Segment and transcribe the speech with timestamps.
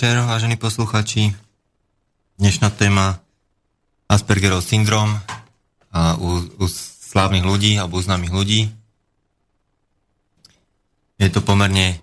[0.00, 1.34] večer, vážení posluchači.
[2.38, 3.20] Dnešná téma
[4.08, 5.20] Aspergerov syndrom
[5.92, 6.28] u,
[6.62, 6.66] u
[7.10, 8.70] slávnych ľudí alebo u známych ľudí.
[11.20, 11.98] Je to pomerne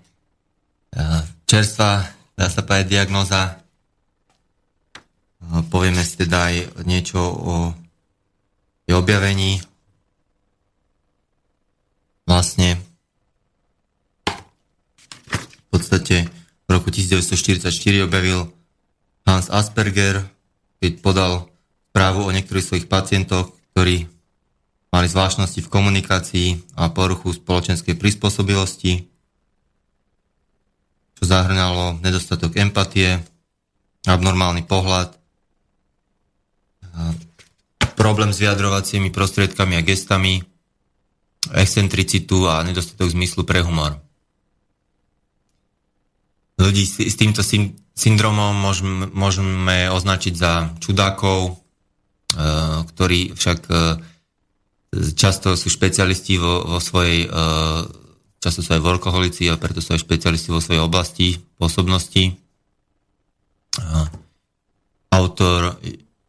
[0.94, 2.06] uh, čerstvá,
[2.38, 3.58] dá sa povedať, diagnoza.
[5.42, 7.54] Uh, povieme si teda aj niečo o
[8.86, 9.64] jej objavení.
[12.28, 12.76] Vlastne
[15.48, 16.28] v podstate
[16.64, 17.72] v roku 1944
[18.04, 18.52] objavil
[19.24, 20.24] Hans Asperger,
[20.80, 21.32] keď podal
[21.92, 24.10] správu o niektorých svojich pacientoch, ktorí
[24.90, 29.06] mali zvláštnosti v komunikácii a poruchu spoločenskej prispôsobivosti,
[31.14, 33.22] čo zahrňalo nedostatok empatie,
[34.02, 35.14] abnormálny pohľad,
[37.94, 40.42] problém s vyjadrovacími prostriedkami a gestami,
[41.54, 43.94] excentricitu a nedostatok zmyslu pre humor.
[46.58, 47.46] Ľudí s, týmto
[47.94, 48.58] syndromom
[49.14, 51.67] môžeme, označiť za čudákov,
[52.84, 53.74] ktorí však e,
[55.16, 57.28] často sú špecialisti vo, vo svojej, e,
[58.42, 62.36] často sú aj workoholici a preto sú aj špecialisti vo svojej oblasti pôsobnosti.
[65.08, 65.78] Autor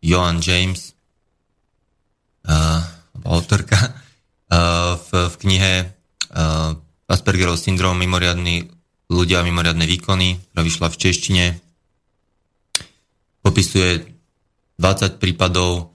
[0.05, 0.94] Johan James,
[3.25, 3.97] autorka,
[4.95, 5.73] v, v knihe
[7.09, 8.70] Aspergerov syndrom, mimoriadný
[9.09, 11.45] ľudia mimoriadne výkony, ktorá vyšla v češtine.
[13.42, 14.18] Popisuje
[14.80, 15.91] 20 prípadov,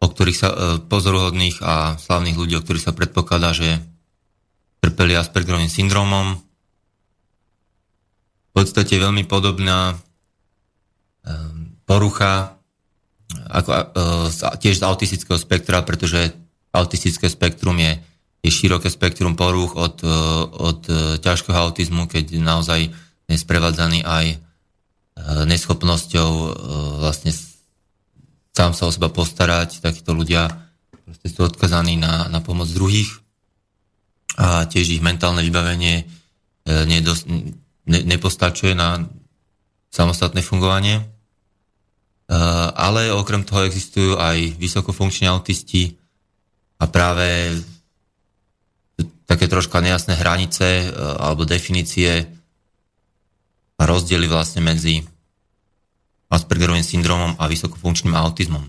[0.00, 3.84] o ktorých sa, e, pozoruhodných a slavných ľudí, o ktorých sa predpokladá, že
[4.80, 6.40] trpeli Aspergerovým syndromom.
[8.48, 9.96] V podstate veľmi podobná e,
[11.84, 12.56] porucha
[13.52, 13.84] ako, e,
[14.56, 16.32] tiež z autistického spektra, pretože
[16.72, 18.00] autistické spektrum je
[18.44, 20.04] je široké spektrum porúch od,
[20.52, 20.84] od
[21.16, 22.92] ťažkého autizmu, keď naozaj
[23.24, 24.36] je sprevádzaný aj
[25.48, 26.28] neschopnosťou
[27.00, 27.32] vlastne
[28.54, 29.82] sám sa o seba postarať.
[29.82, 30.46] Takíto ľudia
[31.04, 33.10] proste sú odkazaní na, na pomoc druhých
[34.34, 36.06] a tiež ich mentálne vybavenie
[36.66, 39.04] nedos, ne, nepostačuje na
[39.92, 41.06] samostatné fungovanie.
[42.74, 45.94] Ale okrem toho existujú aj vysokofunkční autisti
[46.80, 47.52] a práve
[49.28, 52.28] také troška nejasné hranice e, alebo definície
[53.80, 55.00] a rozdiely vlastne medzi
[56.32, 58.64] Aspergerovým syndromom a vysokofunkčným autizmom.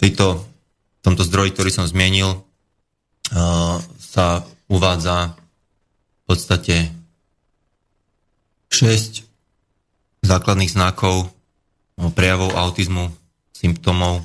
[0.00, 2.38] Tejto, v tomto zdroji, ktorý som zmienil, e,
[4.00, 6.76] sa uvádza v podstate
[8.72, 9.28] 6
[10.24, 11.28] základných znakov
[12.16, 13.12] prejavov autizmu,
[13.52, 14.24] symptómov,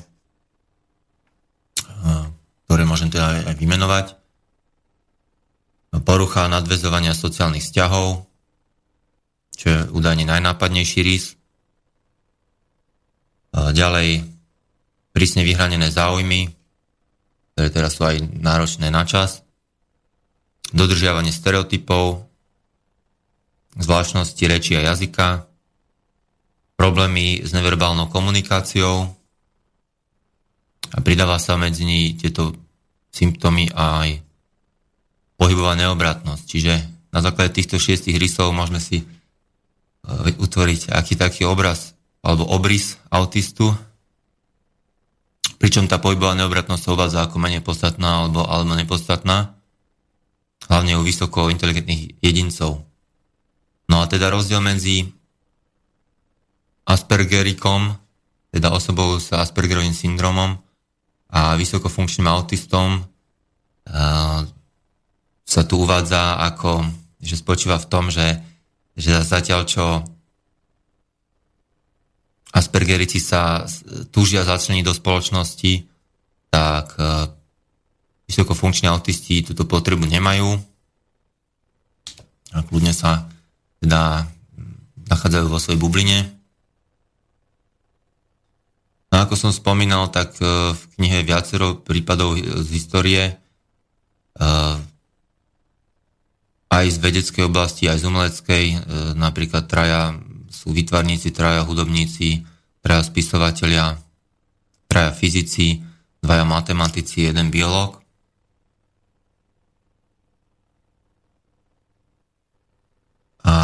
[2.64, 4.06] ktoré môžem teda aj vymenovať.
[6.04, 8.24] Porucha nadvezovania sociálnych vzťahov,
[9.56, 11.34] čo je údajne najnápadnejší rys.
[13.56, 14.28] Ďalej
[15.16, 16.52] prísne vyhranené záujmy,
[17.56, 19.40] ktoré teraz sú aj náročné na čas.
[20.76, 22.28] Dodržiavanie stereotypov,
[23.80, 25.48] zvláštnosti reči a jazyka,
[26.76, 29.16] problémy s neverbálnou komunikáciou,
[30.86, 32.54] a pridáva sa medzi ní tieto
[33.10, 34.22] symptómy aj
[35.34, 36.44] pohybová neobratnosť.
[36.46, 36.72] Čiže
[37.10, 39.02] na základe týchto šiestich rysov môžeme si
[40.38, 43.74] utvoriť aký taký obraz alebo obrys autistu,
[45.58, 49.54] pričom tá pohybová neobratnosť sa uvádza ako menej podstatná alebo, alebo nepodstatná,
[50.66, 52.82] hlavne u vysoko inteligentných jedincov.
[53.86, 55.06] No a teda rozdiel medzi
[56.86, 57.94] Aspergerikom,
[58.50, 60.58] teda osobou s Aspergerovým syndromom
[61.30, 63.02] a vysokofunkčným autistom
[65.46, 66.82] sa tu uvádza ako,
[67.22, 68.42] že spočíva v tom, že,
[68.96, 69.84] že zatiaľ čo
[72.56, 73.68] Aspergerici sa
[74.08, 75.72] túžia začleniť do spoločnosti,
[76.48, 76.96] tak
[78.26, 80.56] vysokofunkční autisti túto potrebu nemajú.
[82.56, 83.28] A kľudne sa
[83.78, 84.26] teda
[85.06, 86.18] nachádzajú vo svojej bubline.
[89.14, 93.34] No ako som spomínal, tak e, v knihe viacero prípadov z histórie e,
[96.66, 98.76] aj z vedeckej oblasti, aj z umeleckej, e,
[99.14, 100.18] napríklad traja
[100.50, 102.42] sú vytvarníci, traja hudobníci,
[102.82, 103.98] traja spisovatelia,
[104.90, 105.84] traja fyzici,
[106.26, 108.02] dvaja matematici, jeden biológ.
[113.46, 113.54] A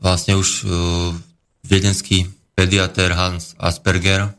[0.00, 1.12] vlastne už uh,
[1.60, 4.32] viedenský pediatér Hans Asperger,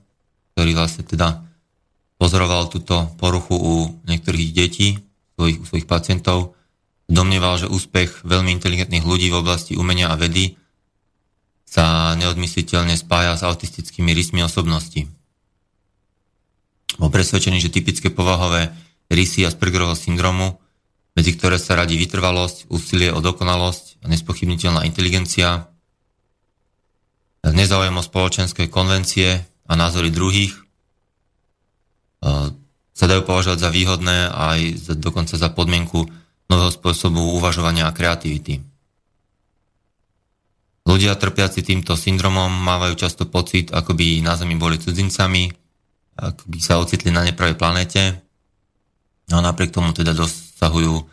[0.57, 1.45] ktorý vlastne teda
[2.17, 3.73] pozoroval túto poruchu u
[4.09, 4.97] niektorých detí,
[5.37, 6.56] svojich, u svojich pacientov,
[7.07, 10.59] domnieval, že úspech veľmi inteligentných ľudí v oblasti umenia a vedy
[11.67, 15.07] sa neodmysliteľne spája s autistickými rysmi osobnosti.
[16.95, 18.71] Bol presvedčený, že typické povahové
[19.11, 20.59] rysy Aspergerovho syndromu,
[21.15, 25.67] medzi ktoré sa radí vytrvalosť, úsilie o dokonalosť a nespochybniteľná inteligencia,
[27.43, 30.61] nezáujem o spoločenské konvencie a názory druhých, e,
[32.97, 34.59] sa dajú považovať za výhodné aj
[34.97, 36.09] dokonca za podmienku
[36.47, 38.63] nového spôsobu uvažovania a kreativity.
[40.87, 45.51] Ľudia trpiaci týmto syndromom mávajú často pocit, ako by na Zemi boli cudzincami,
[46.15, 48.01] ako by sa ocitli na nepravej planete
[49.27, 51.03] a napriek tomu teda dosahujú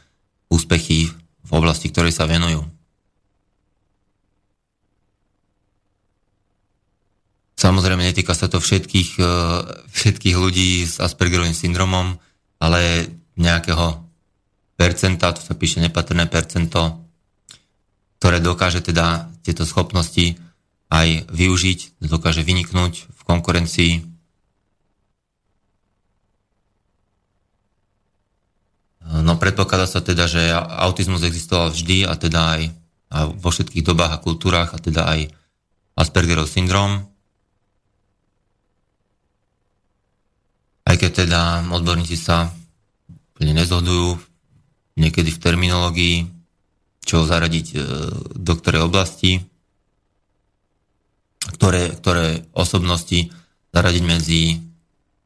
[0.54, 1.10] úspechy
[1.42, 2.62] v oblasti, ktorej sa venujú.
[7.58, 9.26] Samozrejme, netýka sa to všetkých, e,
[9.88, 12.14] všetkých ľudí s Aspergerovým syndromom,
[12.60, 13.08] ale
[13.40, 14.03] nejakého
[14.74, 17.04] percenta, to sa píše nepatrné percento,
[18.18, 20.38] ktoré dokáže teda tieto schopnosti
[20.90, 23.92] aj využiť, dokáže vyniknúť v konkurencii.
[29.04, 32.62] No predpokladá sa teda, že autizmus existoval vždy a teda aj
[33.14, 35.30] a vo všetkých dobách a kultúrach a teda aj
[35.94, 37.06] Aspergerov syndrom.
[40.82, 42.50] Aj keď teda odborníci sa
[43.34, 44.18] úplne nezhodujú
[44.94, 46.16] niekedy v terminológii,
[47.04, 47.76] čo zaradiť e,
[48.34, 49.42] do ktorej oblasti,
[51.58, 53.28] ktoré, ktoré osobnosti
[53.74, 54.42] zaradiť medzi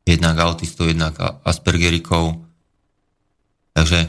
[0.09, 2.41] jednak autistov, jednak aspergerikov.
[3.77, 4.09] Takže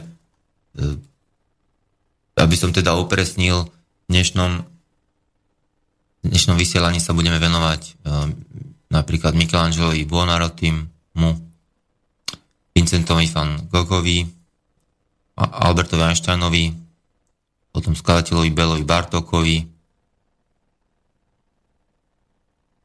[2.40, 4.66] aby som teda upresnil, v dnešnom,
[6.20, 7.92] v dnešnom vysielaní sa budeme venovať e,
[8.90, 11.30] napríklad Michelangelovi Buonarrotim, mu,
[12.74, 14.39] Vincentovi van Goghovi,
[15.40, 16.68] Albertovi Einsteinovi,
[17.72, 19.56] potom skladateľovi Belovi Bartokovi,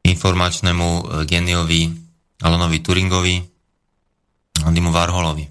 [0.06, 1.92] informačnému e, geniovi
[2.40, 3.36] Alanovi Turingovi,
[4.64, 5.44] Andymu Varholovi.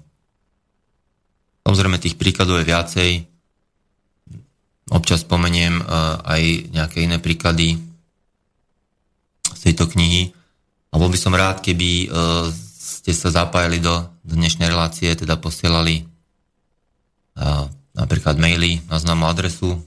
[1.66, 3.10] Samozrejme tých príkladov je viacej.
[4.90, 5.84] Občas spomeniem e,
[6.26, 6.42] aj
[6.74, 7.78] nejaké iné príklady
[9.46, 10.34] z tejto knihy.
[10.90, 12.06] A bol by som rád, keby e,
[12.78, 16.02] ste sa zapájali do, dnešnej relácie, teda posielali
[17.92, 19.80] napríklad maily na známu adresu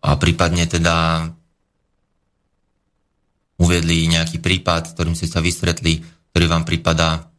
[0.00, 1.28] a prípadne teda
[3.56, 7.32] uviedli nejaký prípad, s ktorým ste sa vystretli, ktorý vám prípada.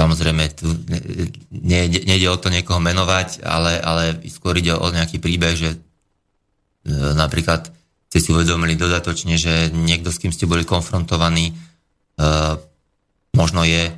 [0.00, 0.70] Samozrejme, tu
[1.50, 7.12] nejde, nejde o to niekoho menovať, ale, ale skôr ide o nejaký príbeh, že uh,
[7.12, 7.68] napríklad
[8.08, 11.52] ste si uvedomili dodatočne, že niekto, s kým ste boli konfrontovaní,
[12.16, 12.56] uh,
[13.34, 13.94] možno je uh,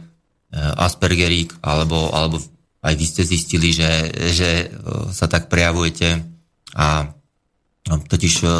[0.76, 2.40] Aspergerík, alebo, alebo
[2.82, 6.25] aj vy ste zistili, že, že uh, sa tak prejavujete.
[6.76, 7.12] A
[7.88, 8.50] no, totiž uh,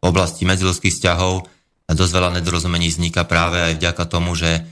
[0.00, 1.44] v oblasti medzilských vzťahov
[1.90, 4.62] dosť veľa nedorozumení vzniká práve aj vďaka tomu, že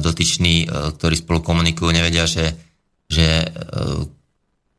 [0.00, 0.64] dotyční,
[0.96, 2.56] ktorí spolu komunikujú, nevedia, že,
[3.04, 3.52] že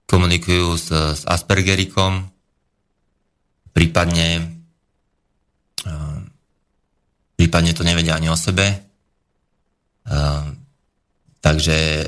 [0.09, 2.25] komunikujú s, s Aspergerikom,
[3.69, 4.57] prípadne,
[7.37, 8.88] prípadne to nevedia ani o sebe,
[11.39, 12.07] takže eh,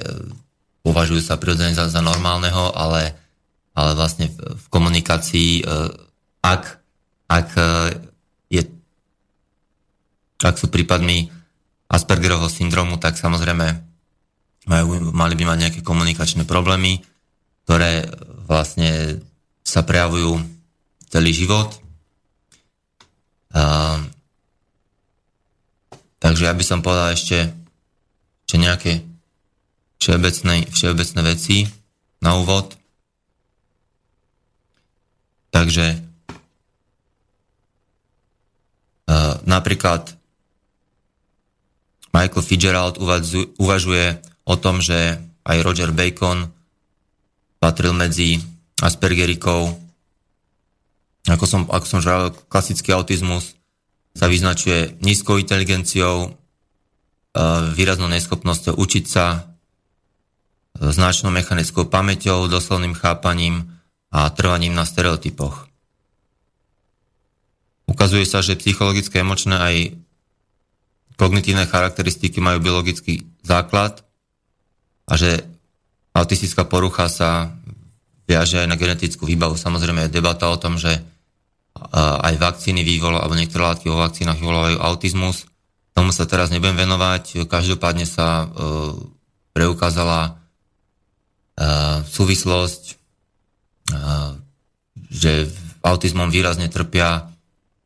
[0.81, 3.13] považujú sa prirodzene za, za normálneho, ale,
[3.77, 5.61] ale vlastne v komunikácii,
[6.41, 6.63] ak,
[7.29, 7.49] ak,
[8.49, 8.61] je,
[10.41, 11.29] ak sú prípadmi
[11.85, 13.67] Aspergerovho syndromu, tak samozrejme
[14.65, 17.03] majú, mali by mať nejaké komunikačné problémy,
[17.65, 18.09] ktoré
[18.49, 19.21] vlastne
[19.61, 20.41] sa prejavujú
[21.11, 21.77] celý život.
[23.51, 23.99] A,
[26.17, 27.51] takže ja by som povedal ešte,
[28.51, 28.93] ešte nejaké
[30.03, 31.71] všeobecné, všeobecné veci
[32.19, 32.75] na úvod.
[35.55, 35.95] Takže
[39.07, 40.19] uh, napríklad
[42.11, 42.99] Michael Fitzgerald
[43.55, 45.15] uvažuje o tom, že
[45.47, 46.51] aj Roger Bacon
[47.63, 48.35] patril medzi
[48.83, 49.79] Aspergerikov
[51.31, 53.55] ako som, ako som žral, klasický autizmus
[54.11, 56.40] sa vyznačuje nízkou inteligenciou, e,
[57.75, 59.39] výraznou neschopnosťou učiť sa, e,
[60.91, 63.71] značnou mechanickou pamäťou, doslovným chápaním
[64.11, 65.71] a trvaním na stereotypoch.
[67.87, 69.75] Ukazuje sa, že psychologické, emočné aj
[71.15, 74.03] kognitívne charakteristiky majú biologický základ
[75.07, 75.43] a že
[76.15, 77.51] autistická porucha sa
[78.27, 79.59] viaže aj na genetickú výbavu.
[79.59, 81.03] Samozrejme je debata o tom, že
[81.99, 85.50] aj vakcíny vyvolajú, alebo niektoré látky vo vakcínach vyvolávajú autizmus.
[85.91, 87.45] Tomu sa teraz nebudem venovať.
[87.47, 88.95] Každopádne sa uh,
[89.51, 90.35] preukázala
[91.59, 92.83] uh, súvislosť,
[93.91, 94.39] uh,
[95.11, 97.25] že autizmom výrazne trpia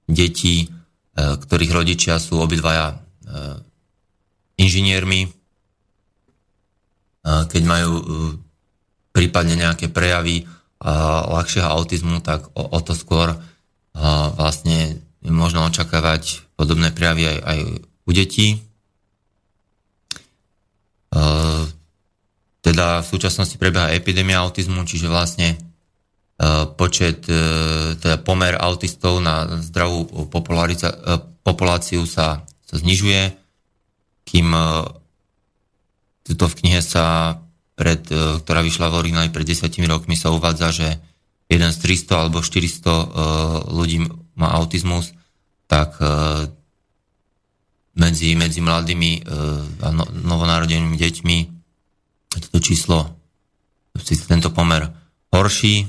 [0.06, 0.68] deti,
[1.16, 3.00] ktorých rodičia sú obidvaja
[4.60, 5.32] inžiniermi.
[7.24, 7.92] Keď majú
[9.16, 10.44] prípadne nejaké prejavy
[10.84, 13.32] ľahšieho autizmu, tak o, o to skôr
[14.36, 17.60] vlastne možno očakávať podobné prejavy aj, aj
[18.06, 18.62] u detí.
[22.66, 25.58] Teda v súčasnosti prebieha epidémia autizmu, čiže vlastne
[26.76, 27.40] počet, e,
[27.96, 30.08] teda pomer autistov na zdravú e,
[31.44, 33.32] populáciu sa, sa znižuje,
[34.28, 34.64] kým e,
[36.36, 37.38] to v knihe sa
[37.76, 40.88] pred, ktorá vyšla v origináli pred desiatimi rokmi sa uvádza, že
[41.52, 43.04] jeden z 300 alebo 400 uh,
[43.68, 44.00] ľudí
[44.40, 45.12] má autizmus,
[45.68, 46.00] tak
[47.96, 51.38] medzi, medzi mladými uh, a no, novonarodenými deťmi
[52.36, 53.16] toto číslo,
[54.28, 54.92] tento pomer
[55.32, 55.88] horší.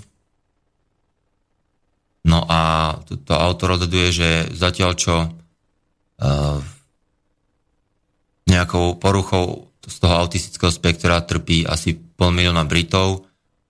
[2.26, 6.58] No a to, to autor odhaduje, že zatiaľ čo uh,
[8.46, 13.26] nejakou poruchou z toho autistického spektra trpí asi pol milióna Britov,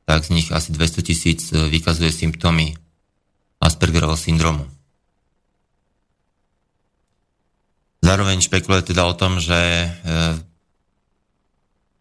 [0.09, 2.73] tak z nich asi 200 tisíc e, vykazuje symptómy
[3.61, 4.65] Aspergerovho syndromu.
[8.07, 9.89] Zároveň špekuluje teda o tom, že e,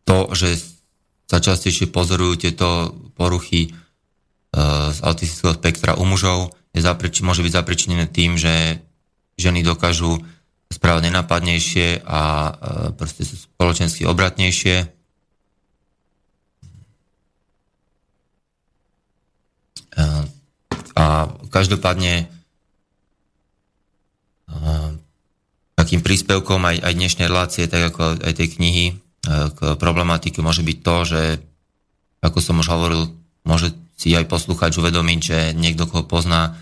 [0.06, 0.54] to, že
[1.26, 3.70] sa častejšie pozorujú tieto poruchy e,
[4.94, 8.86] z autistického spektra u mužov, je zapreč, môže byť zapričinené tým, že
[9.42, 10.22] ženy dokážu
[10.70, 12.22] správať nenapadnejšie a
[13.00, 14.92] proste sú spoločensky obratnejšie.
[20.96, 21.06] A
[21.48, 22.28] každopádne
[25.86, 28.98] takým príspevkom aj, aj dnešnej relácie, tak ako aj tej knihy
[29.30, 31.22] k problematike môže byť to, že
[32.26, 33.14] ako som už hovoril,
[33.46, 36.58] môže si aj poslúchať uvedomiť, že niekto, koho pozná,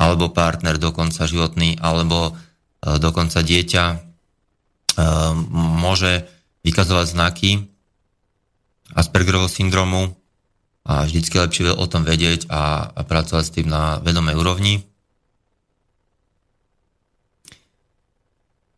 [0.00, 2.32] alebo partner dokonca životný, alebo
[2.80, 3.84] dokonca dieťa
[5.52, 6.24] môže
[6.64, 7.50] vykazovať znaky
[8.96, 10.16] Aspergerovho syndromu,
[10.88, 14.82] a vždycky lepšie o tom vedieť a, a pracovať s tým na vedomej úrovni.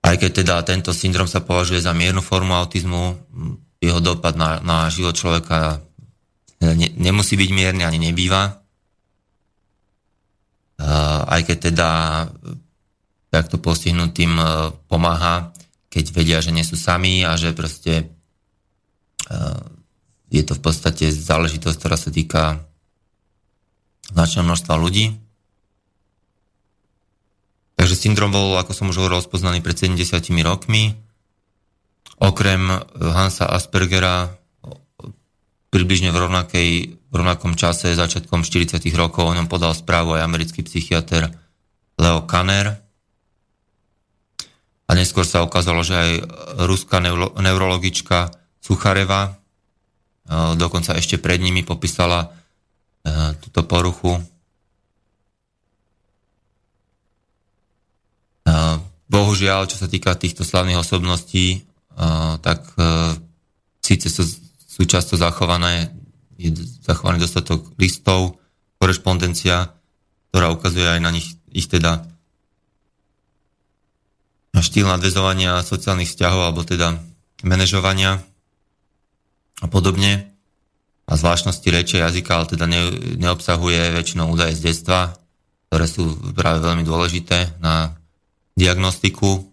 [0.05, 3.17] Aj keď teda tento syndrom sa považuje za miernu formu autizmu,
[3.81, 5.81] jeho dopad na, na život človeka
[6.61, 8.61] ne, nemusí byť mierny, ani nebýva.
[11.25, 11.89] Aj keď teda
[13.33, 15.51] takto postihnutým uh, pomáha,
[15.91, 18.15] keď vedia, že nie sú sami a že proste
[19.27, 19.59] uh,
[20.31, 22.63] je to v podstate záležitosť, ktorá sa týka
[24.15, 25.24] značného množstva ľudí.
[27.85, 30.09] Takže syndrom bol, ako som už hovoril, rozpoznaný pred 70
[30.41, 30.97] rokmi.
[32.17, 34.33] Okrem Hansa Aspergera
[35.69, 40.64] približne v, rovnakej, v rovnakom čase, začiatkom 40 rokov, o ňom podal správu aj americký
[40.64, 41.29] psychiatr
[42.00, 42.81] Leo Kanner.
[44.88, 46.11] A neskôr sa ukázalo, že aj
[46.64, 47.05] ruská
[47.37, 48.33] neurologička
[48.64, 49.37] Suchareva
[50.57, 52.33] dokonca ešte pred nimi popísala
[53.45, 54.25] túto poruchu.
[59.09, 61.59] Bohužiaľ, čo sa týka týchto slavných osobností, e,
[62.45, 62.61] tak
[63.81, 64.25] síce sú,
[64.65, 65.93] sú často zachované,
[66.37, 66.53] je
[66.85, 68.41] zachovaný dostatok listov,
[68.81, 69.73] korešpondencia,
[70.29, 72.05] ktorá ukazuje aj na nich ich teda
[74.61, 76.99] štýl nadvezovania sociálnych vzťahov alebo teda
[77.45, 78.23] manažovania
[79.63, 80.33] a podobne.
[81.05, 82.89] A zvláštnosti reče jazyka, ale teda ne,
[83.21, 85.13] neobsahuje väčšinou údaje z detstva,
[85.69, 87.93] ktoré sú práve veľmi dôležité na
[88.55, 89.51] diagnostiku.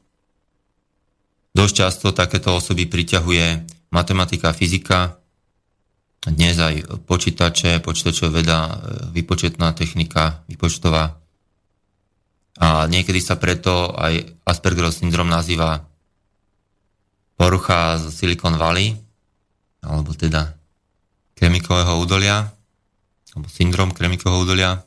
[1.51, 3.45] Dosť často takéto osoby priťahuje
[3.91, 5.21] matematika fyzika,
[6.21, 8.59] dnes aj počítače, počítačová veda,
[9.09, 11.17] vypočetná technika, vypočtová.
[12.61, 15.81] A niekedy sa preto aj Aspergerov syndrom nazýva
[17.33, 18.93] porucha z Silicon Valley,
[19.81, 20.53] alebo teda
[21.33, 22.53] kremikového údolia,
[23.33, 24.77] alebo syndrom kremikového údolia.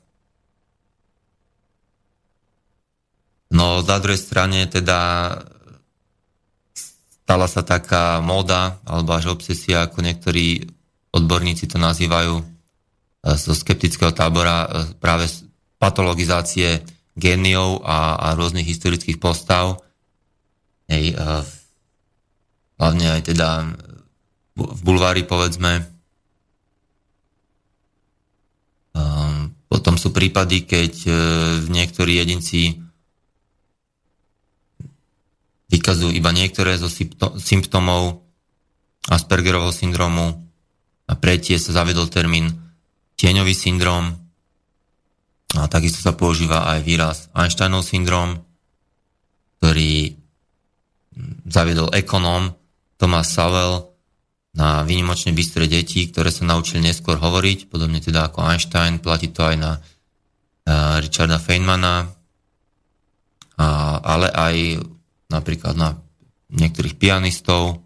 [3.54, 5.30] No na druhej strane teda
[6.75, 10.66] stala sa taká móda, alebo až obsesia, ako niektorí
[11.14, 12.44] odborníci to nazývajú, e,
[13.38, 14.68] zo skeptického tábora e,
[14.99, 15.30] práve
[15.78, 16.82] patologizácie
[17.14, 19.78] géniov a, a rôznych historických postav.
[20.90, 21.16] Hej,
[22.76, 23.73] hlavne aj teda
[24.52, 25.80] v bulvári povedzme.
[29.70, 30.92] Potom sú prípady, keď
[31.73, 32.83] niektorí jedinci
[35.84, 36.88] vykazujú iba niektoré zo
[37.36, 38.24] symptómov
[39.04, 40.40] Aspergerovho syndromu.
[41.04, 42.48] A pretie sa zavedol termín
[43.20, 44.16] tieňový syndrom.
[45.52, 48.40] A takisto sa používa aj výraz Einsteinov syndrom,
[49.60, 50.16] ktorý
[51.44, 52.56] zaviedol ekonóm
[52.96, 53.92] Thomas Sowell
[54.56, 59.44] na výnimočne bystré deti, ktoré sa naučili neskôr hovoriť, podobne teda ako Einstein, platí to
[59.44, 62.08] aj na uh, Richarda Feynmana,
[64.02, 64.54] ale aj
[65.34, 65.98] napríklad na
[66.54, 67.82] niektorých pianistov,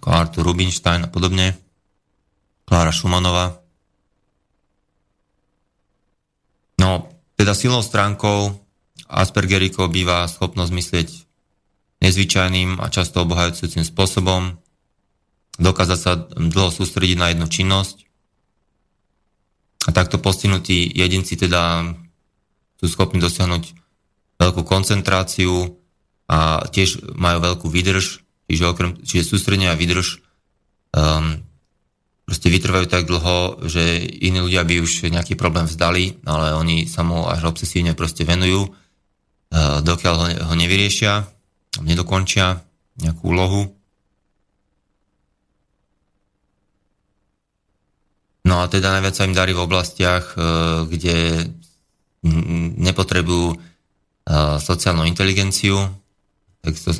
[0.00, 1.60] ako Arthur Rubinstein a podobne,
[2.64, 3.60] Klára Šumanová.
[6.80, 8.56] No, teda silnou stránkou
[9.10, 11.08] Aspergerikov býva schopnosť myslieť
[12.00, 14.56] nezvyčajným a často obohajúcim spôsobom,
[15.60, 18.08] dokázať sa dlho sústrediť na jednu činnosť.
[19.88, 21.84] A takto postihnutí jedinci teda
[22.80, 23.64] sú schopní dosiahnuť
[24.40, 25.79] veľkú koncentráciu
[26.30, 30.22] a tiež majú veľkú výdrž, čiže, okrem, čiže sústredenia a výdrž
[30.94, 31.42] um,
[32.22, 37.02] proste vytrvajú tak dlho, že iní ľudia by už nejaký problém vzdali, ale oni sa
[37.02, 41.26] mu až obsesívne proste venujú, uh, dokiaľ ho, ho nevyriešia,
[41.82, 42.62] nedokončia
[43.02, 43.74] nejakú úlohu.
[48.46, 50.38] No a teda najviac sa im darí v oblastiach, e,
[50.88, 51.16] kde
[52.80, 53.56] nepotrebujú e,
[54.58, 55.76] sociálnu inteligenciu,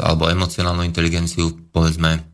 [0.00, 2.24] alebo emocionálnu inteligenciu, povedzme,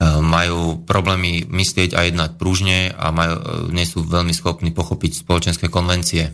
[0.00, 3.42] majú problémy myslieť a jednať pružne a majú, e,
[3.76, 6.32] nie sú veľmi schopní pochopiť spoločenské konvencie.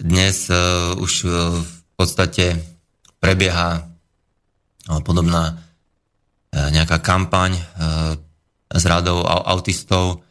[0.00, 0.48] Dnes
[0.96, 1.12] už
[1.60, 2.56] v podstate
[3.20, 3.84] prebieha
[5.04, 5.60] podobná
[6.48, 7.60] nejaká kampaň
[8.72, 10.24] s radou autistov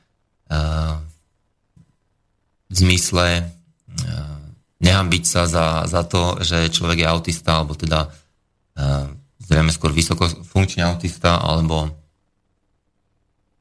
[2.70, 3.50] v zmysle
[4.80, 8.08] nehambiť sa za, za to, že človek je autista, alebo teda
[9.44, 11.92] zrejme skôr vysokofunkčný autista, alebo,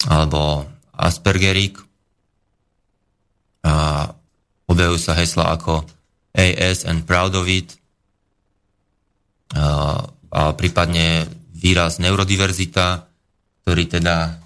[0.07, 1.81] alebo Aspergerík.
[3.67, 4.07] A
[4.71, 5.83] objavujú sa hesla ako
[6.37, 7.75] AS and proud of it,
[9.57, 13.09] a, a prípadne výraz neurodiverzita,
[13.65, 14.39] ktorý teda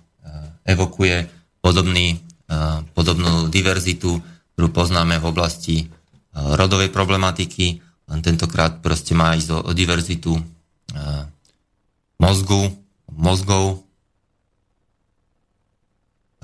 [0.65, 1.29] evokuje
[1.61, 2.23] podobný,
[2.95, 4.23] podobnú diverzitu,
[4.63, 5.91] ktorú poznáme v oblasti
[6.31, 10.39] rodovej problematiky, len tentokrát proste má ísť o, diverzitu
[12.23, 12.71] mozgu,
[13.11, 13.83] mozgov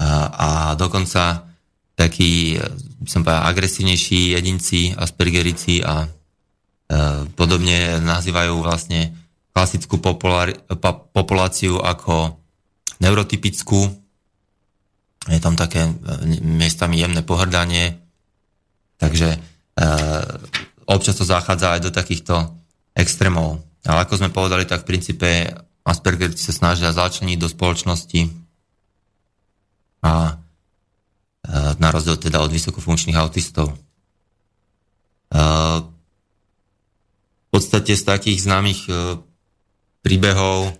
[0.02, 1.46] a, dokonca
[1.94, 2.58] takí,
[2.98, 6.10] by som povedal, agresívnejší jedinci, aspergerici a
[6.88, 9.12] E, podobne nazývajú vlastne
[9.52, 10.56] klasickú populár,
[11.12, 12.40] populáciu ako
[13.04, 13.92] neurotypickú.
[15.28, 15.92] Je tam také e,
[16.40, 18.00] miestami jemné pohrdanie.
[18.98, 19.38] Takže e,
[20.90, 22.34] občas to zachádza aj do takýchto
[22.98, 23.62] extrémov.
[23.86, 25.28] Ale ako sme povedali, tak v princípe
[25.86, 28.20] Asperger sa snažia začleniť do spoločnosti
[30.02, 30.32] a e,
[31.78, 33.72] na rozdiel teda od vysokofunkčných autistov.
[33.72, 33.76] E,
[37.48, 39.16] v podstate z takých známych e,
[40.04, 40.72] príbehov e,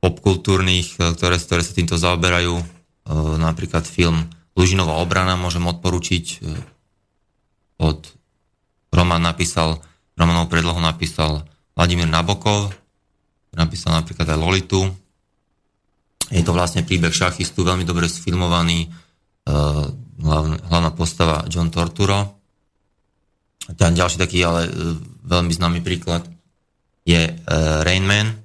[0.00, 2.80] popkultúrnych, e, ktoré, ktoré sa týmto zaoberajú,
[3.42, 6.44] napríklad film Lužinová obrana môžem odporučiť
[7.80, 7.98] od
[8.92, 9.80] Roman napísal,
[10.14, 12.70] Romanov predlohu napísal Vladimír Nabokov,
[13.56, 14.80] napísal napríklad aj Lolitu.
[16.28, 18.92] Je to vlastne príbeh šachistu, veľmi dobre sfilmovaný,
[20.68, 22.38] hlavná postava John Torturo.
[23.74, 24.70] Ten ďalší taký, ale e,
[25.22, 26.26] veľmi známy príklad
[27.06, 27.30] je
[27.82, 28.42] Rain Man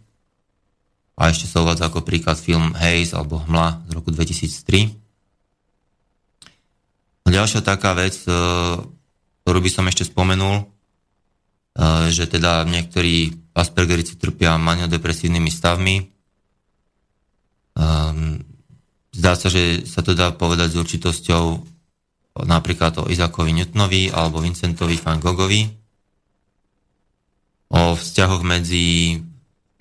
[1.17, 5.06] a ešte sa uvádza ako príklad film Haze alebo Hmla z roku 2003.
[7.27, 8.79] Ďalšia taká vec, uh,
[9.43, 15.95] ktorú by som ešte spomenul, uh, že teda niektorí Aspergerici trpia maniodepresívnymi stavmi.
[17.77, 18.41] Um,
[19.11, 21.45] zdá sa, že sa to dá povedať s určitosťou
[22.45, 25.65] napríklad o Izakovi Newtonovi alebo Vincentovi van Goghovi,
[27.73, 29.17] o vzťahoch medzi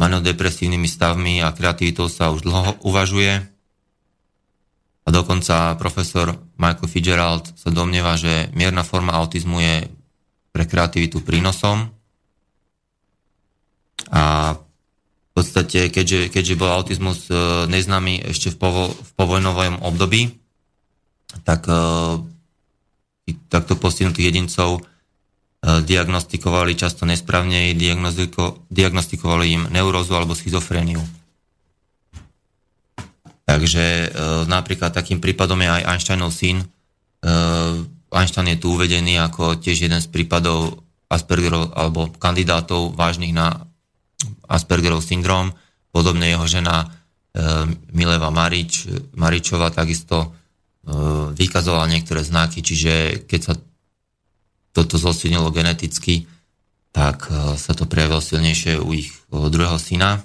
[0.01, 3.56] manodepresívnymi stavmi a kreativitou sa už dlho uvažuje.
[5.07, 9.77] A dokonca profesor Michael Fitzgerald sa domnieva, že mierna forma autizmu je
[10.51, 11.95] pre kreativitu prínosom.
[14.11, 14.55] A
[15.37, 17.29] podstate, keďže, keďže bol autizmus
[17.69, 20.33] neznámy ešte v, povo, v povojnovom období,
[21.45, 21.69] tak
[23.53, 24.81] takto postihnutých jedincov
[25.61, 31.05] diagnostikovali často nesprávne, diagnostiko, diagnostikovali im neurózu alebo schizofréniu.
[33.47, 34.07] Takže e,
[34.51, 36.59] napríklad takým prípadom je aj Einsteinov syn.
[36.61, 36.67] E,
[38.11, 43.71] Einstein je tu uvedený ako tiež jeden z prípadov Aspergerov alebo kandidátov vážnych na
[44.51, 45.55] Aspergerov syndrom.
[45.95, 46.87] Podobne jeho žena e,
[47.95, 50.35] Mileva Marič, Maričová takisto
[51.35, 53.59] vykazovala niektoré znaky, čiže keď sa
[54.71, 56.31] toto zosilnilo geneticky,
[56.95, 57.27] tak
[57.59, 60.23] sa to prejavilo silnejšie u ich druhého syna.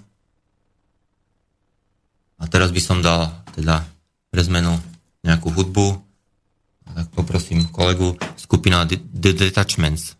[2.41, 3.85] A teraz by som dal teda
[4.33, 4.73] pre zmenu
[5.21, 6.01] nejakú hudbu.
[6.91, 10.17] Tak poprosím kolegu skupina The Detachments.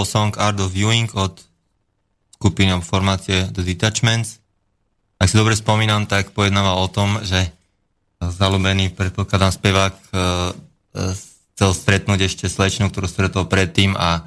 [0.00, 1.36] Bol song Art of Viewing od
[2.40, 4.40] skupiny formácie The Detachments.
[5.20, 7.52] Ak si dobre spomínam, tak pojednáva o tom, že
[8.16, 10.20] zalúbený, predpokladám, spevák e, e,
[11.52, 14.24] chcel stretnúť ešte slečnu, ktorú stretol predtým a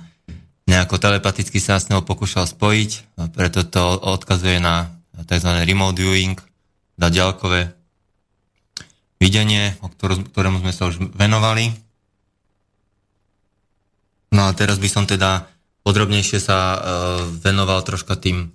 [0.70, 4.94] nejako telepaticky sa s ňou pokúšal spojiť, preto to odkazuje na
[5.26, 5.58] tzv.
[5.66, 6.38] remote viewing,
[7.02, 7.74] na ďalkové
[9.18, 11.74] videnie, o ktorému sme sa už venovali.
[14.38, 15.50] No a teraz by som teda
[15.84, 16.80] podrobnejšie sa uh,
[17.44, 18.50] venoval troška tým,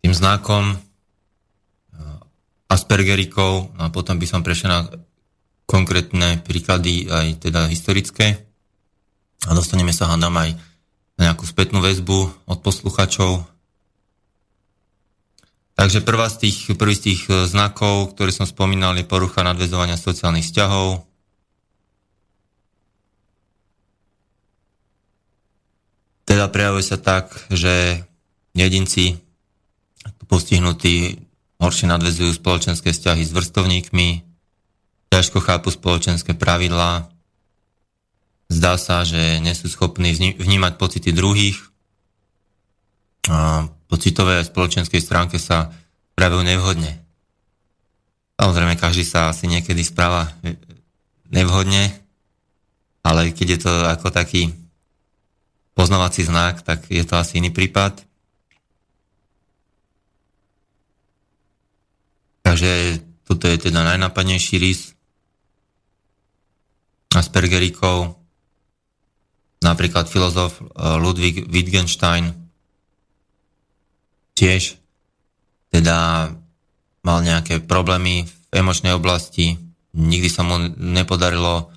[0.00, 0.80] tým znakom uh,
[2.72, 4.80] Aspergerikov no a potom by som prešiel na
[5.70, 8.50] konkrétne príklady aj teda historické
[9.46, 10.58] a dostaneme sa hádam aj
[11.16, 13.44] na nejakú spätnú väzbu od posluchačov.
[15.76, 19.96] Takže prvá z tých, prvý z tých e, znakov, ktoré som spomínal, je porucha nadvezovania
[19.96, 21.08] sociálnych vzťahov,
[26.40, 28.00] Teda prejavuje sa tak, že
[28.56, 29.20] jedinci
[30.24, 31.20] postihnutí
[31.60, 34.24] horšie nadvezujú spoločenské vzťahy s vrstovníkmi,
[35.12, 37.12] ťažko chápu spoločenské pravidlá,
[38.48, 41.60] zdá sa, že nie sú schopní vnímať pocity druhých
[43.28, 45.76] a pocitové a spoločenskej stránke sa
[46.16, 47.04] pravujú nevhodne.
[48.40, 50.32] Samozrejme, každý sa asi niekedy správa
[51.28, 51.92] nevhodne,
[53.04, 54.56] ale keď je to ako taký
[55.80, 58.04] poznávací znak, tak je to asi iný prípad.
[62.44, 64.92] Takže toto je teda najnápadnejší rys
[67.16, 68.20] Aspergerikov.
[69.64, 70.66] Napríklad filozof eh,
[71.00, 72.28] Ludwig Wittgenstein
[74.36, 74.76] tiež
[75.72, 76.28] teda
[77.00, 79.56] mal nejaké problémy v emočnej oblasti.
[79.96, 81.72] Nikdy sa mu nepodarilo,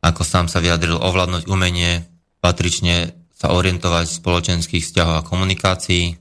[0.00, 2.11] ako sám sa vyjadril, ovládnuť umenie
[2.42, 6.18] patrične sa orientovať v spoločenských vzťahoch a komunikácií.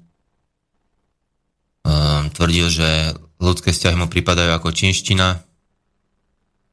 [1.81, 5.41] Um, tvrdil, že ľudské vzťahy mu pripadajú ako čínština.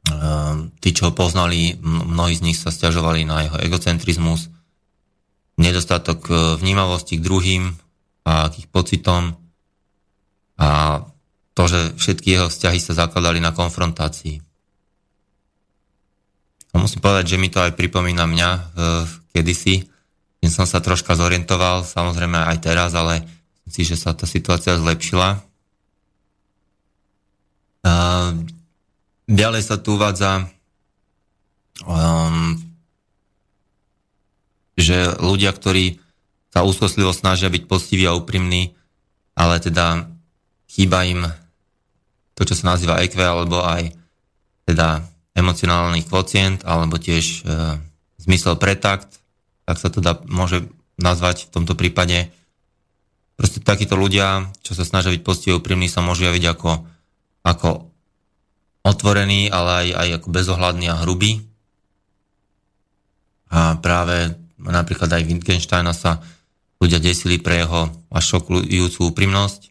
[0.09, 4.53] Um, tí, čo ho poznali, mnohí z nich sa stiažovali na jeho egocentrizmus,
[5.59, 7.65] nedostatok e, vnímavosti k druhým
[8.25, 9.35] a k ich pocitom
[10.59, 11.03] a
[11.55, 14.39] to, že všetky jeho vzťahy sa zakladali na konfrontácii.
[16.71, 18.61] A musím povedať, že mi to aj pripomína mňa e,
[19.39, 19.87] kedysi,
[20.43, 23.23] keď som sa troška zorientoval, samozrejme aj teraz, ale
[23.67, 25.47] myslím si, že sa tá situácia zlepšila.
[29.29, 30.49] Ďalej sa tu uvádza,
[31.85, 32.57] um,
[34.79, 36.01] že ľudia, ktorí
[36.49, 38.73] sa úzkostlivo snažia byť poctiví a úprimní,
[39.37, 40.09] ale teda
[40.71, 41.29] chýba im
[42.33, 43.93] to, čo sa nazýva EQ, alebo aj
[44.65, 45.05] teda
[45.37, 47.41] emocionálny kvocient, alebo tiež e,
[48.23, 49.18] zmysel pre takt,
[49.69, 50.65] tak sa to dá, môže
[50.97, 52.33] nazvať v tomto prípade.
[53.37, 56.89] Proste takíto ľudia, čo sa snažia byť postivo úprimní, sa môžu javiť ako,
[57.45, 57.69] ako
[58.81, 61.45] otvorení, ale aj, aj ako bezohľadní a hrubí.
[63.53, 66.25] A práve napríklad aj Wittgensteina sa
[66.81, 69.69] ľudia desili pre jeho až šokujúcu úprimnosť.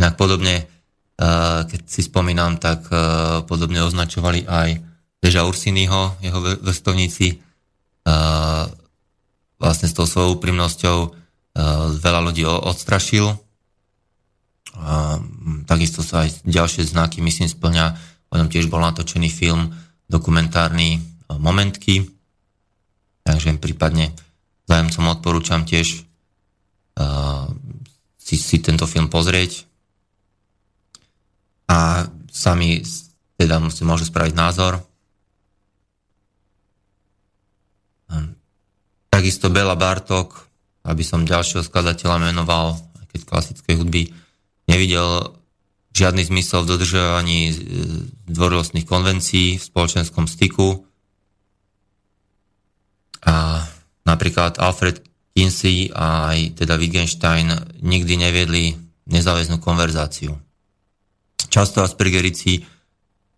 [0.00, 2.96] Inak podobne, eh, keď si spomínam, tak eh,
[3.44, 4.68] podobne označovali aj
[5.20, 7.49] Deža Ursiniho, jeho vrstovníci,
[9.60, 10.98] vlastne s tou svojou úprimnosťou
[12.00, 13.36] veľa ľudí odstrašil.
[15.66, 17.98] Takisto sa aj ďalšie znaky, myslím, splňa.
[18.30, 19.74] O ňom tiež bol natočený film
[20.06, 22.10] dokumentárny Momentky.
[23.26, 24.14] Takže prípadne
[24.66, 26.06] zájemcom odporúčam tiež
[28.18, 29.66] si, si tento film pozrieť.
[31.70, 32.82] A sami
[33.38, 34.82] teda si môžu spraviť názor.
[39.20, 40.48] Takisto Bela Bartok,
[40.88, 42.80] aby som ďalšieho skladateľa menoval,
[43.12, 44.08] keď klasickej hudby,
[44.64, 45.36] nevidel
[45.92, 47.52] žiadny zmysel v dodržovaní
[48.24, 50.88] dvorilostných konvencií v spoločenskom styku.
[53.28, 53.60] A
[54.08, 55.04] napríklad Alfred
[55.36, 57.52] Kinsey a aj teda Wittgenstein
[57.84, 58.72] nikdy neviedli
[59.04, 60.32] nezáväznú konverzáciu.
[61.52, 62.62] Často Aspergerici e,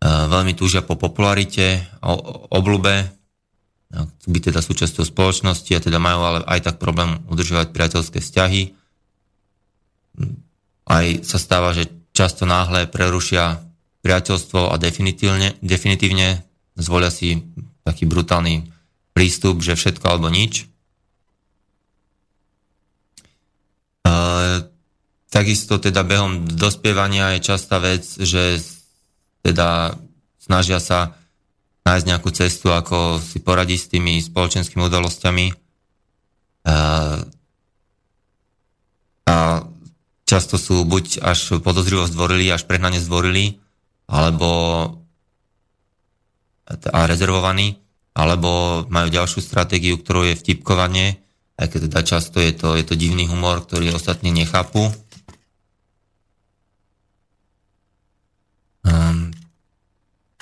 [0.06, 1.90] veľmi túžia po popularite,
[2.54, 3.21] oblúbe chcú
[4.24, 8.62] byť teda súčasťou spoločnosti a teda majú ale aj tak problém udržovať priateľské vzťahy.
[10.88, 13.60] Aj sa stáva, že často náhle prerušia
[14.00, 16.42] priateľstvo a definitívne, definitívne
[16.74, 17.44] zvolia si
[17.84, 18.66] taký brutálny
[19.12, 20.64] prístup, že všetko alebo nič.
[24.02, 24.12] E,
[25.28, 28.58] takisto teda behom dospievania je častá vec, že
[29.44, 29.94] teda
[30.40, 31.14] snažia sa
[31.82, 35.46] nájsť nejakú cestu, ako si poradiť s tými spoločenskými udalosťami.
[39.22, 39.36] a
[40.22, 43.58] často sú buď až podozrivo zdvorili, až prehnane zdvorili,
[44.06, 44.50] alebo
[46.72, 47.76] a rezervovaní,
[48.16, 51.20] alebo majú ďalšiu stratégiu, ktorou je vtipkovanie,
[51.60, 54.88] aj keď teda často je to, je to divný humor, ktorý ostatní nechápu.
[58.82, 59.30] Um,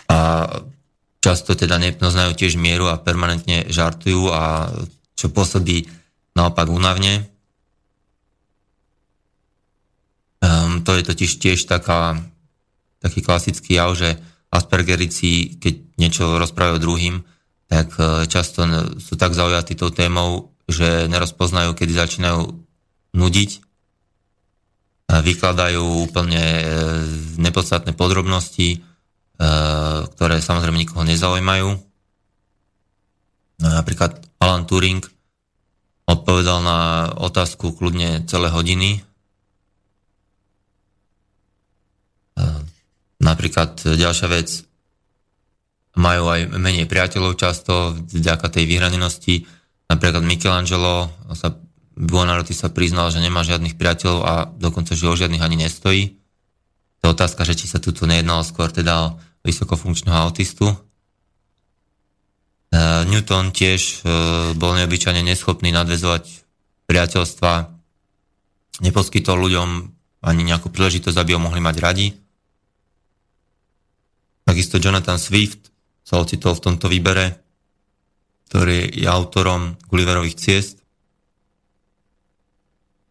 [0.08, 0.18] a
[1.20, 4.72] často teda nepoznajú tiež mieru a permanentne žartujú a
[5.14, 5.84] čo pôsobí
[6.32, 7.28] naopak únavne.
[10.40, 12.16] Um, to je totiž tiež taká,
[13.04, 14.16] taký klasický jav, že
[14.50, 17.22] Aspergerici, keď niečo rozprávajú druhým,
[17.70, 18.66] tak e, často
[18.98, 22.50] sú tak zaujatí tou témou, že nerozpoznajú, kedy začínajú
[23.14, 23.50] nudiť,
[25.06, 26.64] vykladajú úplne e,
[27.38, 28.82] nepodstatné podrobnosti,
[30.14, 31.72] ktoré samozrejme nikoho nezaujímajú.
[33.64, 35.00] Napríklad Alan Turing
[36.04, 36.78] odpovedal na
[37.16, 39.00] otázku kľudne celé hodiny.
[43.20, 44.64] Napríklad ďalšia vec,
[45.96, 49.44] majú aj menej priateľov často vďaka tej vyhranenosti.
[49.90, 51.56] Napríklad Michelangelo sa
[52.00, 56.16] Buonarroti sa priznal, že nemá žiadnych priateľov a dokonca, že o žiadnych ani nestojí.
[57.00, 59.08] To je otázka, že či sa tu nejednalo skôr teda o
[59.44, 60.68] vysokofunkčného autistu.
[62.70, 66.46] Uh, Newton tiež uh, bol neobyčajne neschopný nadvezovať
[66.86, 67.52] priateľstva,
[68.82, 69.68] neposkytol ľuďom
[70.20, 72.08] ani nejakú príležitosť, aby ho mohli mať radi.
[74.44, 75.70] Takisto Jonathan Swift
[76.02, 77.38] sa ocitol v tomto výbere,
[78.50, 80.82] ktorý je autorom Gulliverových ciest.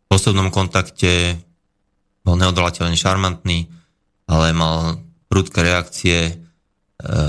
[0.08, 1.40] V osobnom kontakte
[2.28, 3.72] bol neodolateľne šarmantný,
[4.28, 6.34] ale mal prudké reakcie, e,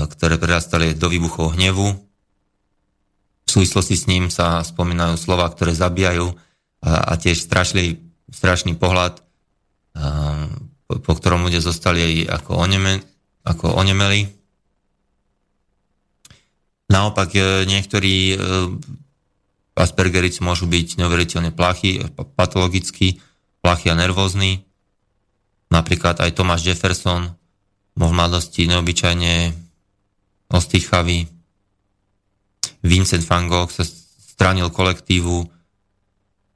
[0.09, 1.87] ktoré prerastali do výbuchov hnevu.
[3.45, 6.33] V súvislosti s ním sa spomínajú slova, ktoré zabíjajú
[6.81, 7.99] a, tiež strašný,
[8.33, 9.21] strašný pohľad,
[10.87, 13.03] po, po ktorom ľudia zostali ako, oneme,
[13.45, 14.25] ako onemeli.
[16.91, 18.35] Naopak e, niektorí e,
[19.71, 22.03] Aspergerici môžu byť neuveriteľne plachy,
[22.35, 23.23] patologicky
[23.63, 24.67] plachy a nervózni.
[25.71, 27.31] Napríklad aj Thomas Jefferson
[27.97, 29.55] bol v mladosti neobyčajne
[30.51, 31.27] ostýchavý.
[32.81, 35.45] Vincent van Gogh sa stránil kolektívu,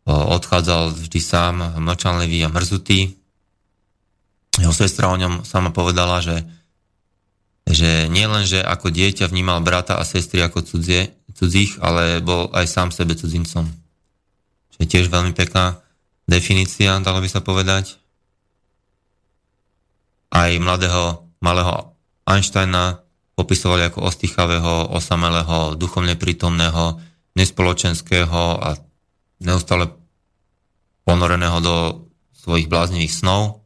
[0.09, 3.13] odchádzal vždy sám, mlčanlivý a mrzutý.
[4.57, 6.45] Jeho sestra o ňom sama povedala, že
[7.65, 12.53] že nie len, že ako dieťa vnímal brata a sestry ako cudzie, cudzích, ale bol
[12.53, 13.65] aj sám sebe cudzincom.
[14.69, 15.81] Čo je tiež veľmi pekná
[16.29, 17.97] definícia, dalo by sa povedať.
[20.29, 21.95] Aj mladého, malého
[22.25, 26.97] Einsteina popisovali ako ostýchavého, osamelého, duchovne prítomného,
[27.35, 28.79] nespoločenského a
[29.43, 29.91] neustále
[31.03, 31.75] ponoreného do
[32.33, 33.61] svojich bláznivých snov.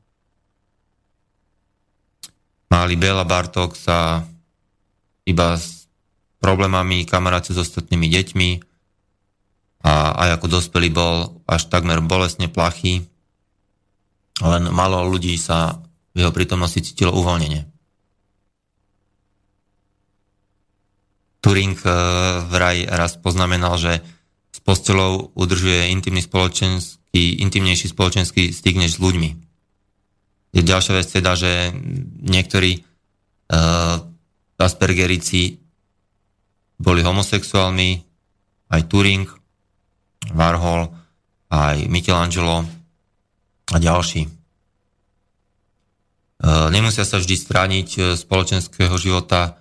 [2.70, 4.26] Mali Bela Bartok sa
[5.26, 5.86] iba s
[6.42, 8.50] problémami kamaráte s ostatnými deťmi
[9.86, 9.94] a
[10.28, 13.06] aj ako dospelý bol až takmer bolestne plachý.
[14.40, 15.84] Len malo ľudí sa
[16.20, 17.64] v jeho prítomnosti cítilo uvoľnenie.
[21.40, 21.92] Turing eh,
[22.52, 24.04] vraj raz poznamenal, že
[24.52, 29.30] s postelou udržuje intimný spoločenský, intimnejší spoločenský styk než s ľuďmi.
[30.52, 31.70] Je ďalšia vec teda, že
[32.26, 34.02] niektorí uh,
[34.58, 35.62] Aspergerici
[36.82, 38.02] boli homosexuálmi,
[38.74, 39.30] aj Turing,
[40.34, 40.90] Warhol,
[41.54, 42.66] aj Michelangelo
[43.70, 44.39] a ďalší.
[46.40, 49.60] Uh, nemusia sa vždy strániť uh, spoločenského života.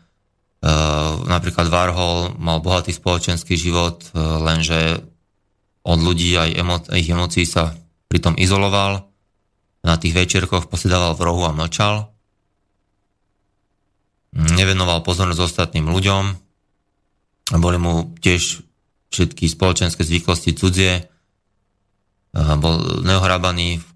[0.62, 5.02] Uh, napríklad Warhol mal bohatý spoločenský život, lenže
[5.86, 7.74] od ľudí aj emo- ich emócií sa
[8.10, 9.08] pritom izoloval
[9.86, 12.10] na tých večerkoch posedával v rohu a mlčal.
[14.34, 16.24] Nevenoval pozornosť ostatným ľuďom.
[17.56, 18.60] Boli mu tiež
[19.08, 21.09] všetky spoločenské zvyklosti cudzie.
[22.36, 23.86] Bol neohrabaný v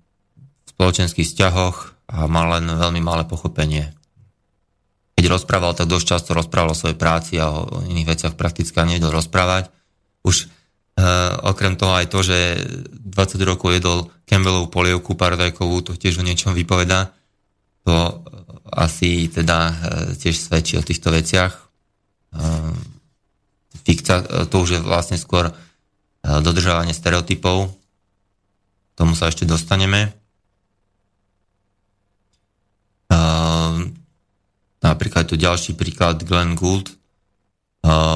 [0.73, 3.89] spoločenských vzťahoch a mal len veľmi malé pochopenie.
[5.17, 9.13] Keď rozprával, tak dosť často rozprával o svojej práci a o iných veciach prakticky nevedel
[9.13, 9.73] rozprávať.
[10.23, 10.53] Už
[10.93, 12.37] Uh, okrem toho aj to, že
[13.01, 17.17] 20 rokov jedol Campbellovú polievku paradajkovú, to tiež o niečom vypoveda.
[17.89, 18.13] To uh,
[18.69, 19.75] asi teda uh,
[20.13, 21.57] tiež svedčí o týchto veciach.
[22.37, 22.77] Uh,
[23.89, 25.49] fikcia, to už je vlastne skôr
[26.23, 27.75] dodržávanie stereotypov.
[28.95, 30.15] Tomu sa ešte dostaneme.
[33.13, 33.93] Uh,
[34.81, 36.97] napríklad tu ďalší príklad Glenn Gould,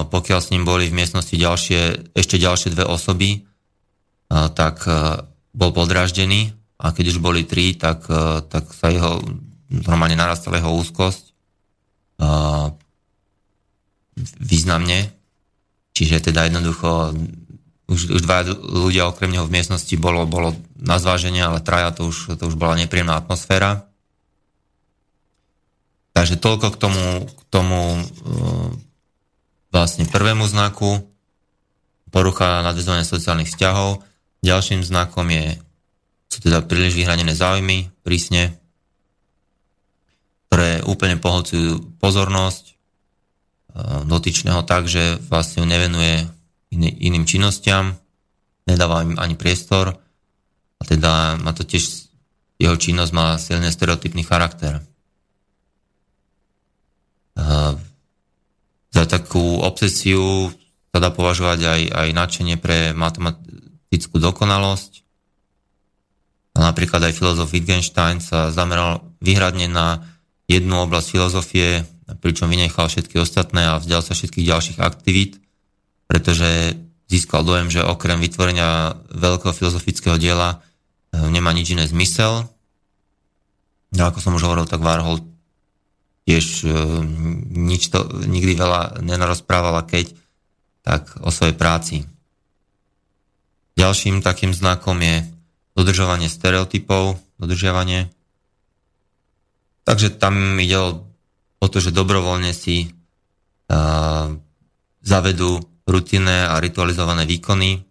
[0.06, 3.42] pokiaľ s ním boli v miestnosti ďalšie, ešte ďalšie dve osoby,
[4.30, 4.86] tak
[5.50, 8.06] bol podráždený a keď už boli tri, tak,
[8.46, 9.18] tak sa jeho
[9.66, 11.34] normálne narastala jeho úzkosť
[14.38, 15.10] významne.
[15.98, 17.10] Čiže teda jednoducho
[17.90, 22.06] už, už dva ľudia okrem neho v miestnosti bolo, bolo na zváženie, ale traja to
[22.06, 23.85] už, to už bola nepríjemná atmosféra.
[26.16, 28.02] Takže toľko k tomu, k tomu e,
[29.68, 31.04] vlastne prvému znaku,
[32.08, 34.00] porucha nadvezovania sociálnych vzťahov.
[34.40, 35.60] Ďalším znakom je,
[36.32, 38.56] sú teda príliš vyhranené záujmy, prísne,
[40.48, 42.74] ktoré úplne pohlcujú pozornosť e,
[44.08, 46.24] dotyčného tak, že vlastne nevenuje
[46.72, 47.92] iný, iným činnostiam,
[48.64, 50.00] nedáva im ani priestor
[50.80, 52.08] a teda má to tiež,
[52.56, 54.80] jeho činnosť má silne stereotypný charakter.
[57.36, 60.50] Za takú obsesiu
[60.90, 65.04] sa dá považovať aj, aj nadšenie pre matematickú dokonalosť.
[66.56, 70.00] A napríklad aj filozof Wittgenstein sa zameral vyhradne na
[70.48, 71.84] jednu oblasť filozofie,
[72.24, 75.44] pričom vynechal všetky ostatné a vzdal sa všetkých ďalších aktivít
[76.06, 76.78] pretože
[77.10, 80.62] získal dojem, že okrem vytvorenia veľkého filozofického diela
[81.12, 82.46] eh, nemá nič iné zmysel.
[83.94, 85.22] No ako som už hovoril, tak Warhol
[86.26, 86.74] tiež eh,
[87.54, 90.12] nič to, nikdy veľa nenarozprávala, keď
[90.82, 91.96] tak o svojej práci.
[93.74, 95.26] Ďalším takým znakom je
[95.76, 98.08] dodržovanie stereotypov, dodržiavanie.
[99.84, 100.78] Takže tam ide
[101.60, 104.32] o, to, že dobrovoľne si uh,
[105.04, 107.84] zavedú rutinné a ritualizované výkony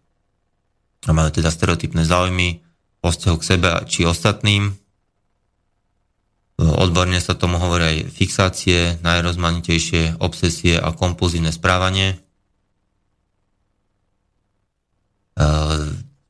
[1.05, 2.65] a majú teda stereotypné záujmy
[3.05, 4.73] o k sebe či ostatným.
[6.55, 12.15] Odborne sa tomu hovorí aj fixácie, najrozmanitejšie obsesie a kompulzívne správanie.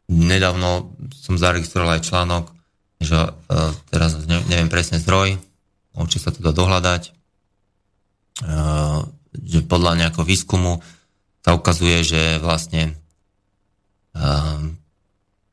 [0.10, 2.50] Nedávno som zaregistroval aj článok,
[2.98, 3.38] že
[3.94, 5.38] teraz neviem presne zdroj,
[5.94, 7.14] určite sa to dá dohľadať,
[9.46, 10.82] že podľa nejakého výskumu
[11.46, 12.98] sa ukazuje, že vlastne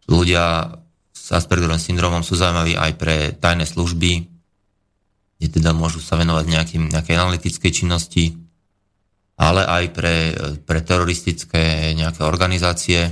[0.08, 0.80] ľudia
[1.12, 4.31] s Aspergerovým syndromom sú zaujímaví aj pre tajné služby,
[5.42, 8.38] kde teda môžu sa venovať nejakým, nejakej analytickej činnosti,
[9.34, 10.16] ale aj pre,
[10.62, 13.10] pre teroristické nejaké organizácie,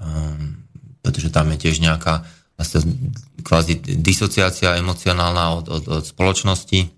[0.00, 0.56] um,
[1.04, 2.24] pretože tam je tiež nejaká
[2.56, 2.96] vlastne
[3.44, 6.88] kvázi disociácia emocionálna od, od, od spoločnosti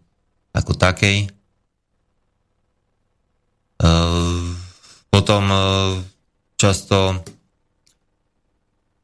[0.54, 1.26] ako takej.
[3.82, 4.54] Ehm,
[5.10, 6.06] potom ehm,
[6.54, 7.18] často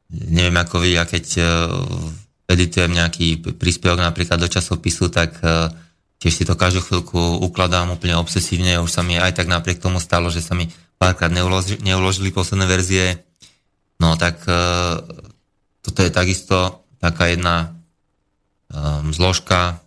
[0.07, 5.41] neviem ako vy, ja keď ehm, editujem nejaký príspevok napríklad do časopisu, tak
[6.21, 8.77] tiež si to každú chvíľku ukladám úplne obsesívne.
[8.81, 10.69] Už sa mi aj tak napriek tomu stalo, že sa mi
[11.01, 13.25] párkrát neuložili, neuložili posledné verzie.
[13.97, 14.45] No tak
[15.81, 17.73] toto je takisto taká jedna
[18.69, 19.81] um, zložka.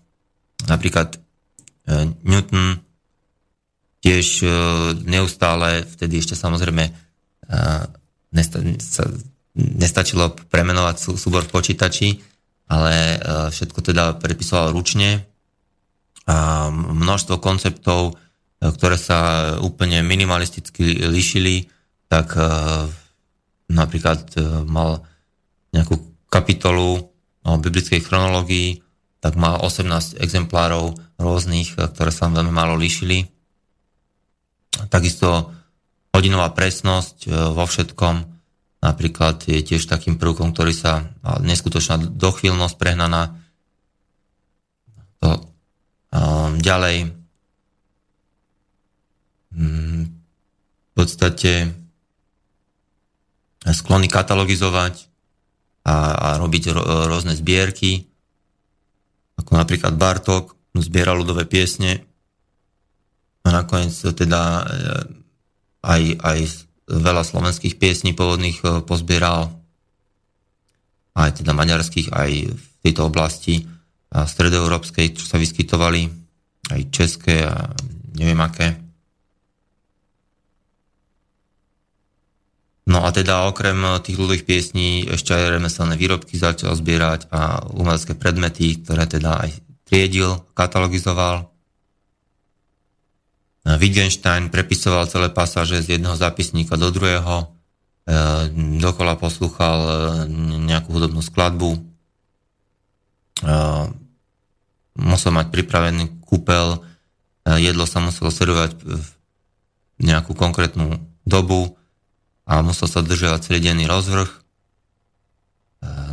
[0.66, 1.18] Napríklad
[2.26, 2.82] Newton
[3.98, 4.48] tiež e,
[5.04, 6.92] neustále, vtedy ešte samozrejme e,
[9.58, 12.08] nestačilo premenovať súbor v počítači,
[12.68, 13.18] ale e,
[13.50, 15.24] všetko teda prepisoval ručne.
[16.28, 18.20] A množstvo konceptov,
[18.60, 21.72] ktoré sa úplne minimalisticky lišili,
[22.04, 22.36] tak
[23.72, 24.36] napríklad
[24.68, 25.08] mal
[25.72, 25.96] nejakú
[26.28, 27.08] kapitolu
[27.48, 28.84] o biblickej chronológii,
[29.24, 33.26] tak mal 18 exemplárov rôznych, ktoré sa veľmi málo líšili.
[34.92, 35.50] Takisto
[36.14, 38.37] hodinová presnosť e, vo všetkom
[38.78, 41.10] napríklad je tiež takým prvkom, ktorý sa
[41.42, 43.34] neskutočná dochvíľnosť prehnaná.
[45.18, 45.50] To,
[46.14, 47.10] um, ďalej
[49.50, 51.74] um, v podstate
[53.66, 55.10] sklony katalogizovať
[55.82, 58.06] a, a robiť ro, rôzne zbierky,
[59.38, 62.06] ako napríklad Bartok zbieral ľudové piesne
[63.42, 64.64] a nakoniec teda e,
[65.82, 66.38] aj, aj
[66.88, 69.52] veľa slovenských piesní pôvodných e, pozbieral,
[71.18, 73.66] aj teda maďarských, aj v tejto oblasti
[74.08, 76.08] stredoeurópskej, čo sa vyskytovali,
[76.72, 77.76] aj české a
[78.16, 78.88] neviem aké.
[82.88, 88.16] No a teda okrem tých ľudových piesní ešte aj remeselné výrobky začal zbierať a umelecké
[88.16, 91.52] predmety, ktoré teda aj triedil, katalogizoval.
[93.76, 97.46] Wittgenstein prepisoval celé pasáže z jedného zápisníka do druhého, e,
[98.80, 99.90] dokola poslúchal e,
[100.72, 101.84] nejakú hudobnú skladbu,
[104.98, 106.82] musel mať pripravený kúpel,
[107.46, 109.06] jedlo sa muselo servovať v
[110.02, 111.78] nejakú konkrétnu dobu
[112.42, 114.26] a musel sa držiavať celý denný rozvrh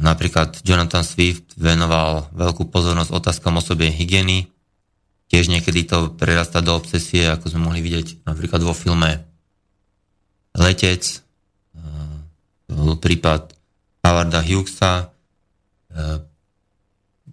[0.05, 4.45] napríklad Jonathan Swift venoval veľkú pozornosť otázkam osobie hygieny.
[5.26, 9.26] Tiež niekedy to prerasta do obsesie, ako sme mohli vidieť napríklad vo filme
[10.55, 11.26] Letec,
[13.01, 13.41] prípad
[14.05, 15.11] Howarda Hughesa,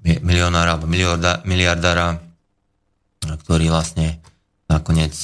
[0.03, 0.91] milionára alebo
[1.47, 2.19] miliardára,
[3.23, 4.19] ktorý vlastne
[4.67, 5.15] nakoniec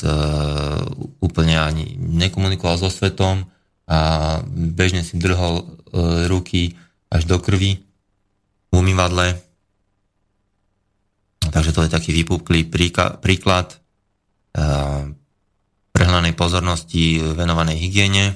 [1.19, 3.49] úplne ani nekomunikoval so svetom
[3.89, 3.99] a
[4.47, 5.66] bežne si drhol
[6.29, 6.77] ruky
[7.09, 7.81] až do krvi
[8.69, 9.47] v umývadle.
[11.39, 12.66] Takže to je taký vypuklý
[13.22, 13.78] príklad
[15.95, 18.26] prehnanej pozornosti venovanej hygiene.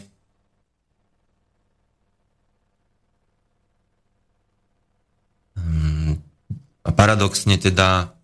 [5.59, 6.23] Hmm.
[6.87, 8.15] A paradoxne teda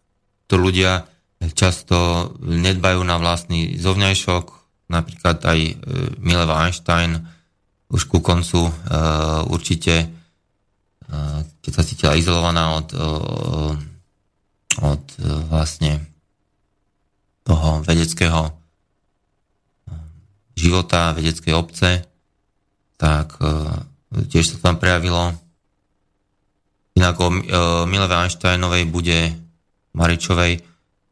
[0.47, 1.11] to ľudia
[1.55, 4.45] často nedbajú na vlastný zovňajšok,
[4.91, 5.74] napríklad aj e,
[6.18, 7.14] Mileva Einstein
[7.89, 10.12] už ku koncu uh, určite
[11.64, 12.93] keď sa cítila izolovaná od,
[14.79, 15.03] od
[15.51, 16.07] vlastne
[17.43, 18.53] toho vedeckého
[20.59, 22.03] života, vedeckej obce,
[22.99, 23.39] tak
[24.11, 25.35] tiež sa tam prejavilo.
[26.99, 27.31] Inak o
[27.87, 29.39] Mileve Einsteinovej bude
[29.95, 30.62] Maričovej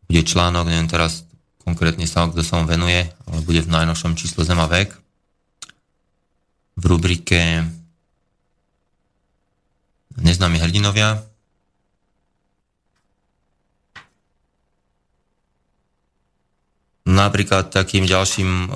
[0.06, 1.26] bude článok, neviem teraz
[1.66, 4.94] konkrétne sa, kto sa mu venuje, ale bude v najnovšom čísle Zema vek.
[6.78, 7.66] V rubrike
[10.14, 11.22] neznámi hrdinovia.
[17.06, 18.68] Napríklad takým ďalším e,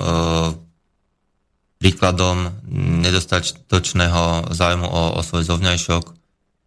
[1.83, 2.63] príkladom
[3.03, 6.03] nedostatočného zájmu o, o svoj zovňajšok,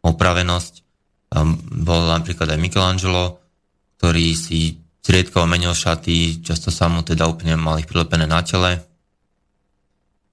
[0.05, 0.85] opravenosť,
[1.83, 3.43] bol napríklad aj Michelangelo,
[3.99, 8.79] ktorý si zriedkavo menil šaty, často sa mu teda úplne mali prilepené na tele.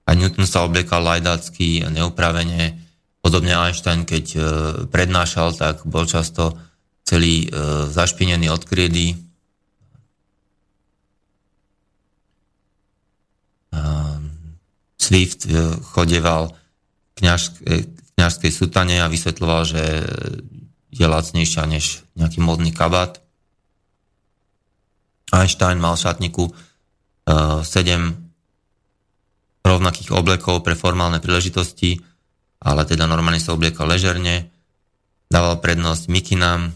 [0.06, 2.82] A Newton sa obliekal lajdácky a neupravene,
[3.22, 4.40] Podobne Einstein, keď e,
[4.90, 6.58] prednášal, tak bol často
[7.06, 9.14] celý e, zašpinený od kriedy.
[15.12, 16.56] Swift e, chodeval
[17.12, 17.36] v
[18.16, 19.82] kňažskej sutane a vysvetľoval, že
[20.88, 23.20] je lacnejšia než nejaký modný kabát.
[25.28, 26.44] Einstein mal v šatníku
[27.28, 27.68] 7
[29.68, 32.00] rovnakých oblekov pre formálne príležitosti,
[32.64, 34.48] ale teda normálne sa obliekal ležerne,
[35.28, 36.72] dával prednosť mikinám,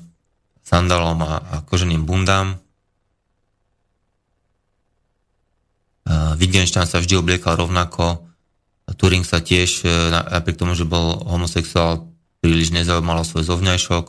[0.61, 2.61] sandalom a, a koženým bundám.
[6.37, 8.26] Wittgenstein sa vždy obliekal rovnako,
[8.97, 12.09] Turing sa tiež, e, napriek tomu, že bol homosexuál,
[12.41, 14.05] príliš nezaujímalo svoj zovňajšok.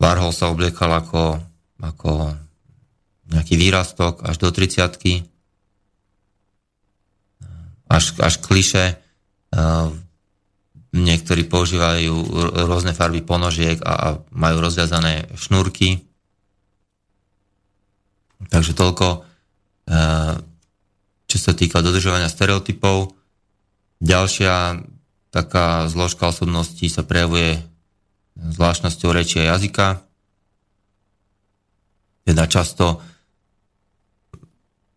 [0.00, 1.40] Warhol sa obliekal ako,
[1.80, 2.36] ako
[3.32, 5.24] nejaký výrastok až do 30
[7.92, 9.02] až, až kliše
[10.92, 12.12] Niektorí používajú
[12.68, 16.04] rôzne farby ponožiek a, a majú rozviazané šnúrky.
[18.52, 19.24] Takže toľko,
[19.88, 19.98] e,
[21.32, 23.16] čo sa týka dodržovania stereotypov.
[24.02, 24.82] Ďalšia
[25.30, 27.62] taká zložka osobnosti sa prejavuje
[28.34, 30.02] zvláštnosťou reči a jazyka.
[32.26, 32.98] Teda často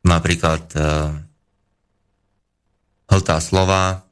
[0.02, 0.80] napríklad e,
[3.14, 4.06] hltá slova,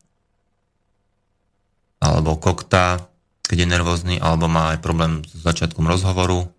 [1.97, 3.09] alebo kokta,
[3.45, 6.51] keď je nervózny, alebo má aj problém s začiatkom rozhovoru.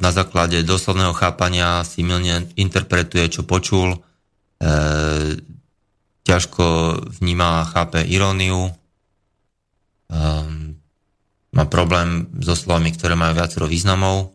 [0.00, 3.98] Na základe doslovného chápania si milne interpretuje, čo počul, e,
[6.20, 6.64] ťažko
[7.18, 8.72] vníma a chápe iróniu, e,
[11.50, 14.30] má problém so slovami, ktoré majú viacero významov.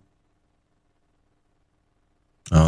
[2.51, 2.59] E,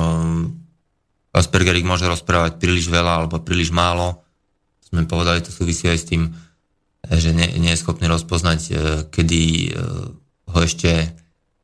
[1.34, 4.22] Asperger môže rozprávať príliš veľa alebo príliš málo,
[4.88, 6.32] sme povedali, to súvisí aj s tým,
[7.08, 8.72] že nie, nie je schopný rozpoznať, e,
[9.12, 9.70] kedy e,
[10.48, 11.12] ho ešte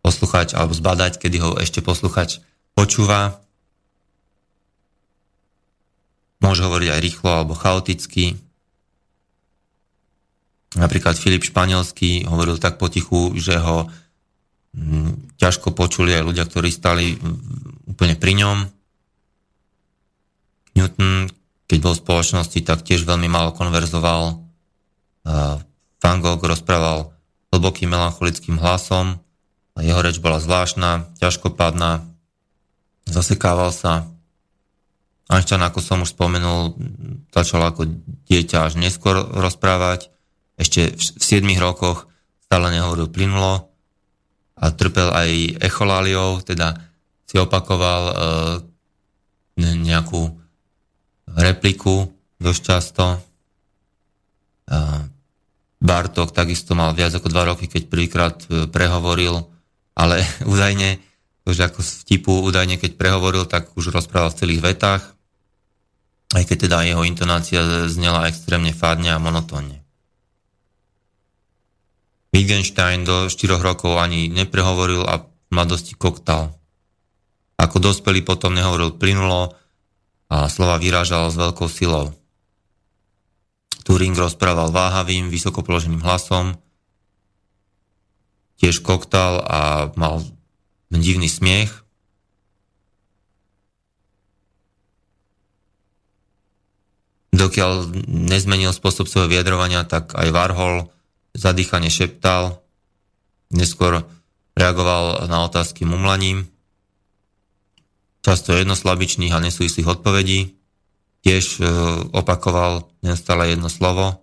[0.04, 2.44] posluchač, alebo zbadať, kedy ho ešte posluchač
[2.76, 3.43] počúva.
[6.44, 8.36] Môže hovoriť aj rýchlo alebo chaoticky.
[10.76, 13.88] Napríklad Filip Španielský hovoril tak potichu, že ho
[14.76, 17.16] mm, ťažko počuli aj ľudia, ktorí stali
[17.88, 18.58] úplne pri ňom.
[20.74, 21.30] Newton,
[21.70, 24.42] keď bol v spoločnosti, tak tiež veľmi málo konverzoval.
[26.04, 27.14] Van Gogh rozprával
[27.54, 29.22] hlbokým melancholickým hlasom,
[29.78, 32.06] jeho reč bola zvláštna, ťažkopádna,
[33.10, 34.06] zasekával sa.
[35.34, 36.78] Einstein, ako som už spomenul,
[37.34, 37.90] začal ako
[38.30, 40.14] dieťa až neskôr rozprávať.
[40.62, 42.06] Ešte v 7 rokoch
[42.46, 43.74] stále nehovoril plynulo
[44.54, 46.78] a trpel aj echoláliou, teda
[47.26, 48.16] si opakoval e,
[49.58, 50.38] nejakú
[51.34, 53.18] repliku dosť často.
[55.84, 59.44] Bartok takisto mal viac ako dva roky, keď prvýkrát e, prehovoril,
[60.00, 60.24] ale
[60.54, 61.04] údajne,
[61.44, 65.04] už ako vtipu, údajne keď prehovoril, tak už rozprával v celých vetách,
[66.34, 69.86] aj keď teda jeho intonácia znela extrémne fádne a monotónne.
[72.34, 76.58] Wittgenstein do 4 rokov ani neprehovoril a v mladosti koktal.
[77.62, 79.54] Ako dospelý potom nehovoril plynulo
[80.34, 82.10] a slova vyrážal s veľkou silou.
[83.86, 86.58] Turing rozprával váhavým, vysoko položeným hlasom,
[88.58, 90.26] tiež koktal a mal
[90.90, 91.83] divný smiech.
[97.34, 100.94] Dokiaľ nezmenil spôsob svojho vyjadrovania, tak aj Warhol
[101.34, 102.62] zadýchane šeptal,
[103.50, 104.06] neskôr
[104.54, 106.46] reagoval na otázky mumlaním,
[108.22, 110.54] často jednoslabičných a nesúvislých odpovedí
[111.24, 111.62] tiež e,
[112.12, 114.20] opakoval neustále jedno slovo.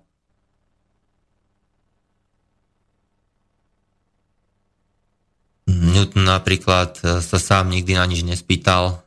[5.67, 9.01] Newton napríklad e, sa sám nikdy na nič nespýtal,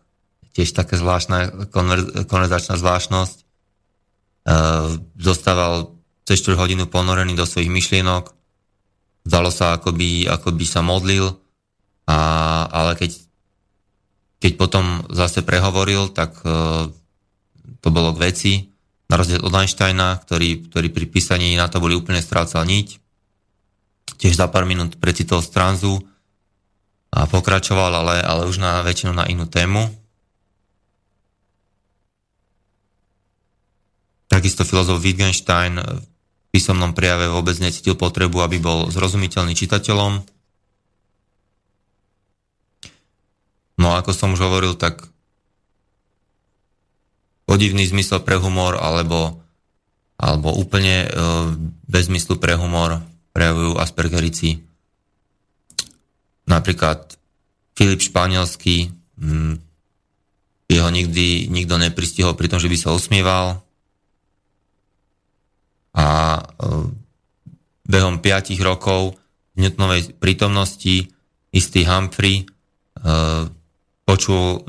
[0.58, 1.70] tiež taká zvláštna
[2.26, 3.43] konverzačná zvláštnosť.
[4.44, 4.56] E,
[5.20, 8.32] zostával cez 4 hodinu ponorený do svojich myšlienok,
[9.28, 11.36] zdalo sa, ako by, ako by sa modlil,
[12.08, 12.18] a,
[12.68, 13.12] ale keď,
[14.44, 16.39] keď potom zase prehovoril, tak
[17.84, 18.54] to bolo k veci,
[19.14, 22.98] na rozdiel od Einsteina, ktorý, ktorý pri písaní na to boli úplne strácal niť.
[24.18, 26.02] Tiež za pár minút precitol stranzu
[27.14, 29.86] a pokračoval, ale, ale už na väčšinu na inú tému.
[34.44, 36.04] Takisto filozof Wittgenstein v
[36.52, 40.20] písomnom prejave vôbec necítil potrebu, aby bol zrozumiteľný čitateľom.
[43.80, 45.08] No ako som už hovoril, tak
[47.48, 49.39] podivný zmysel pre humor alebo,
[50.20, 51.10] alebo úplne e,
[51.88, 53.00] bez zmyslu pre humor
[53.32, 54.60] prejavujú Aspergerici.
[56.52, 57.16] Napríklad
[57.80, 58.91] Filip Španielský,
[59.24, 59.56] hm,
[60.68, 63.64] jeho nikdy nikto nepristihol pri tom, že by sa usmieval
[65.94, 66.06] a
[66.39, 66.44] e,
[67.86, 69.18] behom 5 rokov
[69.54, 71.14] Newtonovej prítomnosti
[71.54, 72.46] istý Humphrey e,
[74.04, 74.66] počul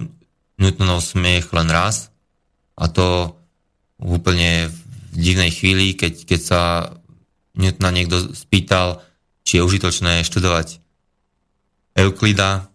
[0.61, 2.13] Newtonov smiech len raz
[2.77, 3.35] a to
[3.99, 4.77] úplne v
[5.15, 6.61] divnej chvíli, keď, keď sa
[7.55, 8.99] Newtona niekto spýtal,
[9.47, 10.83] či je užitočné študovať
[11.95, 12.67] Euklida,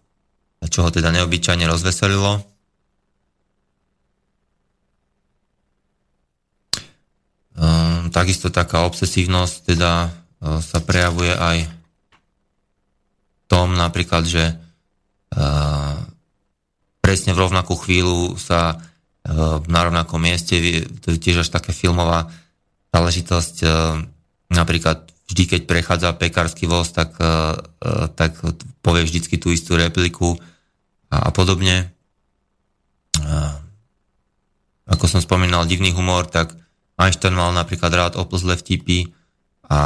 [0.72, 2.40] čo ho teda neobyčajne rozveselilo.
[7.60, 14.54] Um, takisto taká obsesívnosť teda uh, sa prejavuje aj v tom napríklad, že
[15.34, 15.98] uh,
[17.02, 18.78] presne v rovnakú chvíľu sa
[19.68, 20.58] na rovnakom mieste.
[21.06, 22.32] To je tiež až taká filmová
[22.90, 23.56] záležitosť.
[23.62, 23.68] E,
[24.50, 27.26] napríklad vždy, keď prechádza pekársky voz, tak, e,
[27.84, 28.40] e, tak
[28.82, 30.40] povie vždycky tú istú repliku
[31.14, 31.94] a, a podobne.
[34.90, 36.56] Ako som spomínal, divný humor, tak
[37.00, 39.08] Einstein mal napríklad rád oplzle vtipy
[39.72, 39.80] a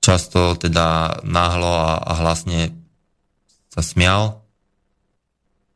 [0.00, 2.72] často teda náhlo a, a hlasne
[3.68, 4.40] sa smial.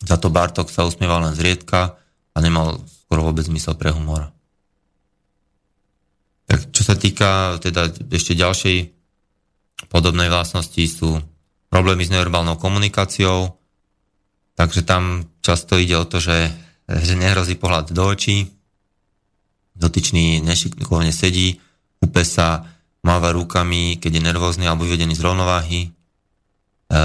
[0.00, 2.00] Za to Bartok sa usmieval len zriedka
[2.32, 4.32] a nemal skoro vôbec zmysel pre humor.
[6.48, 8.76] Tak čo sa týka teda ešte ďalšej
[9.92, 11.20] podobnej vlastnosti sú
[11.68, 13.58] problémy s neverbálnou komunikáciou,
[14.56, 16.48] takže tam často ide o to, že,
[16.86, 18.53] že nehrozí pohľad do očí,
[19.74, 21.58] dotyčný nešikovne sedí,
[21.98, 25.80] kúpe sa, máva rukami, keď je nervózny alebo vyvedený z rovnováhy.
[25.84, 26.98] E,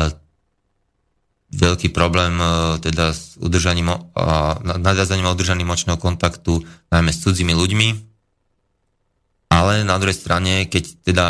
[1.52, 3.92] veľký problém e, teda s udržaním
[4.64, 7.88] nadviazaním a udržaním močného kontaktu najmä s cudzími ľuďmi.
[9.52, 11.28] Ale na druhej strane, keď teda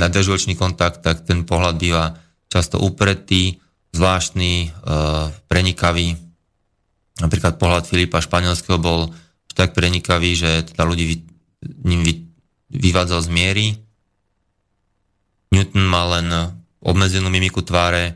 [0.00, 2.16] nadviažu očný kontakt, tak ten pohľad býva
[2.48, 3.60] často upretý,
[3.92, 4.68] zvláštny, e,
[5.44, 6.16] prenikavý.
[7.20, 9.12] Napríklad pohľad Filipa Španielského bol
[9.58, 11.16] tak prenikavý, že teda ľudí vy,
[11.82, 12.12] ním vy,
[12.70, 13.66] vyvádzal z miery.
[15.50, 16.28] Newton mal len
[16.78, 18.14] obmedzenú mimiku tváre,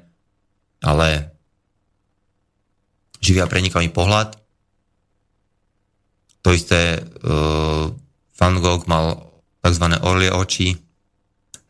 [0.79, 1.35] ale
[3.19, 4.39] živý a prenikavý pohľad.
[6.47, 7.91] To isté uh,
[8.39, 9.35] Van Gogh mal
[9.67, 9.87] tzv.
[10.07, 10.79] orlie oči,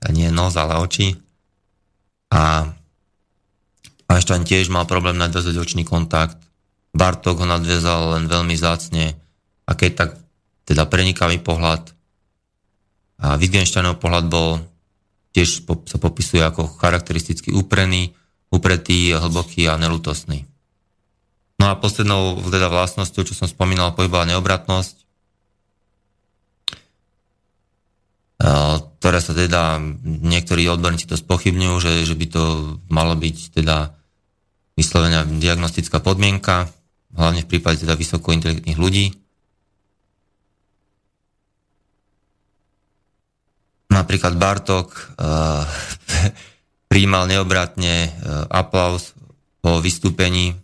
[0.02, 1.14] a nie nos, ale oči.
[2.34, 2.66] A
[4.10, 6.36] Einstein tiež mal problém nadviazať očný kontakt.
[6.92, 9.16] Bartok ho nadviazal len veľmi zácne.
[9.72, 10.10] A keď tak
[10.68, 11.96] teda prenikavý pohľad.
[13.24, 14.60] A Wittgensteinov pohľad bol
[15.32, 18.12] tiež sa popisuje ako charakteristicky úprený,
[18.52, 20.44] upretý, hlboký a nelutostný.
[21.56, 25.02] No a poslednou teda vlastnosťou, čo som spomínal, pohybová neobratnosť.
[29.02, 32.42] ktoré sa teda niektorí odborníci to spochybňujú, že, že by to
[32.90, 33.94] malo byť teda
[34.74, 36.70] vyslovená diagnostická podmienka,
[37.14, 38.34] hlavne v prípade teda vysoko
[38.78, 39.21] ľudí.
[44.02, 45.62] Napríklad Bartok uh,
[46.90, 49.14] príjmal neobratne uh, aplaus
[49.62, 50.58] po vystúpení.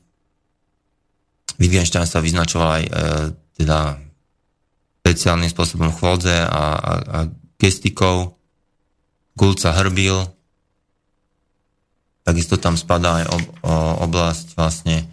[1.55, 4.03] Wittgenstein sa vyznačoval aj uh, teda
[5.09, 7.19] špeciálnym spôsobom chôdze a, a, a
[7.57, 8.35] gestikou.
[9.39, 10.21] Gulca hrbil.
[12.27, 13.73] Takisto tam spadá aj ob, o,
[14.05, 15.09] oblasť vlastne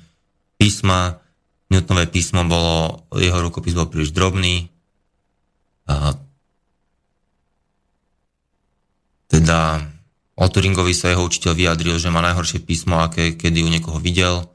[0.60, 1.24] písma.
[1.72, 4.68] Newtonové písmo bolo, jeho rukopis bol príliš drobný.
[5.88, 6.18] A
[9.36, 9.84] teda
[10.40, 14.48] o Turingovi sa jeho učiteľ vyjadril, že má najhoršie písmo, aké kedy u niekoho videl.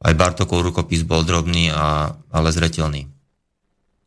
[0.00, 3.08] Aj Bartokov rukopis bol drobný, a, ale zretelný.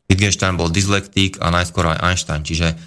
[0.06, 2.78] Wittgenstein bol dyslektik a najskôr aj Einstein, čiže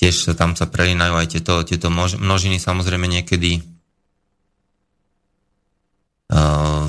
[0.00, 3.64] tiež sa tam sa prelínajú aj tieto, tieto množiny samozrejme niekedy
[6.32, 6.88] uh,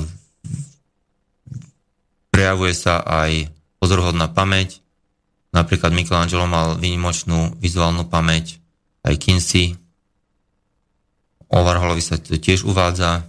[2.30, 3.48] prejavuje sa aj
[3.80, 4.80] pozorhodná pamäť.
[5.56, 8.60] Napríklad Michelangelo mal výnimočnú vizuálnu pamäť,
[9.06, 9.78] aj Kinsey.
[11.46, 13.22] O Warholovi sa to tiež uvádza.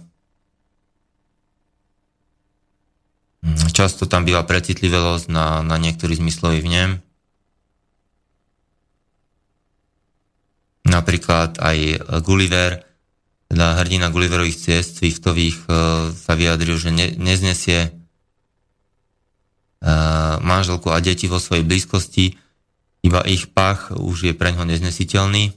[3.46, 6.98] Mm, často tam býva precitlivosť na, na niektorý zmyslový vnem.
[10.88, 11.78] Napríklad aj
[12.26, 12.82] Gulliver,
[13.46, 15.72] teda hrdina Gulliverových ciest Swiftových e,
[16.16, 17.90] sa vyjadril, že ne, neznesie e,
[20.42, 22.34] manželku a deti vo svojej blízkosti,
[23.04, 25.54] iba ich pach už je pre ňo neznesiteľný.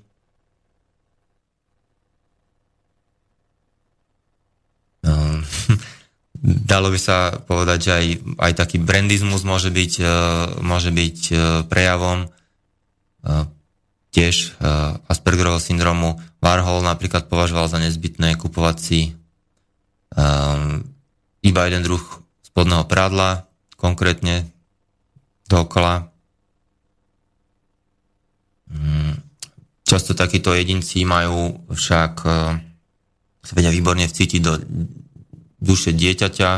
[5.01, 5.41] Um,
[6.71, 8.05] dalo by sa povedať, že aj,
[8.39, 10.05] aj taký brandizmus môže byť, e,
[10.63, 11.33] môže byť e,
[11.67, 12.27] prejavom e,
[14.11, 14.59] tiež
[15.07, 16.19] Aspergerovho syndromu.
[16.43, 18.99] Warhol napríklad považoval za nezbytné kupovať si
[21.39, 22.03] iba jeden druh
[22.43, 23.47] spodného prádla,
[23.79, 24.51] konkrétne
[25.47, 26.11] dookola.
[28.67, 29.15] Mm,
[29.87, 32.13] často takíto jedinci majú však
[33.47, 34.59] sa vedia výborne vcítiť do
[35.61, 36.51] duše dieťaťa.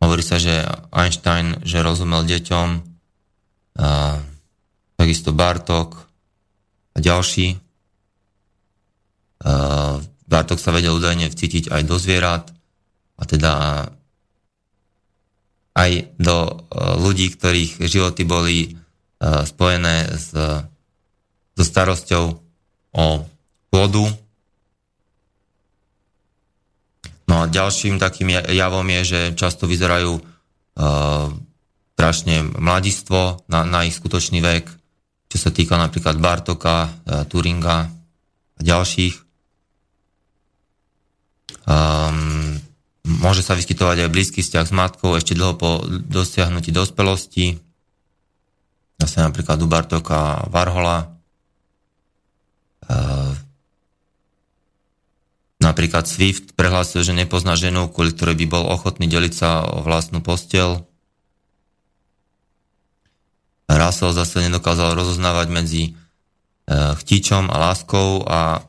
[0.00, 0.64] Hovorí sa, že
[0.94, 2.94] Einstein, že rozumel deťom,
[3.74, 4.22] a
[4.94, 5.98] takisto Bartok
[6.94, 7.58] a ďalší.
[9.44, 9.98] A
[10.30, 12.54] Bartok sa vedel údajne vcítiť aj do zvierat
[13.18, 13.52] a teda
[15.74, 15.90] aj
[16.22, 16.54] do e,
[17.02, 18.68] ľudí, ktorých životy boli e,
[19.42, 20.30] spojené s,
[21.54, 22.24] so starosťou
[22.94, 23.06] o
[23.74, 24.06] pôdu,
[27.24, 31.28] No a ďalším takým javom je, že často vyzerajú uh,
[31.96, 34.68] strašne mladistvo na, na ich skutočný vek,
[35.32, 37.88] čo sa týka napríklad Bartoka, uh, Turinga
[38.54, 39.24] a ďalších.
[41.64, 42.60] Um,
[43.08, 47.56] môže sa vyskytovať aj blízky vzťah s matkou ešte dlho po dosiahnutí dospelosti.
[49.00, 51.08] Zase napríklad u Bartoka Varhola.
[52.84, 53.32] Uh,
[55.74, 60.22] Napríklad Swift prehlásil, že nepozná ženu, kvôli ktorej by bol ochotný deliť sa o vlastnú
[60.22, 60.86] postel.
[63.66, 65.90] Russell zase nedokázal rozoznávať medzi e,
[66.94, 68.62] chtíčom a láskou a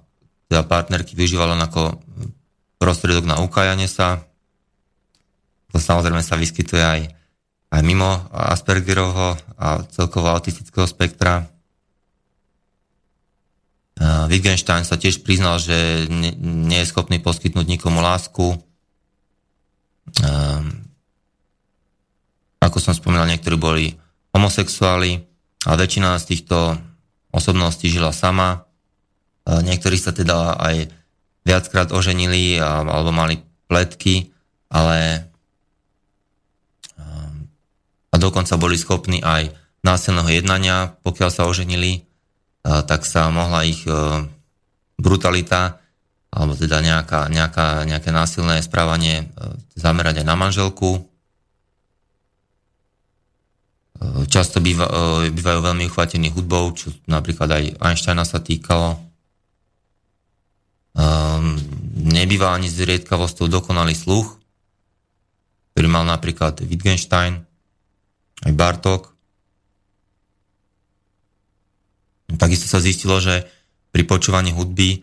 [0.49, 2.01] teda partnerky využíval len ako
[2.81, 4.25] prostriedok na ukájanie sa.
[5.69, 7.01] To samozrejme sa vyskytuje aj,
[7.69, 11.45] aj mimo Aspergerovho a celkovo autistického spektra.
[14.01, 16.07] Wittgenstein sa tiež priznal, že
[16.43, 18.59] nie je schopný poskytnúť nikomu lásku.
[22.59, 23.85] Ako som spomínal, niektorí boli
[24.35, 25.23] homosexuáli
[25.63, 26.75] a väčšina z týchto
[27.31, 28.67] osobností žila sama.
[29.47, 30.91] Niektorí sa teda aj
[31.47, 33.39] viackrát oženili alebo mali
[33.71, 34.35] pletky,
[34.67, 35.29] ale
[38.11, 39.51] a dokonca boli schopní aj
[39.83, 42.07] násilného jednania, pokiaľ sa oženili
[42.65, 43.93] tak sa mohla ich e,
[44.97, 45.77] brutalita
[46.33, 49.25] alebo teda nejaká, nejaká, nejaké násilné správanie e,
[49.77, 50.97] zamerať aj na manželku.
[50.97, 51.01] E,
[54.25, 54.89] často býva,
[55.29, 58.97] bývajú veľmi uchvatení hudbou, čo napríklad aj Einsteina sa týkalo.
[61.95, 64.39] Nebýva ani zriedkavosťou dokonalý sluch,
[65.75, 67.43] ktorý mal napríklad Wittgenstein,
[68.47, 69.14] aj Bartok.
[72.25, 73.45] Takisto sa zistilo, že
[73.93, 74.99] pri počúvaní hudby e,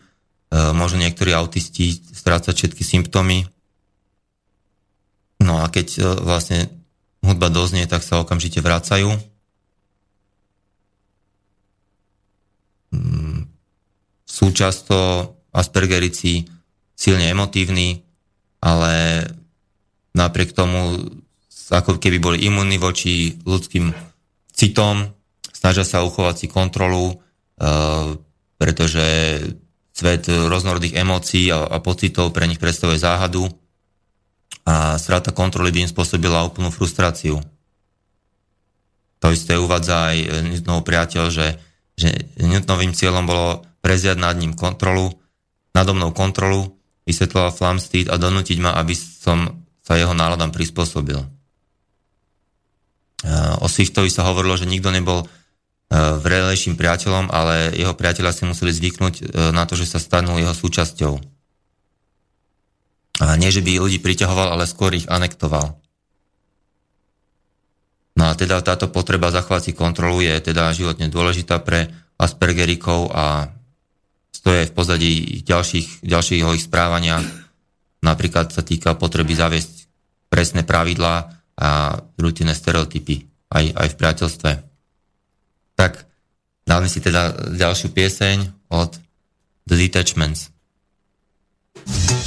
[0.75, 3.47] môžu niektorí autisti strácať všetky symptómy.
[5.39, 6.67] No a keď e, vlastne
[7.23, 9.15] hudba doznie, tak sa okamžite vracajú.
[14.33, 14.97] sú často
[15.53, 16.49] Aspergerici
[16.97, 18.01] silne emotívni,
[18.65, 19.23] ale
[20.17, 20.97] napriek tomu
[21.69, 23.93] ako keby boli imunní voči ľudským
[24.49, 25.13] citom,
[25.63, 28.19] snažia sa uchovať si kontrolu, uh,
[28.59, 29.05] pretože
[29.95, 33.45] svet rôznorodých emócií a, pocitov pre nich predstavuje záhadu
[34.65, 37.37] a strata kontroly by im spôsobila úplnú frustráciu.
[39.21, 40.17] To isté uvádza aj
[40.49, 41.47] Newtonov priateľ, že,
[41.95, 42.09] že
[42.41, 45.13] Newtonovým cieľom bolo preziať nad ním kontrolu,
[45.77, 46.73] nado kontrolu,
[47.05, 51.19] vysvetloval Flamsteed a donútiť ma, aby som sa jeho náladám prispôsobil.
[53.63, 55.27] O Swiftovi sa hovorilo, že nikto nebol
[55.93, 61.13] vrelejším priateľom, ale jeho priateľa si museli zvyknúť na to, že sa stanú jeho súčasťou.
[63.21, 65.77] A nie, že by ľudí priťahoval, ale skôr ich anektoval.
[68.17, 73.53] No a teda táto potreba zachovať si kontrolu je teda životne dôležitá pre Aspergerikov a
[74.33, 75.13] stoje v pozadí
[75.45, 77.21] ďalších, ďalších ich správania.
[78.01, 79.85] Napríklad sa týka potreby zaviesť
[80.29, 81.15] presné pravidlá
[81.53, 84.72] a rutinné stereotypy aj, aj v priateľstve.
[85.75, 86.05] Tak
[86.63, 88.37] dáme si teda ďalšiu pieseň
[88.71, 88.97] od
[89.67, 90.53] The Detachments.
[91.85, 92.22] som povedal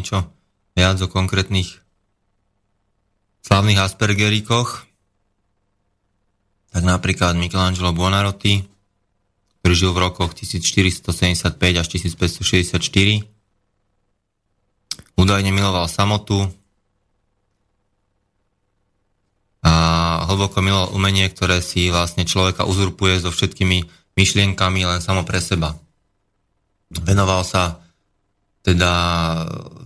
[0.00, 0.24] niečo
[0.72, 1.76] viac o konkrétnych
[3.44, 4.88] slavných Aspergerikoch,
[6.72, 8.64] tak napríklad Michelangelo Buonarroti,
[9.60, 12.80] ktorý žil v rokoch 1475 až 1564,
[15.20, 16.48] údajne miloval samotu
[19.60, 19.72] a
[20.32, 23.84] hlboko miloval umenie, ktoré si vlastne človeka uzurpuje so všetkými
[24.16, 25.76] myšlienkami len samo pre seba.
[26.88, 27.84] Venoval sa
[28.60, 28.92] teda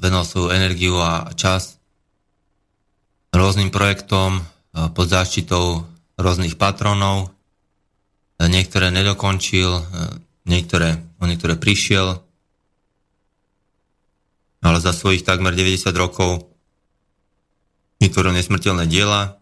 [0.03, 1.79] venoval svoju energiu a čas
[3.31, 4.43] rôznym projektom
[4.75, 5.87] pod záštitou
[6.19, 7.31] rôznych patronov.
[8.39, 9.71] Niektoré nedokončil,
[10.47, 12.19] niektoré, o niektoré prišiel,
[14.65, 16.51] ale za svojich takmer 90 rokov
[18.03, 19.39] vytvoril nesmrteľné diela.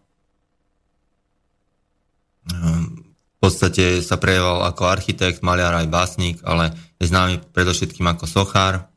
[2.43, 6.71] V podstate sa prejavoval ako architekt, maliar aj básnik, ale
[7.01, 8.92] je známy predovšetkým ako sochár.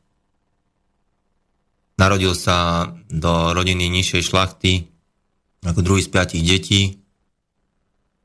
[1.97, 4.85] Narodil sa do rodiny nižšej šlachty
[5.65, 6.81] ako druhý z piatich detí,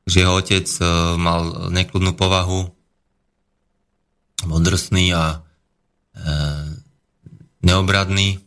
[0.05, 0.83] že jeho otec e,
[1.17, 2.69] mal nekludnú povahu,
[4.43, 5.37] bol drsný a e,
[7.63, 8.39] neobradný.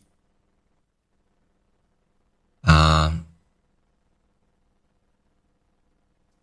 [2.66, 3.11] A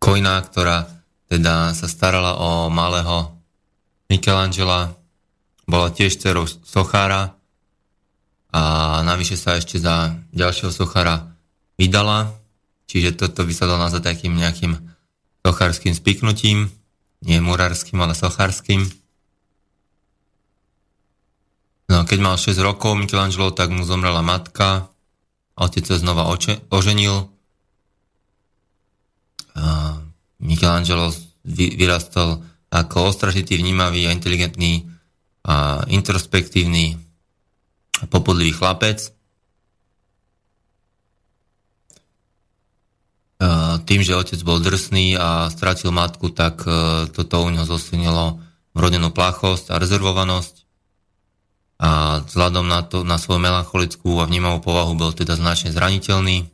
[0.02, 0.84] Kojna, ktorá
[1.32, 3.40] teda sa starala o malého
[4.12, 4.92] Michelangela,
[5.64, 7.32] bola tiež dcerou sochára,
[8.54, 11.34] a navyše sa ešte za ďalšieho sochara
[11.74, 12.30] vydala,
[12.86, 14.78] čiže toto by sa dalo nazvať takým nejakým
[15.42, 16.70] sochárským spiknutím,
[17.26, 18.86] nie murárským, ale sochárským.
[21.90, 24.86] No, keď mal 6 rokov Michelangelo, tak mu zomrela matka,
[25.58, 27.26] otec sa znova oče, oženil.
[29.58, 29.98] A
[30.38, 31.10] Michelangelo
[31.42, 32.38] vyrastol
[32.70, 34.86] ako ostražitý, vnímavý a inteligentný
[35.42, 37.02] a introspektívny
[38.10, 39.14] popodlivý chlapec.
[43.84, 48.40] Tým, že otec bol drsný a stratil matku, tak e, toto u neho zosilnilo
[48.72, 50.54] vrodenú plachosť a rezervovanosť.
[51.84, 56.36] A vzhľadom na, to, na svoju melancholickú a vnímavú povahu bol teda značne zraniteľný.
[56.40, 56.46] E,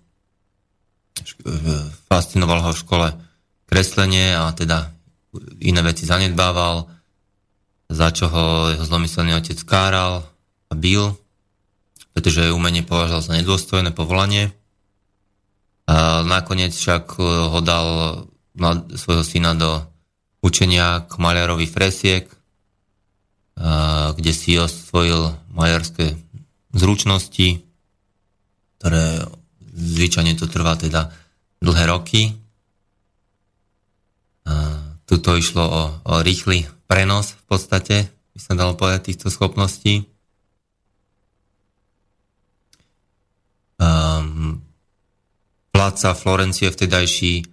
[2.11, 3.09] fascinovalo ho v škole
[3.71, 4.91] kreslenie a teda
[5.63, 6.91] iné veci zanedbával,
[7.87, 10.27] za čo ho jeho zlomyselný otec káral
[10.67, 11.15] a bil
[12.13, 14.51] pretože umenie považoval za nedôstojné povolanie.
[15.91, 17.87] A nakoniec však e, ho dal
[18.95, 19.85] svojho syna do
[20.43, 22.29] učenia k maliarovi fresiek,
[24.17, 26.17] kde si osvojil maliarské
[26.73, 27.61] zručnosti,
[28.81, 29.29] ktoré
[29.77, 31.13] zvyčajne to trvá teda
[31.61, 32.23] dlhé roky.
[35.05, 37.97] Tuto išlo o, o rýchly prenos v podstate,
[38.33, 40.09] by sa dalo povedať, týchto schopností.
[43.81, 44.61] Um,
[45.73, 47.49] pláca Florencie vtedajší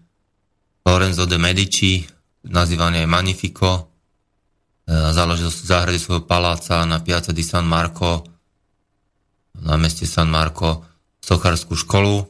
[0.83, 2.03] Lorenzo de Medici,
[2.47, 8.27] nazývaný aj Magnifico, uh, založil v záhrade svojho paláca na Piazza di San Marco,
[9.57, 10.83] na meste San Marco,
[11.23, 12.27] sochárskú školu,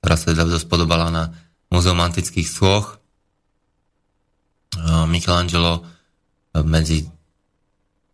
[0.00, 1.24] ktorá sa teda dosť podobala na
[1.68, 2.96] Múzeum antických svoch.
[4.72, 7.08] Uh, Michelangelo uh, medzi,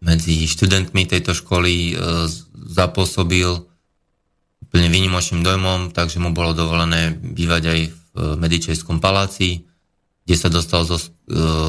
[0.03, 1.95] medzi študentmi tejto školy
[2.55, 3.74] zapôsobil
[4.65, 9.69] úplne výnimočným dojmom, takže mu bolo dovolené bývať aj v e, Medičejskom paláci,
[10.25, 11.05] kde sa dostal zo, e,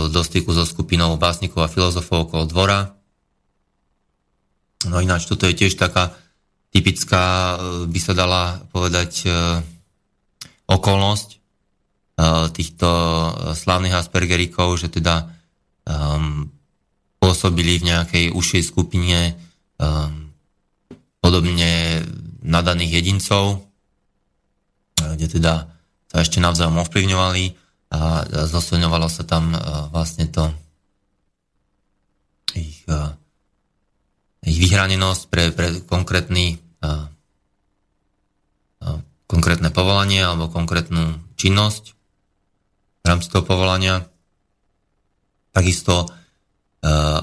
[0.07, 2.95] do styku so skupinou básnikov a filozofov okolo dvora.
[4.87, 6.15] No ináč, toto je tiež taká
[6.71, 7.55] typická, e,
[7.91, 9.27] by sa dala povedať,
[10.65, 11.29] okolnosť
[12.57, 12.89] týchto
[13.53, 15.29] slávnych Aspergerikov, že teda
[15.85, 16.49] um,
[17.21, 19.37] pôsobili v nejakej užšej skupine
[19.77, 20.33] um,
[21.21, 21.94] podobne
[22.45, 23.65] nadaných jedincov,
[24.95, 25.67] kde teda
[26.05, 27.45] sa ešte navzájom ovplyvňovali
[27.97, 29.51] a zosilňovalo sa tam
[29.89, 30.53] vlastne to
[32.55, 32.85] ich,
[34.45, 36.61] ich vyhranenosť pre, pre konkrétny
[39.25, 41.83] konkrétne povolanie alebo konkrétnu činnosť
[43.01, 44.05] v rámci toho povolania.
[45.49, 46.05] Takisto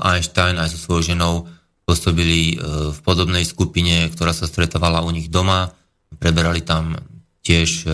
[0.02, 1.46] Einstein aj so svojou ženou
[1.82, 2.56] pôsobili e,
[2.94, 5.74] v podobnej skupine, ktorá sa stretávala u nich doma.
[6.22, 6.94] Preberali tam
[7.42, 7.88] tiež e,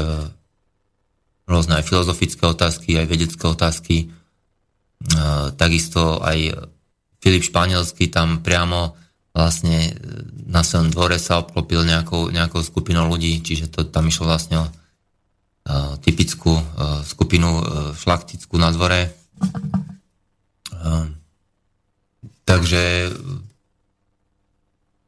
[1.48, 3.96] rôzne aj filozofické otázky, aj vedecké otázky.
[4.04, 4.06] E,
[5.56, 6.68] takisto aj
[7.18, 8.94] Filip Španielský tam priamo
[9.32, 9.94] vlastne
[10.48, 14.66] na svojom dvore sa obklopil nejakou, nejakou skupinou ľudí, čiže to tam išlo vlastne o
[16.00, 16.56] typickú
[17.04, 17.60] skupinu
[17.92, 19.12] šlachtickú na dvore.
[22.48, 23.12] Takže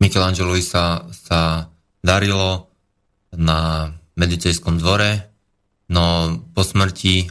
[0.00, 1.68] Michelangelovi sa, sa
[2.00, 2.72] darilo
[3.36, 5.28] na medicejskom dvore,
[5.92, 7.26] no po smrti e,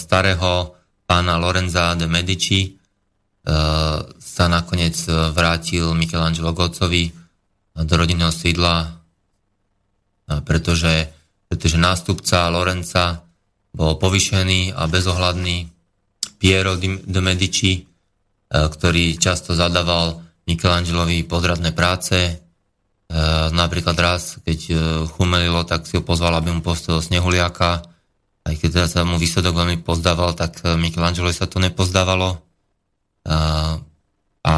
[0.00, 0.74] starého
[1.04, 2.70] pána Lorenza de Medici e,
[4.16, 4.96] sa nakoniec
[5.36, 7.12] vrátil Michelangelo Gocovi
[7.76, 8.88] do rodinného sídla, e,
[10.40, 11.12] pretože,
[11.52, 13.20] pretože nástupca Lorenza
[13.76, 15.68] bol povyšený a bezohľadný
[16.40, 17.84] Piero de Medici,
[18.50, 22.18] ktorý často zadával Michelangelovi podradné práce.
[22.26, 22.32] E,
[23.54, 24.74] napríklad raz, keď e,
[25.06, 27.86] chumelilo, tak si ho pozval, aby mu postavil snehuliaka.
[28.42, 32.42] Aj keď teda sa mu výsledok veľmi pozdával, tak e, Michelangelovi sa to nepozdávalo.
[34.40, 34.56] A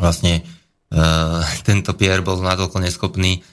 [0.00, 0.40] vlastne
[1.68, 3.44] tento Pierre bol natoľko neschopný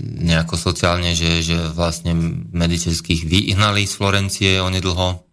[0.00, 2.16] nejako sociálne, že, že vlastne
[2.56, 5.27] medicinských vyhnali z Florencie onedlho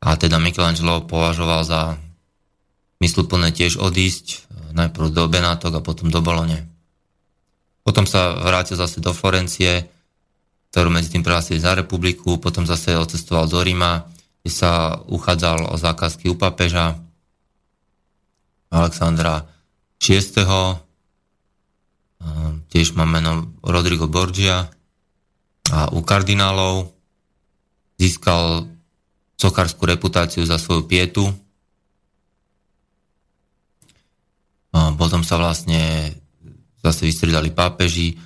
[0.00, 1.80] a teda Michelangelo považoval za
[3.00, 6.68] mysluplné tiež odísť najprv do Benátok a potom do Bolone.
[7.86, 9.88] Potom sa vrátil zase do Florencie,
[10.74, 14.04] ktorú medzi tým prehlásili za republiku, potom zase odcestoval do Ríma,
[14.42, 16.98] kde sa uchádzal o zákazky u papeža
[18.68, 19.48] Alexandra
[19.96, 20.20] VI.
[22.68, 24.68] Tiež má meno Rodrigo Borgia
[25.72, 26.92] a u kardinálov
[27.96, 28.68] získal
[29.36, 31.28] sokárskú reputáciu za svoju pietu.
[34.72, 36.12] A potom sa vlastne
[36.84, 38.16] zase vystredali pápeži,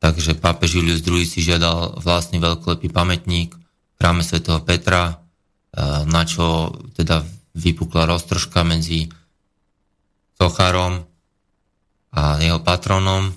[0.00, 5.20] takže pápež Julius II si žiadal vlastný veľkolepý pamätník v chráme svätého Petra,
[6.08, 7.20] na čo teda
[7.52, 9.12] vypukla roztržka medzi
[10.40, 11.04] Sochárom
[12.16, 13.28] a jeho patronom.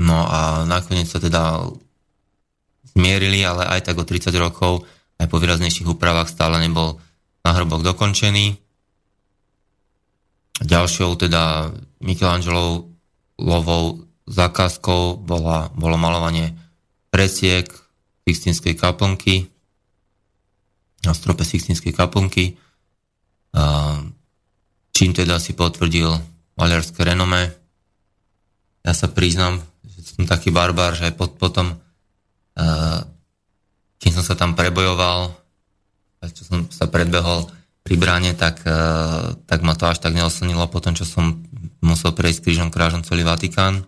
[0.00, 1.68] No a nakoniec sa teda
[2.92, 4.84] zmierili, ale aj tak o 30 rokov
[5.18, 6.98] aj po výraznejších úpravách stále nebol
[7.42, 8.58] nahrobok dokončený.
[10.62, 11.74] Ďalšou teda
[12.04, 13.84] Michelangelovou
[14.28, 16.54] zákazkou bola, bolo malovanie
[17.10, 17.66] presiek
[18.22, 19.50] Sixtinskej kaplnky
[21.02, 22.54] na strope Sixtinskej kaplnky
[24.92, 26.08] čím teda si potvrdil
[26.56, 27.52] maliarské renome.
[28.86, 31.80] Ja sa priznám, že som taký barbár, že aj potom
[33.98, 35.32] kým som sa tam prebojoval,
[36.32, 37.50] čo som sa predbehol
[37.82, 38.62] pri bráne, tak,
[39.46, 41.42] tak ma to až tak neoslnilo po tom, čo som
[41.82, 43.82] musel prejsť krížom krážom celý Vatikán.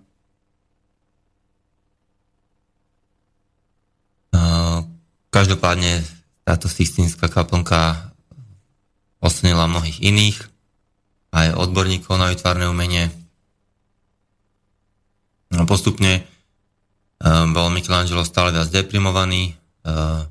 [5.31, 6.03] Každopádne
[6.43, 8.11] táto Sistínska kaplnka
[9.23, 10.39] oslnila mnohých iných,
[11.35, 13.11] aj odborníkov na vytvárne umenie.
[15.55, 16.27] No postupne
[17.23, 19.55] bol Michelangelo stále viac deprimovaný,
[19.87, 20.27] ehm,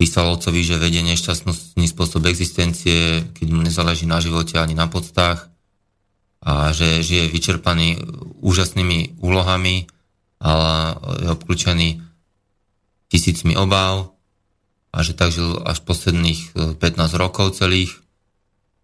[0.00, 5.52] písal otcovi, že vedie nešťastný spôsob existencie, keď mu nezáleží na živote ani na podstách.
[6.40, 8.00] A že žije vyčerpaný
[8.40, 9.84] úžasnými úlohami,
[10.40, 11.88] ale je obklúčený
[13.12, 14.16] tisícmi obáv.
[14.88, 17.92] A že tak žil až posledných 15 e, rokov celých.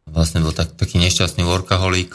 [0.04, 2.12] Vlastne bol tak, taký nešťastný workaholic.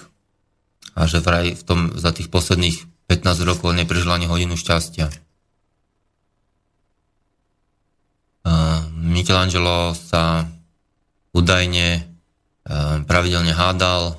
[0.94, 5.12] A že vraj v tom, za tých posledných 15 rokov neprežil ani hodinu šťastia.
[8.96, 10.48] Michelangelo sa
[11.36, 12.08] údajne
[13.04, 14.16] pravidelne hádal,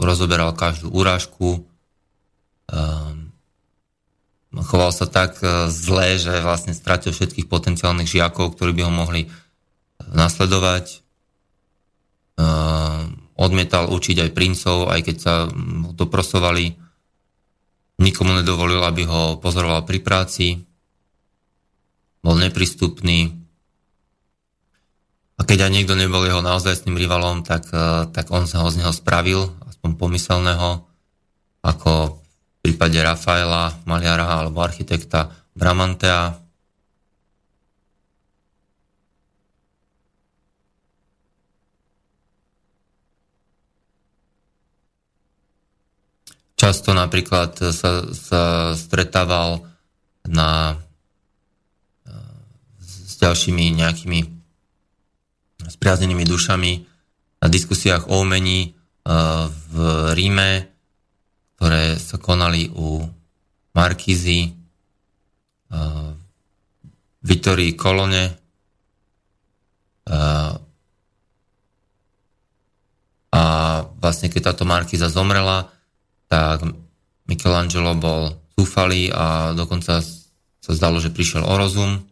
[0.00, 1.68] rozoberal každú úrážku,
[4.56, 5.36] choval sa tak
[5.68, 9.28] zle, že vlastne stratil všetkých potenciálnych žiakov, ktorí by ho mohli
[10.00, 11.04] nasledovať.
[13.36, 15.34] Odmietal učiť aj princov, aj keď sa
[15.92, 16.88] doprosovali
[18.00, 20.46] Nikomu nedovolil, aby ho pozoroval pri práci.
[22.24, 23.36] Bol neprístupný.
[25.36, 28.80] A keď aj niekto nebol jeho naozajstným rivalom, tak, eh, tak on sa ho z
[28.80, 30.84] neho spravil, aspoň pomyselného,
[31.60, 36.39] ako v prípade Rafaela, maliara alebo architekta Bramantea.
[46.60, 48.42] Často napríklad sa, sa
[48.76, 49.64] stretával
[50.28, 50.76] na,
[52.84, 54.20] s ďalšími nejakými
[55.64, 56.72] spriaznenými dušami
[57.40, 58.70] na diskusiách o umení e,
[59.48, 59.76] v
[60.12, 60.68] Ríme,
[61.56, 63.08] ktoré sa konali u
[63.72, 64.50] Markízy, e,
[67.24, 68.34] Vittorii Kolone, e,
[73.30, 73.42] a
[73.96, 75.72] vlastne keď táto Markíza zomrela,
[76.30, 76.62] tak
[77.26, 79.98] Michelangelo bol zúfalý a dokonca
[80.60, 82.06] sa zdalo, že prišiel o rozum.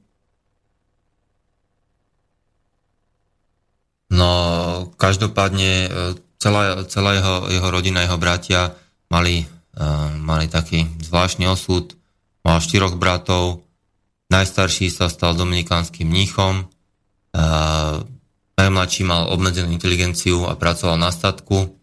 [4.11, 4.31] No,
[4.99, 5.89] každopádne e,
[6.41, 8.73] celá, celá jeho, jeho rodina, jeho bratia
[9.11, 9.45] mali,
[9.77, 11.97] uh, mali taký zvláštny osud.
[12.47, 13.67] Mal štyroch bratov,
[14.31, 17.97] najstarší sa stal dominikánskym mníchom, uh,
[18.57, 21.78] najmladší mal obmedzenú inteligenciu a pracoval na statku,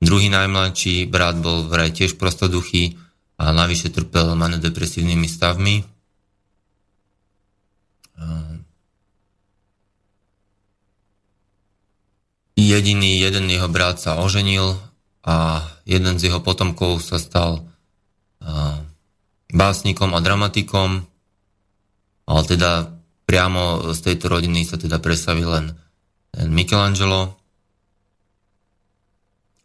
[0.00, 2.96] druhý najmladší brat bol vraj tiež prostoduchý
[3.36, 5.84] a navyše trpel manodepresívnymi stavmi.
[8.16, 8.56] Uh,
[12.56, 14.80] jediný jeden jeho brat sa oženil
[15.26, 17.60] a jeden z jeho potomkov sa stal
[18.40, 18.80] uh,
[19.52, 21.04] básnikom a dramatikom,
[22.26, 22.90] ale teda
[23.26, 25.66] priamo z tejto rodiny sa teda presavil len
[26.46, 27.38] Michelangelo.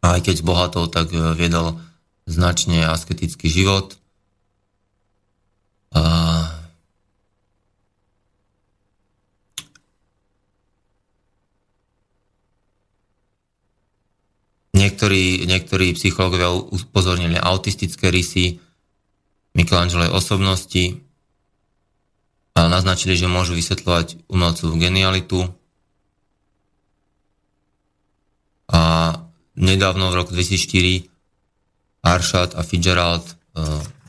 [0.02, 1.78] A aj keď s bohatou, tak e, viedol
[2.26, 3.98] značne asketický život.
[5.92, 6.62] Uh,
[14.72, 18.58] Niektorí, niektorí psychológovia upozornili autistické rysy
[19.54, 20.98] Michelangelovej osobnosti
[22.58, 25.54] a naznačili, že môžu vysvetľovať umelcovú genialitu.
[28.74, 28.82] A
[29.56, 31.12] nedávno v roku 2004
[32.02, 33.34] Arshad a Fitzgerald e,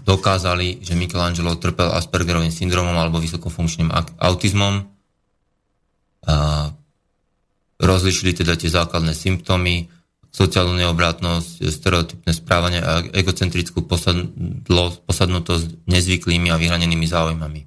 [0.03, 4.87] dokázali, že Michelangelo trpel Aspergerovým syndromom alebo vysokofunkčným autizmom.
[6.23, 6.71] A
[7.83, 9.91] rozlišili teda tie základné symptómy,
[10.33, 13.85] sociálnu neobratnosť, stereotypné správanie a egocentrickú
[15.05, 17.61] posadnutosť nezvyklými a vyhranenými záujmami.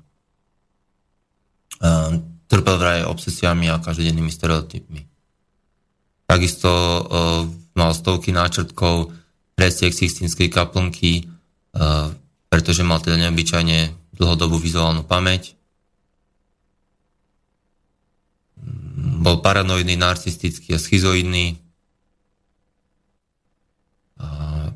[2.45, 5.01] Trpel vraj obsesiami a každodennými stereotypmi.
[6.25, 6.71] Takisto
[7.75, 9.11] mal stovky náčrtkov
[9.55, 11.27] presiek Sixtinskej kaplnky,
[12.47, 15.59] pretože mal teda neobyčajne dlhodobú vizuálnu pamäť.
[19.19, 21.59] Bol paranoidný, narcistický a schizoidný,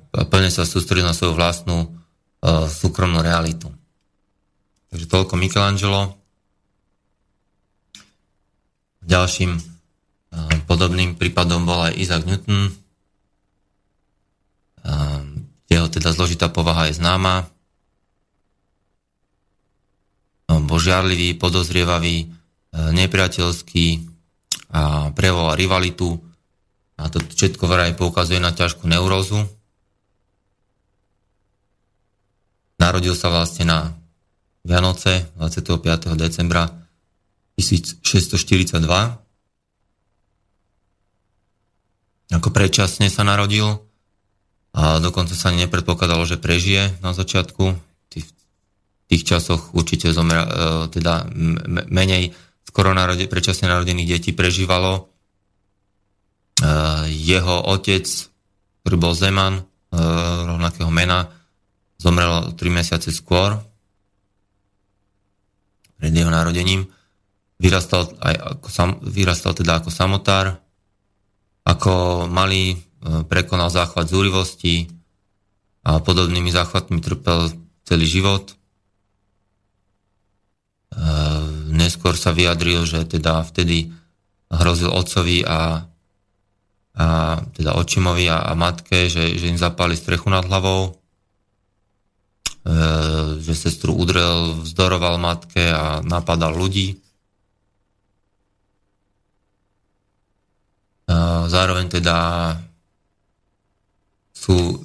[0.10, 3.70] a plne sa sústredil na svoju vlastnú uh, súkromnú realitu.
[4.90, 6.18] Takže toľko Michelangelo.
[9.06, 9.62] Ďalším uh,
[10.66, 12.74] podobným prípadom bol aj Isaac Newton.
[14.84, 15.26] Uh,
[15.70, 17.46] jeho teda zložitá povaha je známa.
[20.50, 22.26] Božiarlivý, podozrievavý,
[22.74, 24.02] nepriateľský
[24.74, 26.18] a prejavoval rivalitu.
[27.00, 29.46] A to všetko vraj poukazuje na ťažkú neurózu.
[32.82, 33.80] Narodil sa vlastne na
[34.66, 36.18] Vianoce 25.
[36.18, 36.70] decembra
[37.58, 38.78] 1642.
[42.30, 43.89] Ako predčasne sa narodil
[44.74, 47.64] a dokonca sa ani nepredpokladalo, že prežije na začiatku.
[48.10, 50.52] V tých časoch určite zomera, e,
[50.94, 51.26] teda
[51.90, 52.38] menej
[52.70, 55.02] skoro narode, predčasne narodených detí prežívalo.
[55.02, 55.02] E,
[57.10, 58.06] jeho otec,
[58.86, 59.64] ktorý bol Zeman, e,
[60.46, 61.34] rovnakého mena,
[62.00, 63.60] Zomrel 3 mesiace skôr,
[66.00, 66.88] pred jeho narodením.
[67.60, 68.68] Vyrastal, aj ako
[69.04, 70.56] vyrastal teda ako samotár.
[71.68, 72.80] Ako malý
[73.28, 74.92] prekonal záchvat zúrivosti
[75.88, 77.56] a podobnými záchvatmi trpel
[77.88, 78.52] celý život.
[78.52, 78.56] E,
[81.72, 83.90] neskôr sa vyjadril, že teda vtedy
[84.52, 85.88] hrozil otcovi a,
[87.00, 87.06] a
[87.56, 91.00] teda očimovi a, a matke, že, že im zapali strechu nad hlavou
[92.60, 92.76] E,
[93.40, 96.94] že sestru udrel, vzdoroval matke a napadal ľudí.
[96.94, 96.98] E,
[101.48, 102.16] zároveň teda
[104.40, 104.76] sú e,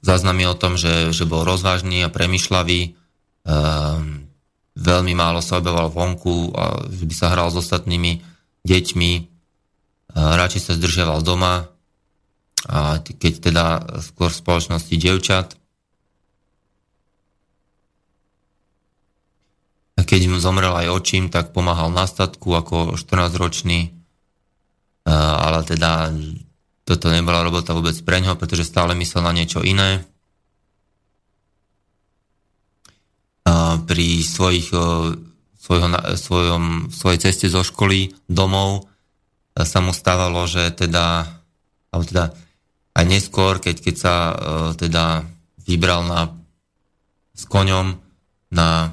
[0.00, 2.96] záznamy o tom, že, že bol rozvážny a premyšľavý,
[4.76, 8.20] veľmi málo sa objavoval vonku, a že by sa hral s ostatnými
[8.64, 9.12] deťmi,
[10.14, 11.68] radšej sa zdržiaval doma,
[12.68, 13.64] a keď teda
[14.04, 15.56] skôr v spoločnosti dievčat,
[20.00, 23.94] keď mu zomrel aj očím, tak pomáhal na statku ako 14-ročný,
[25.06, 26.12] ale teda
[26.90, 30.02] toto nebola robota vôbec pre ňo, pretože stále myslel na niečo iné.
[33.86, 34.74] Pri svojich,
[35.54, 35.86] svojho,
[36.18, 38.90] svojom, svojej ceste zo školy domov
[39.54, 41.30] sa mu stávalo, že teda,
[41.94, 42.34] alebo teda
[42.98, 44.14] aj neskôr, keď, keď sa
[44.74, 45.22] teda
[45.62, 46.34] vybral na,
[47.38, 47.94] s koňom
[48.50, 48.90] na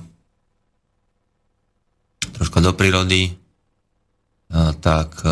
[2.38, 3.34] troška do prírody,
[4.82, 5.32] tak e,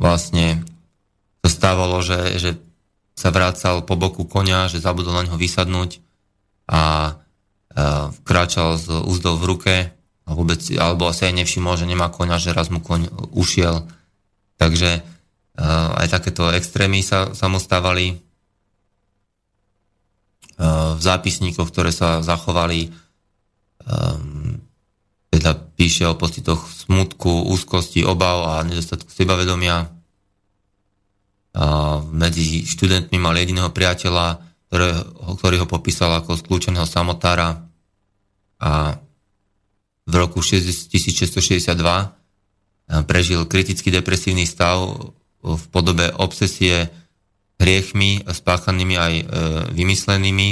[0.00, 0.64] vlastne
[1.44, 2.50] to stávalo, že, že
[3.12, 6.00] sa vracal po boku konia, že zabudol na ňo vysadnúť
[6.72, 7.12] a e,
[8.24, 9.74] vkráčal s úzdou v ruke
[10.24, 13.82] a vôbec, alebo asi aj nevšimol, že nemá koňa, že raz mu koň ušiel.
[14.62, 18.20] Takže uh, aj takéto extrémy sa, sa mu stávali
[20.60, 22.94] uh, v zápisníkoch, ktoré sa zachovali.
[25.80, 29.88] Píše o pocitoch smutku, úzkosti, obav a nedostatku sebavedomia.
[31.56, 31.64] A
[32.04, 34.92] medzi študentmi mal jediného priateľa, ktoré,
[35.40, 37.64] ktorý ho popísal ako skľúčeného samotára
[38.60, 39.00] a
[40.04, 41.40] v roku 1662
[43.08, 44.84] prežil kritický depresívny stav
[45.40, 46.92] v podobe obsesie
[47.56, 49.24] hriechmi spáchanými aj e,
[49.72, 50.48] vymyslenými.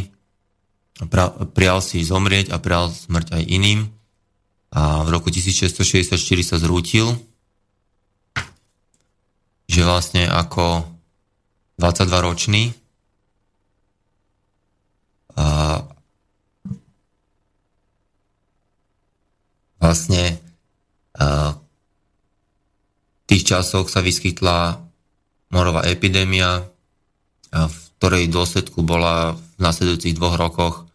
[1.53, 3.98] Prial si zomrieť a prial smrť aj iným.
[4.69, 7.17] A v roku 1664 sa zrútil,
[9.69, 10.85] že vlastne ako
[11.79, 12.73] 22 ročný
[15.39, 15.81] a
[19.79, 20.43] vlastne
[21.15, 21.55] v
[23.29, 24.83] tých časoch sa vyskytla
[25.55, 26.67] morová epidémia,
[27.53, 30.88] v ktorej dôsledku bola v následujúcich dvoch rokoch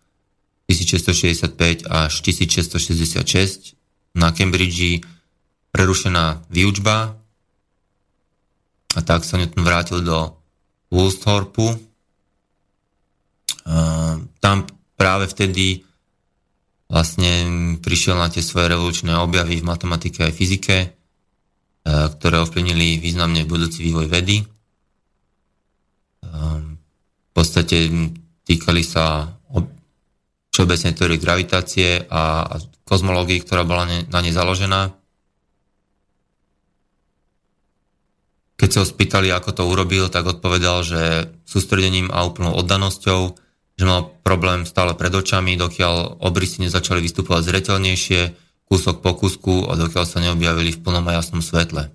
[0.67, 3.75] 1665 až 1666
[4.15, 5.03] na Cambridge
[5.73, 7.17] prerušená výučba
[8.93, 10.37] a tak sa Newton vrátil do
[10.93, 11.73] Woolsthorpu.
[14.37, 14.57] Tam
[14.93, 15.81] práve vtedy
[16.93, 17.31] vlastne
[17.81, 20.87] prišiel na tie svoje revolučné objavy v matematike aj fyzike, e,
[21.89, 24.45] ktoré ovplyvnili významne budúci vývoj vedy.
[24.45, 24.45] E,
[26.21, 27.89] v podstate
[28.45, 29.25] týkali sa
[30.53, 32.45] všeobecnej teórie gravitácie a
[32.85, 34.93] kozmológii, ktorá bola na nej založená.
[38.55, 43.43] Keď sa ho spýtali, ako to urobil, tak odpovedal, že sústredením a úplnou oddanosťou
[43.73, 48.21] že mal problém stále pred očami, dokiaľ obrysy nezačali vystupovať zretelnejšie,
[48.69, 51.89] kúsok po kúsku a dokiaľ sa neobjavili v plnom a jasnom svetle.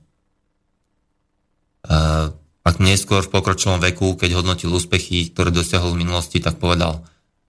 [1.89, 7.07] A neskôr v pokročilom veku, keď hodnotil úspechy, ktoré dosiahol v minulosti, tak povedal,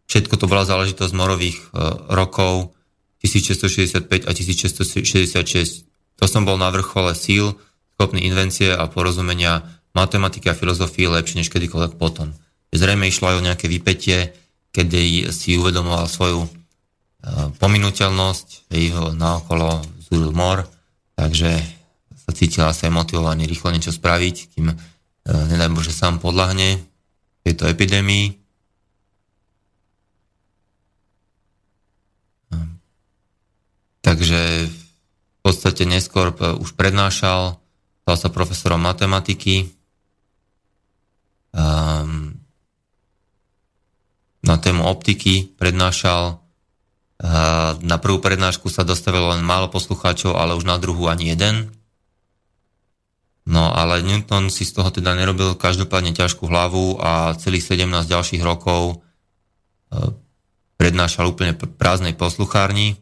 [0.10, 1.66] všetko to bola záležitosť morových e,
[2.10, 2.74] rokov
[3.22, 5.86] 1665 a 1666.
[6.20, 7.56] To som bol na vrchole síl,
[7.96, 9.64] schopný invencie a porozumenia
[9.94, 12.34] matematiky a filozofii lepšie než kedykoľvek potom.
[12.74, 14.34] Zrejme išlo aj o nejaké vypetie,
[14.74, 16.50] kedy si uvedomoval svoju e,
[17.62, 20.66] pominuteľnosť, jeho naokolo zúril mor,
[21.14, 21.54] takže
[22.18, 24.76] sa cítil asi motivovaný rýchlo niečo spraviť, kým e,
[25.28, 26.82] nedaj Bože sám podľahne
[27.46, 28.49] tejto epidémii.
[34.00, 37.60] Takže v podstate neskôr e, už prednášal,
[38.06, 39.70] stal sa profesorom matematiky.
[41.50, 42.40] Um,
[44.40, 46.42] na tému optiky prednášal.
[47.84, 51.76] Na prvú prednášku sa dostavilo len málo poslucháčov, ale už na druhú ani jeden.
[53.44, 58.40] No ale Newton si z toho teda nerobil každopádne ťažkú hlavu a celých 17 ďalších
[58.46, 59.04] rokov
[59.92, 60.16] e,
[60.80, 62.96] prednášal úplne prázdnej posluchárni.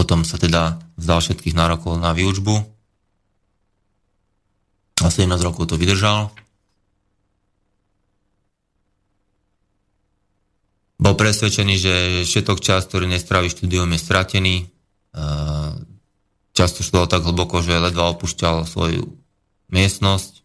[0.00, 2.56] Potom sa teda vzdal všetkých nárokov na výučbu.
[5.04, 6.32] A 17 rokov to vydržal.
[10.96, 11.94] Bol presvedčený, že
[12.24, 14.56] všetok čas, ktorý nestraví štúdium, je stratený.
[16.56, 19.04] Často šlo tak hlboko, že ledva opúšťal svoju
[19.68, 20.40] miestnosť.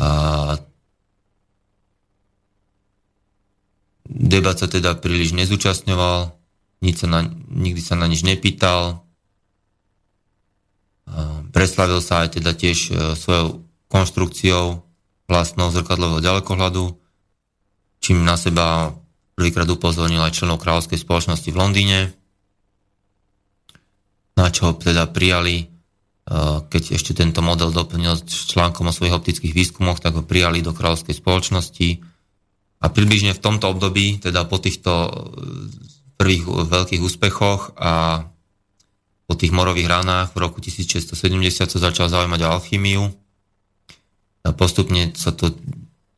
[0.00, 0.08] A
[4.08, 6.39] debat sa teda príliš nezúčastňoval,
[6.80, 7.20] nič sa na,
[7.52, 9.04] nikdy sa na nič nepýtal.
[11.50, 14.86] Preslavil sa aj teda tiež e, svojou konštrukciou
[15.26, 16.94] vlastnou zrkadlového ďalekohľadu,
[17.98, 18.94] čím na seba
[19.34, 21.98] prvýkrát upozornil aj členov kráľovskej spoločnosti v Londýne,
[24.38, 25.66] na čo teda prijali, e,
[26.70, 31.18] keď ešte tento model doplnil článkom o svojich optických výskumoch, tak ho prijali do kráľovskej
[31.18, 32.06] spoločnosti.
[32.80, 35.12] A približne v tomto období, teda po týchto
[36.20, 38.24] prvých veľkých úspechoch a
[39.24, 41.16] po tých morových ranách v roku 1670
[41.56, 43.02] sa začal zaujímať o alchýmiu.
[44.44, 45.56] A postupne sa to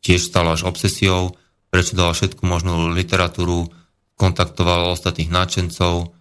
[0.03, 1.39] tiež stalo až obsesiou
[1.73, 3.73] prečítal všetku možnú literatúru,
[4.21, 6.13] kontaktoval ostatných náčencov,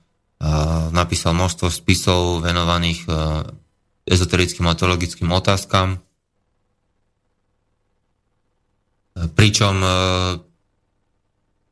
[0.95, 3.03] napísal množstvo spisov venovaných
[4.07, 5.99] ezoterickým a teologickým otázkam.
[9.11, 9.89] Pričom e,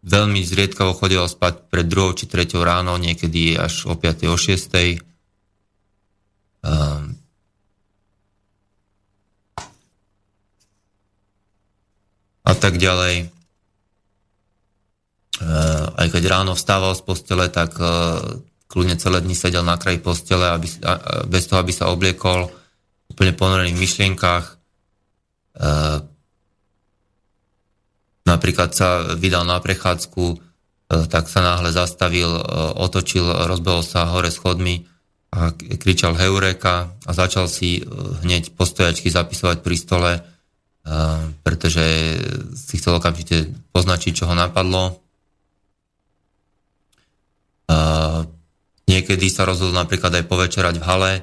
[0.04, 4.32] veľmi zriedkavo chodil spať pred druhou či treťou ráno, niekedy až o 5.
[4.32, 4.76] o 6.
[4.76, 4.96] E,
[12.50, 13.30] a tak ďalej.
[15.40, 17.80] Eh, aj keď ráno vstával z postele, tak
[18.70, 20.68] kľudne celé dni sedel na kraji postele aby,
[21.32, 22.52] bez toho, aby sa obliekol,
[23.10, 24.46] úplne ponorený v myšlienkách.
[28.30, 30.38] Napríklad sa vydal na prechádzku,
[31.10, 32.30] tak sa náhle zastavil,
[32.78, 34.86] otočil, rozbehol sa hore schodmi
[35.34, 37.82] a kričal Heureka a začal si
[38.26, 40.12] hneď postojačky zapisovať pri stole,
[41.46, 41.86] pretože
[42.58, 44.98] si chcel okamžite poznačiť, čo ho napadlo.
[48.90, 51.14] Niekedy sa rozhodol napríklad aj povečerať v hale,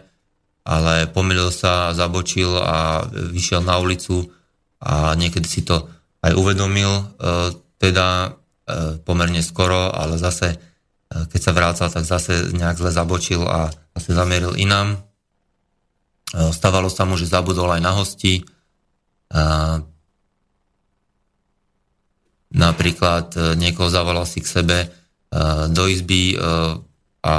[0.62, 4.30] ale pomýlil sa, zabočil a vyšiel na ulicu
[4.78, 5.90] a niekedy si to
[6.26, 7.02] aj uvedomil, e,
[7.78, 8.28] teda e,
[9.06, 10.56] pomerne skoro, ale zase e,
[11.30, 14.98] keď sa vrácal, tak zase nejak zle zabočil a zase zamieril inám.
[16.36, 18.42] Stávalo sa mu, že zabudol aj na hosti.
[22.50, 24.78] Napríklad niekoho zavolal si k sebe
[25.70, 26.34] do izby
[27.22, 27.34] a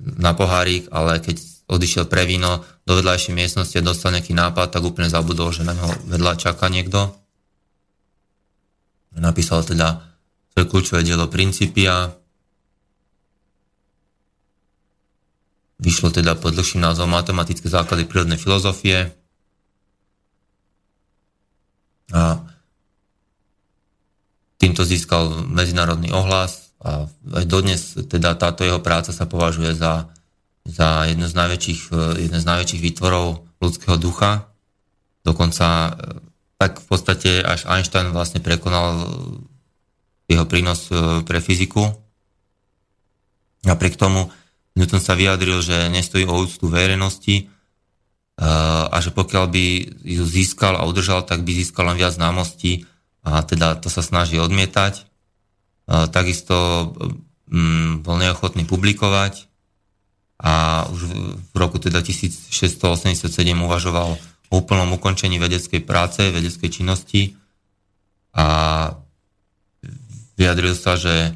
[0.00, 1.36] na pohárik, ale keď
[1.68, 5.76] odišiel pre víno do vedľajšej miestnosti a dostal nejaký nápad, tak úplne zabudol, že na
[5.76, 7.12] neho vedľa čaká niekto.
[9.16, 10.04] Napísal teda
[10.52, 12.12] svoje kľúčové dielo Principia.
[15.80, 19.12] Vyšlo teda pod dlhším názvom Matematické základy prírodnej filozofie.
[22.12, 22.40] A
[24.56, 30.12] týmto získal medzinárodný ohlas a aj dodnes teda táto jeho práca sa považuje za,
[30.64, 31.80] za jedno z najväčších,
[32.20, 34.48] jedno z najväčších výtvorov ľudského ducha.
[35.24, 35.90] Dokonca e,
[36.56, 39.08] tak v podstate až Einstein vlastne prekonal
[40.26, 41.92] jeho prínos e, pre fyziku.
[43.68, 44.32] Napriek tomu
[44.76, 47.44] Newton sa vyjadril, že nestojí o úctu verejnosti e,
[48.88, 49.64] a že pokiaľ by
[50.00, 52.88] ju získal a udržal, tak by získal len viac známostí
[53.26, 55.06] a teda to sa snaží odmietať
[55.86, 56.90] takisto
[58.02, 59.46] bol neochotný publikovať
[60.36, 61.00] a už
[61.54, 64.18] v roku teda 1687 uvažoval
[64.50, 67.34] úplnom ukončení vedeckej práce, vedeckej činnosti
[68.36, 68.46] a
[70.36, 71.30] vyjadril sa, že e,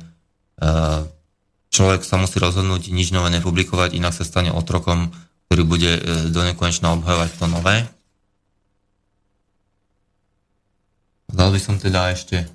[1.72, 5.10] človek sa musí rozhodnúť nič nové nepublikovať, inak sa stane otrokom,
[5.48, 7.88] ktorý bude e, do nekonečna obhajovať to nové.
[11.30, 12.46] Dal by som teda ešte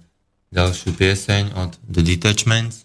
[0.53, 2.84] ďalšiu pieseň od The Detachments.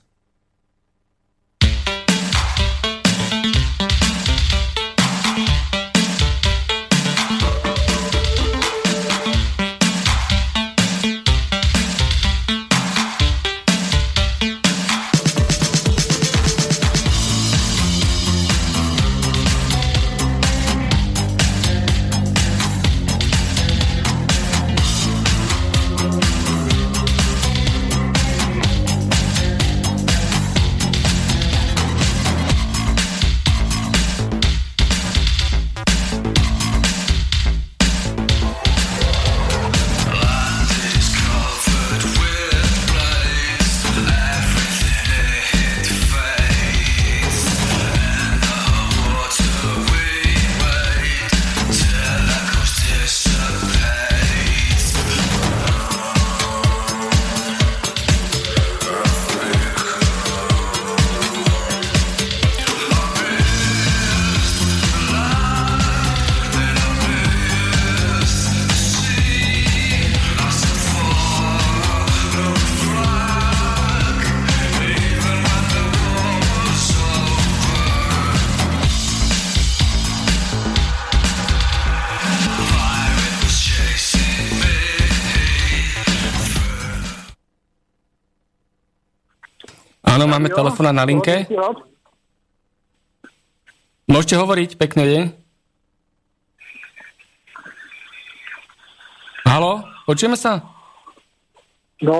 [90.90, 91.46] Telefona na linke.
[94.10, 95.24] Môžete hovoriť, pekný deň.
[99.46, 100.62] Halo, počujeme sa?
[102.02, 102.14] No,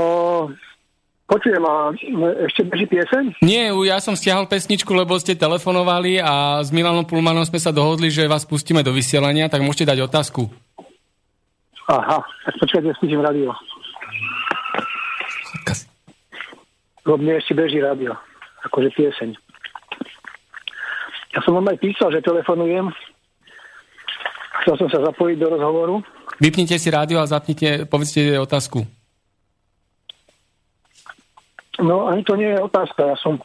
[1.27, 1.91] počujem, a
[2.47, 3.43] ešte beží pieseň?
[3.43, 8.11] Nie, ja som stiahol pesničku, lebo ste telefonovali a s Milanom Pulmanom sme sa dohodli,
[8.11, 10.47] že vás pustíme do vysielania, tak môžete dať otázku.
[11.91, 13.51] Aha, tak počkajte, spíšim radio.
[17.11, 18.15] lebo mne ešte beží rádio,
[18.67, 19.31] akože pieseň.
[21.31, 22.91] Ja som vám aj písal, že telefonujem.
[24.61, 25.95] Chcel som sa zapojiť do rozhovoru.
[26.43, 28.85] Vypnite si rádio a zapnite, povedzte otázku.
[31.81, 33.15] No ani to nie je otázka.
[33.15, 33.41] Ja som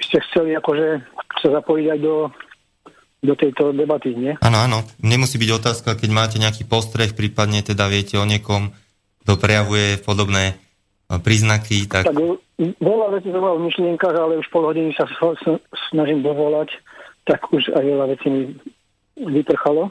[0.00, 1.04] ste chceli akože
[1.40, 2.28] sa zapojiť aj do,
[3.24, 4.36] do tejto debaty, nie?
[4.44, 4.84] Áno, áno.
[5.00, 8.72] Nemusí byť otázka, keď máte nejaký postreh, prípadne teda viete o niekom,
[9.24, 10.60] kto prejavuje podobné
[11.08, 12.08] príznaky, tak...
[12.08, 12.16] tak
[12.60, 15.08] veľa vecí to v myšlienkach, ale už pol hodiny sa
[15.88, 16.76] snažím dovolať,
[17.24, 18.42] tak už aj veľa vecí mi
[19.16, 19.88] vyprchalo.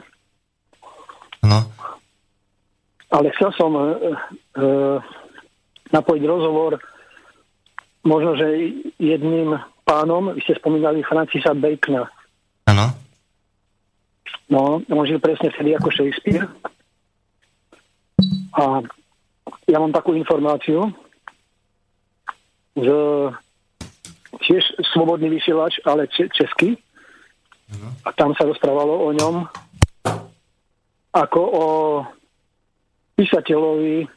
[1.42, 1.58] No.
[3.10, 3.86] Ale chcel som e, e,
[5.90, 6.78] napojiť rozhovor
[8.06, 8.46] možno, že
[9.02, 12.06] jedným pánom, vy ste spomínali Francisa Bacona.
[12.70, 12.86] Áno.
[14.50, 16.46] No, on žil presne vtedy ako Shakespeare.
[18.54, 18.82] A
[19.70, 20.90] ja mám takú informáciu,
[22.76, 22.98] že
[24.46, 24.62] tiež
[24.94, 26.78] slobodný vysielač, ale český.
[28.02, 29.46] A tam sa rozprávalo o ňom
[31.10, 31.66] ako o
[33.18, 34.08] písateľovi e,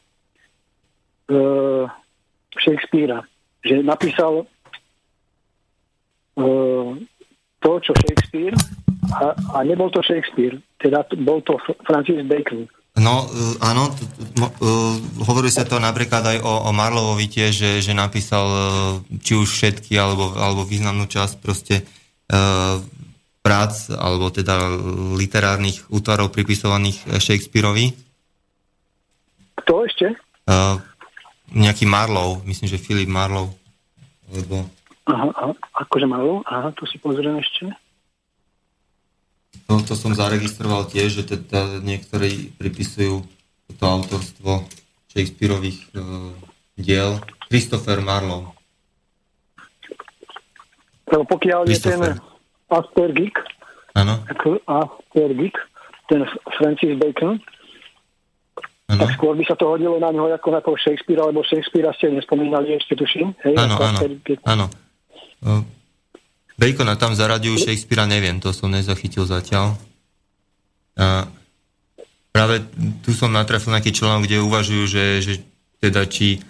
[2.53, 3.25] Shakespearea.
[3.65, 4.45] Že napísal
[6.37, 6.45] e,
[7.61, 8.53] to, čo Shakespeare
[9.13, 12.69] a, a nebol to Shakespeare, teda bol to Francis Bacon.
[12.93, 14.95] No, uh, áno, uh,
[15.25, 18.61] hovorí sa to napríklad aj o, o Marlovovi tiež, že, že napísal uh,
[19.17, 21.81] či už všetky, alebo, alebo významnú časť proste
[22.29, 22.77] uh,
[23.41, 24.77] prác, alebo teda
[25.17, 27.97] literárnych útvarov pripisovaných Shakespeareovi.
[29.57, 30.13] Kto ešte?
[30.45, 30.77] Uh,
[31.49, 33.51] nejaký Marlow, myslím, že Filip Marlow.
[34.29, 34.69] Lebo...
[35.09, 36.45] Aha, aha, akože Marlow?
[36.45, 37.73] Aha, to si pozriem ešte.
[39.67, 43.23] To, to som zaregistroval tiež, že teda niektorí pripisujú
[43.79, 44.67] to autorstvo
[45.09, 45.99] Shakespeareových e,
[46.77, 47.21] diel.
[47.47, 48.53] Christopher Marlowe.
[51.09, 52.01] Lebo pokiaľ je ten
[52.73, 53.37] Aspergik,
[53.93, 54.25] ano.
[54.65, 55.53] Aspergik,
[56.09, 56.25] ten
[56.57, 57.37] Francis Bacon,
[58.89, 58.99] ano.
[59.05, 62.09] tak skôr by sa to hodilo na ňo ako na toho Shakespearea, lebo Shakespearea ste
[62.09, 63.37] nespomínali ešte, tuším.
[63.53, 63.99] áno, áno,
[64.49, 64.65] áno.
[66.53, 69.73] Bacona tam zaradiujú Shakespearea, neviem, to som nezachytil zatiaľ.
[70.93, 71.25] A
[72.29, 72.61] práve
[73.01, 75.33] tu som natrafil nejaký článok, kde uvažujú, že, že
[75.81, 76.41] teda či,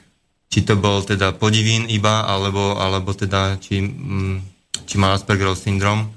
[0.51, 4.37] či to bol teda podivín iba, alebo, alebo teda či, mm,
[4.83, 6.11] či má Aspergerov syndrom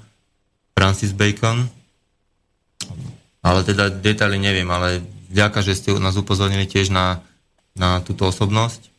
[0.75, 1.71] Francis Bacon.
[3.39, 4.99] Ale teda detaily neviem, ale
[5.31, 7.23] vďaka, že ste nás upozornili tiež na,
[7.71, 8.91] na túto osobnosť.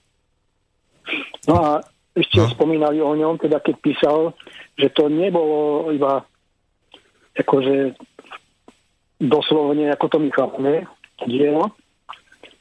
[1.44, 1.72] No a
[2.18, 2.50] ešte no.
[2.50, 4.34] spomínali o ňom, teda keď písal
[4.78, 6.22] že to nebolo iba
[7.34, 7.98] akože
[9.18, 10.74] doslovne, ako to my chápeme,
[11.26, 11.74] dielo,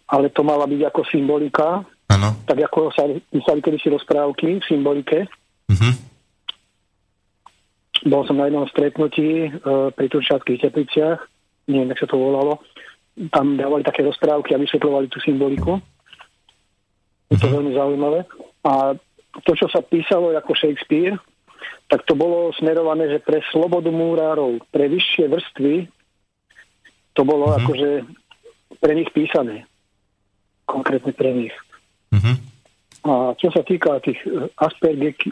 [0.10, 2.30] ale to mala byť ako symbolika, ano.
[2.50, 5.30] tak ako sa písali kedysi rozprávky v symbolike.
[5.70, 5.94] Uh-huh.
[8.10, 9.50] Bol som na jednom stretnutí e,
[9.94, 11.22] pri Turčanských tepliciach,
[11.70, 12.66] neviem, jak sa to volalo,
[13.30, 15.78] tam dávali také rozprávky a vysvetľovali tú symboliku.
[17.30, 17.62] Je to uh-huh.
[17.62, 18.20] veľmi zaujímavé.
[18.66, 18.98] A
[19.44, 21.14] to, čo sa písalo ako Shakespeare,
[21.88, 25.88] tak to bolo smerované, že pre slobodu múrárov, pre vyššie vrstvy,
[27.16, 27.64] to bolo mm-hmm.
[27.64, 27.90] akože
[28.78, 29.66] pre nich písané.
[30.68, 31.54] Konkrétne pre nich.
[32.12, 32.36] Mm-hmm.
[33.08, 34.20] A čo sa týka tých
[34.60, 35.32] Aspergerikov,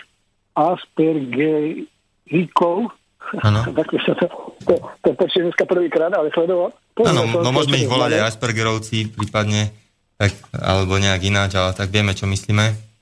[0.56, 2.88] Aspergerikov,
[3.78, 4.28] tak sa to,
[4.64, 6.72] to, to, to dneska prvýkrát, ale sledoval.
[7.04, 9.76] Áno, no môžeme ich volať aj Aspergerovci, prípadne,
[10.16, 12.95] tak, alebo nejak ináč, ale tak vieme, čo myslíme.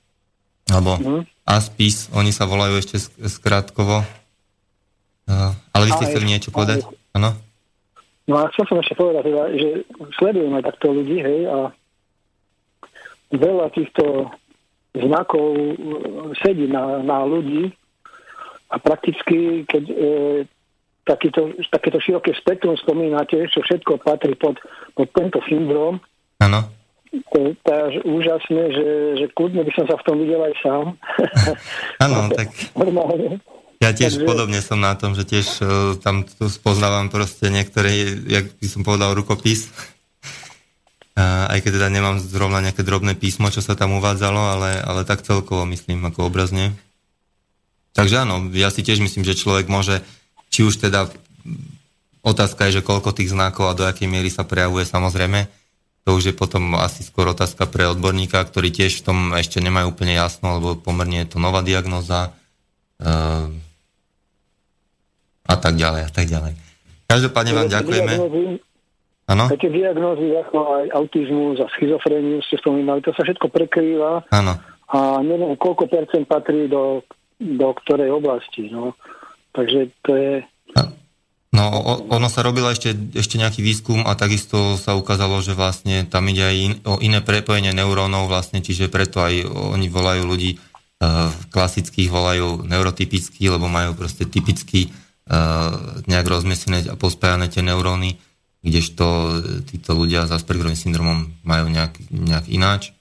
[0.70, 1.22] Alebo mm.
[1.44, 2.96] ASPIS, oni sa volajú ešte
[3.28, 4.00] skrátkovo.
[5.24, 6.84] Uh, ale vy ste chceli niečo povedať?
[7.16, 7.36] Áno?
[8.24, 9.68] No a chcel som ešte povedať, teda, že
[10.16, 11.58] sledujeme takto ľudí, hej, a
[13.36, 14.32] veľa týchto
[14.96, 15.74] znakov e,
[16.40, 17.68] sedí na, na ľudí
[18.72, 19.94] a prakticky, keď e,
[21.04, 24.56] takýto, takéto široké spektrum spomínate, čo všetko patrí pod,
[24.96, 26.00] pod tento syndrom,
[26.40, 26.83] Áno
[27.30, 28.88] to je až úžasné, že,
[29.22, 30.84] že kľudne by som sa v tom videl aj sám.
[32.04, 32.48] Áno, tak...
[32.74, 33.38] Normálne.
[33.82, 34.26] Ja tiež Takže...
[34.26, 35.68] podobne som na tom, že tiež uh,
[36.00, 39.68] tam spoznávam proste niektoré, jak by som povedal, rukopis.
[41.14, 45.06] Uh, aj keď teda nemám zrovna nejaké drobné písmo, čo sa tam uvádzalo, ale, ale
[45.06, 46.74] tak celkovo myslím ako obrazne.
[47.94, 50.02] Takže áno, ja si tiež myslím, že človek môže,
[50.50, 51.06] či už teda
[52.24, 55.46] otázka je, že koľko tých znakov a do akej miery sa prejavuje samozrejme,
[56.04, 59.96] to už je potom asi skôr otázka pre odborníka, ktorí tiež v tom ešte nemajú
[59.96, 62.36] úplne jasno, lebo pomerne je to nová diagnoza
[63.00, 63.48] uh,
[65.48, 66.52] a tak ďalej a tak ďalej.
[67.08, 68.12] Každopádne vám ďakujeme.
[69.24, 69.44] Áno?
[69.48, 74.28] Také diagnózy ako aj autizmus a schizofréniu ste spomínali, to sa všetko prekrýva.
[74.28, 74.60] Áno.
[74.92, 77.00] A neviem, koľko percent patrí do,
[77.40, 78.68] do ktorej oblasti.
[78.68, 78.92] No.
[79.56, 80.32] Takže to je...
[81.54, 81.70] No,
[82.10, 86.42] ono sa robilo ešte, ešte nejaký výskum a takisto sa ukázalo, že vlastne tam ide
[86.42, 92.10] aj in, o iné prepojenie neurónov vlastne, čiže preto aj oni volajú ľudí uh, klasických,
[92.10, 98.18] volajú neurotypickí, lebo majú proste typicky uh, nejak rozmesnené a pospájané tie neuróny,
[98.66, 99.06] kdežto
[99.70, 102.96] títo ľudia s Aspergerovým syndromom majú nejak, nejak ináč.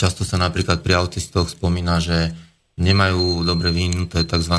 [0.00, 2.32] často sa napríklad pri autistoch spomína, že
[2.80, 4.56] nemajú dobre vyvinuté tzv.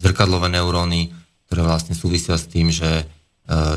[0.00, 1.12] Zrkadlové neuróny,
[1.46, 3.04] ktoré vlastne súvisia s tým, že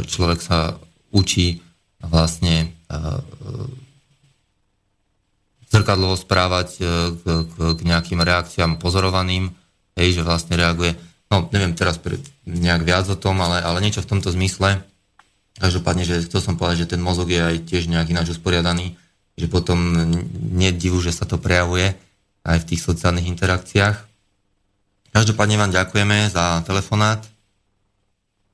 [0.07, 0.79] človek sa
[1.13, 1.61] učí
[1.99, 2.73] vlastne
[5.73, 9.49] zrkadlovo správať k, k, k nejakým reakciám pozorovaným,
[9.97, 10.93] hej, že vlastne reaguje,
[11.33, 11.97] no neviem teraz
[12.45, 14.85] nejak viac o tom, ale, ale niečo v tomto zmysle.
[15.57, 18.93] Každopádne, že chcel som povedať, že ten mozog je aj tiež nejak ináč usporiadaný,
[19.33, 19.77] že potom
[20.53, 21.97] nie divu, že sa to prejavuje
[22.45, 24.12] aj v tých sociálnych interakciách.
[25.13, 27.21] Každopádne vám ďakujeme za telefonát.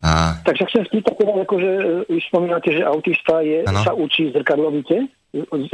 [0.03, 0.39] A...
[0.43, 1.71] Takže chcem spýtať teda, akože
[2.07, 5.11] vy spomínate, že autista je, sa učí zrkadlovite,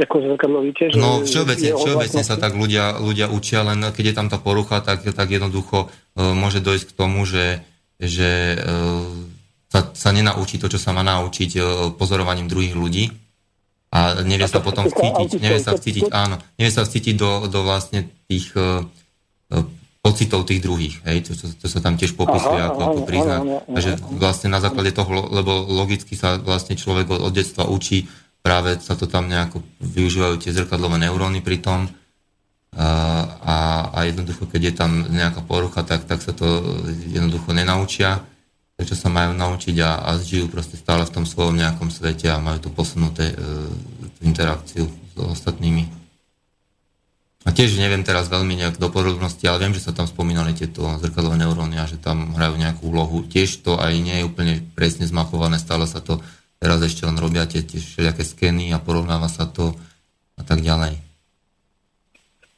[0.02, 4.28] ako zrkadlovite, že No všeobecne, všeobecne sa tak ľudia, ľudia učia, len keď je tam
[4.30, 7.62] tá porucha, tak, tak jednoducho uh, môže dojsť k tomu, že,
[8.02, 9.06] že uh,
[9.70, 11.64] sa, sa nenaučí to, čo sa má naučiť uh,
[11.94, 13.04] pozorovaním druhých ľudí.
[13.94, 18.10] A nevie sa potom vcítiť, nevie sa vcítiť, áno, nevie sa vcítiť do, do vlastne
[18.26, 18.82] tých uh,
[20.06, 23.40] pocitov tých druhých, hej, to, to, to sa tam tiež popisuje aha, ako, ako príznak.
[23.66, 23.90] Takže
[24.22, 28.06] vlastne na základe toho, lebo logicky sa vlastne človek od, od detstva učí,
[28.38, 31.90] práve sa to tam nejako využívajú tie zrkadlové neuróny pri tom
[32.76, 32.88] a,
[33.90, 36.46] a jednoducho, keď je tam nejaká porucha, tak, tak sa to
[37.10, 38.22] jednoducho nenaučia
[38.84, 42.36] čo sa majú naučiť a, a žijú proste stále v tom svojom nejakom svete a
[42.36, 43.36] majú tu posunuté e,
[44.20, 45.88] interakciu s ostatnými.
[47.46, 50.82] A tiež neviem teraz veľmi nejak do podrobnosti, ale viem, že sa tam spomínali tieto
[50.98, 53.22] zrkadlové neuróny a že tam hrajú nejakú úlohu.
[53.22, 56.18] Tiež to aj nie je úplne presne zmapované, stále sa to
[56.58, 59.78] teraz ešte len robia tie tiež všelijaké skeny a porovnáva sa to
[60.34, 60.98] a tak ďalej.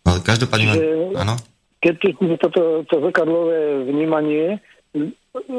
[0.09, 0.73] No, každopádne,
[1.21, 1.37] áno?
[1.85, 1.95] Keď
[2.41, 4.57] toto to zrkadlové vnímanie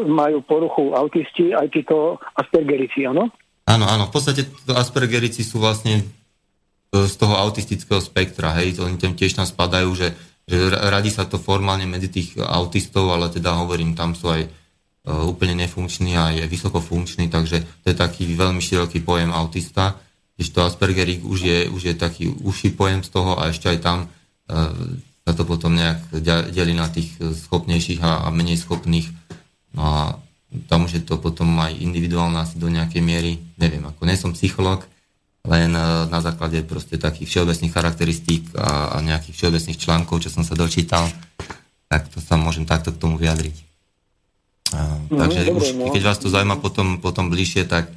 [0.09, 3.29] majú poruchu autisti, aj títo Aspergerici, áno?
[3.69, 4.09] Áno, áno.
[4.09, 6.01] V podstate to Aspergerici sú vlastne
[6.89, 10.17] z toho autistického spektra, hej, oni tam tiež tam spadajú, že,
[10.49, 15.21] že radí sa to formálne medzi tých autistov, ale teda hovorím, tam sú aj uh,
[15.29, 20.01] úplne nefunkční a je vysokofunkčný, takže to je taký veľmi široký pojem autista,
[20.33, 23.79] když to Aspergerik už je, už je taký užší pojem z toho a ešte aj
[23.85, 24.73] tam uh,
[25.29, 26.09] sa to potom nejak
[26.49, 29.13] delí na tých schopnejších a, a menej schopných.
[29.77, 29.97] No a
[30.65, 34.33] tam už je to potom aj individuálne asi do nejakej miery, neviem, ako nie som
[34.33, 34.89] psycholog,
[35.47, 40.43] len e, na základe proste takých všeobecných charakteristík a, a nejakých všeobecných článkov, čo som
[40.43, 41.07] sa dočítal,
[41.87, 43.57] tak to sa môžem takto k tomu vyjadriť.
[44.75, 45.93] A, no, takže dobre, už, no.
[45.95, 47.89] keď vás to zaujíma potom, potom bližšie, tak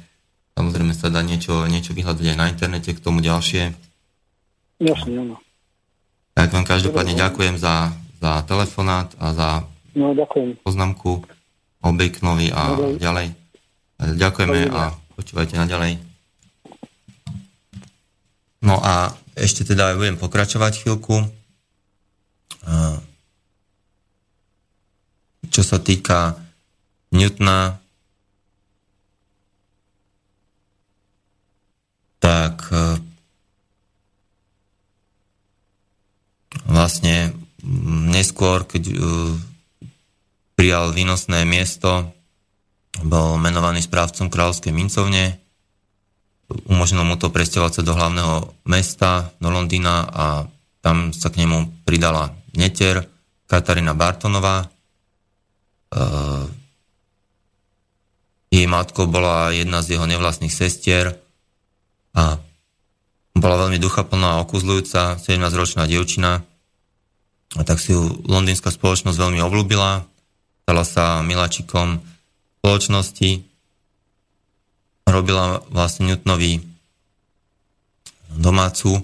[0.57, 3.73] samozrejme sa dá niečo, niečo vyhľadať aj na internete k tomu ďalšie.
[4.81, 5.37] Jasne, áno.
[6.33, 9.49] Tak vám každopádne dobre, ďakujem za, za telefonát a za
[9.93, 10.65] no, ďakujem.
[10.65, 11.21] poznámku.
[11.83, 12.95] Obeknovi a Dobre.
[12.95, 13.27] ďalej.
[13.99, 16.12] Ďakujeme a počúvajte naďalej.
[18.63, 21.27] No a ešte teda budem pokračovať chvíľku.
[25.51, 26.39] Čo sa týka
[27.13, 27.83] Newtona,
[32.23, 33.03] tak e,
[36.63, 37.35] vlastne
[38.07, 38.95] neskôr, keď e,
[40.55, 42.15] prijal výnosné miesto,
[43.03, 45.42] bol menovaný správcom kráľovskej mincovne,
[46.67, 48.35] umožnilo mu to presťahovať sa do hlavného
[48.67, 50.25] mesta, do Londýna a
[50.83, 53.07] tam sa k nemu pridala neter
[53.47, 54.67] Katarína Bartonová.
[55.93, 56.49] Uh,
[58.49, 61.17] jej matkou bola jedna z jeho nevlastných sestier
[62.13, 62.37] a
[63.33, 66.45] bola veľmi duchaplná a okuzľujúca, 17-ročná dievčina.
[67.53, 70.05] A tak si ju londýnska spoločnosť veľmi oblúbila
[70.63, 71.99] stala sa miláčikom
[72.63, 73.43] spoločnosti,
[75.07, 76.63] robila vlastne Newtonovi
[78.33, 79.03] domácu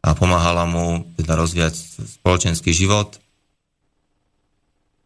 [0.00, 1.74] a pomáhala mu teda rozvíjať
[2.20, 3.20] spoločenský život.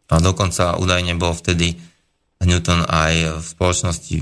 [0.07, 1.75] A dokonca údajne bol vtedy
[2.45, 4.15] Newton aj v spoločnosti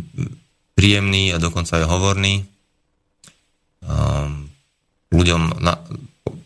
[0.74, 2.48] príjemný a dokonca aj hovorný.
[3.84, 4.48] Um,
[5.12, 5.76] ľuďom na,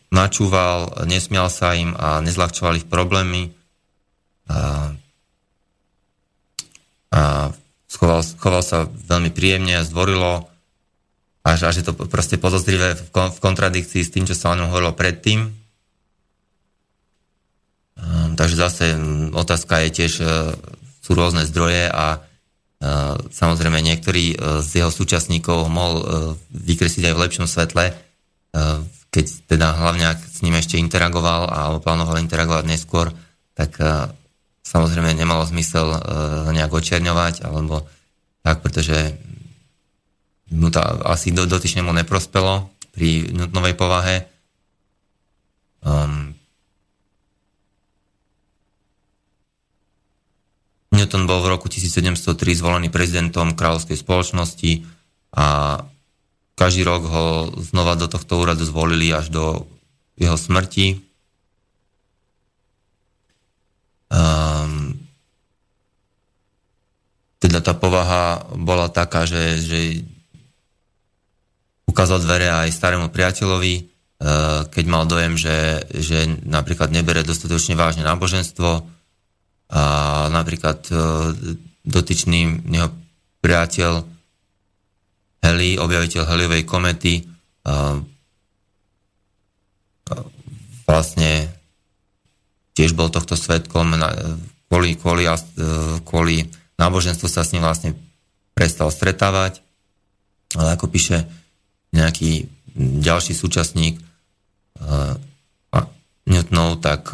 [0.09, 3.53] načúval, nesmial sa im a nezľahčoval ich problémy.
[4.49, 4.97] Uh,
[7.13, 7.53] a
[7.87, 10.45] schoval, choval sa veľmi príjemne a zdvorilo,
[11.47, 14.67] až, až je to proste podozrivé v, v kontradikcii s tým, čo sa o ňom
[14.67, 15.55] hovorilo predtým.
[17.97, 18.85] Um, takže zase
[19.33, 20.53] otázka je tiež, uh,
[21.01, 26.05] sú rôzne zdroje a uh, samozrejme niektorí uh, z jeho súčasníkov mohol uh,
[26.51, 31.59] vykresliť aj v lepšom svetle, uh, keď teda hlavne ak s ním ešte interagoval a
[31.79, 33.15] plánoval interagovať neskôr,
[33.55, 34.11] tak uh,
[34.67, 35.99] samozrejme nemalo zmysel uh,
[36.51, 37.87] nejak očerňovať, alebo
[38.43, 39.15] tak, pretože
[40.51, 44.15] mu to asi do, dotyčnému neprospelo pri Newtonovej povahe.
[45.83, 46.35] Um,
[50.91, 54.87] Newton bol v roku 1703 zvolený prezidentom kráľovskej spoločnosti
[55.37, 55.77] a
[56.57, 57.25] každý rok ho
[57.61, 59.69] znova do tohto úradu zvolili až do
[60.17, 61.06] jeho smrti.
[64.07, 64.95] Um,
[67.37, 69.79] teda tá povaha bola taká, že, že
[71.87, 78.07] ukázal dvere aj starému priateľovi, uh, keď mal dojem, že, že napríklad nebere dostatočne vážne
[78.07, 78.69] náboženstvo
[79.67, 79.83] a
[80.31, 81.31] napríklad uh,
[81.83, 82.89] dotyčný jeho
[83.43, 84.03] priateľ
[85.37, 87.23] Heli, objaviteľ Heliovej komety,
[90.87, 91.36] vlastne
[92.77, 93.97] tiež bol tohto svetkom,
[94.69, 95.25] kvôli, kvôli,
[96.05, 96.45] kvôli
[96.77, 97.97] náboženstvu sa s ním vlastne
[98.53, 99.65] prestal stretávať,
[100.53, 101.25] ale ako píše
[101.89, 102.45] nejaký
[102.77, 103.97] ďalší súčasník
[106.29, 107.09] Newtonov, tak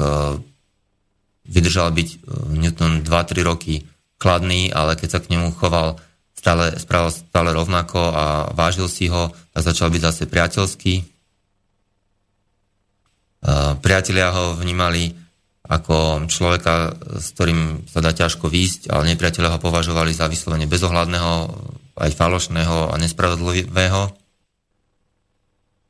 [1.47, 3.87] vydržal byť Newton 2-3 roky
[4.19, 5.95] chladný, ale keď sa k nemu choval
[6.35, 10.95] stále, správal stále rovnako a vážil si ho a začal byť zase priateľský.
[13.79, 15.22] Priatelia ho vnímali
[15.73, 21.33] ako človeka, s ktorým sa dá ťažko výjsť, ale nepriatelia ho považovali za vyslovene bezohľadného,
[21.97, 24.13] aj falošného a nespravodlivého.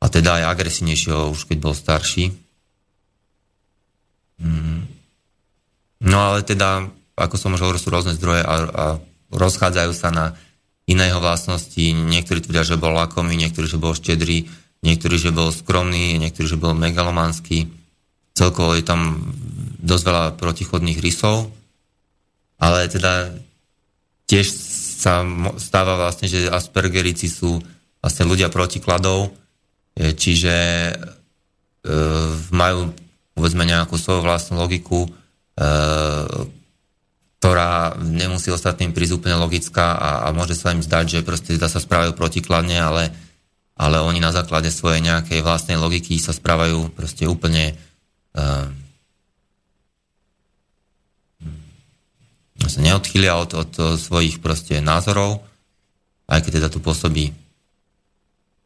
[0.00, 2.32] A teda aj agresívnejšieho, už keď bol starší.
[4.40, 4.88] Mm.
[6.04, 8.84] No ale teda, ako som už hovoril, sú rôzne zdroje a, a
[9.32, 10.26] rozchádzajú sa na
[10.84, 11.84] iné jeho vlastnosti.
[11.92, 14.48] Niektorí tvrdia, že bol lakomý, niektorí, že bol štedrý,
[14.84, 17.83] niektorí, že bol skromný, niektorí, že bol megalomanský.
[18.34, 19.30] Celkovo je tam
[19.78, 21.54] dosť veľa protichodných rysov,
[22.58, 23.30] ale teda
[24.26, 24.46] tiež
[24.98, 25.22] sa
[25.60, 27.62] stáva vlastne, že Aspergerici sú
[28.02, 29.30] vlastne ľudia protikladov,
[29.94, 30.56] e, čiže
[30.90, 30.92] e,
[32.50, 32.90] majú
[33.36, 35.10] povedzme nejakú svoju vlastnú logiku, e,
[37.38, 41.76] ktorá nemusí ostatným prísť úplne logická a, a môže sa im zdať, že proste sa
[41.76, 43.12] správajú protikladne, ale,
[43.76, 47.76] ale oni na základe svojej nejakej vlastnej logiky sa správajú proste úplne
[52.64, 55.44] sa neodchýlia od, od svojich proste názorov,
[56.26, 57.30] aj keď teda tu pôsobí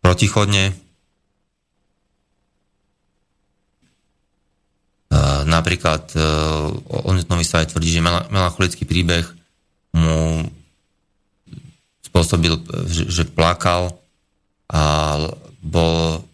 [0.00, 0.72] protichodne,
[5.48, 6.20] Napríklad e,
[6.84, 9.24] o Newtonovi sa aj tvrdí, že melancholický príbeh
[9.96, 10.44] mu
[12.04, 12.52] spôsobil,
[12.92, 13.96] že plakal
[14.68, 15.16] a
[15.64, 16.27] bol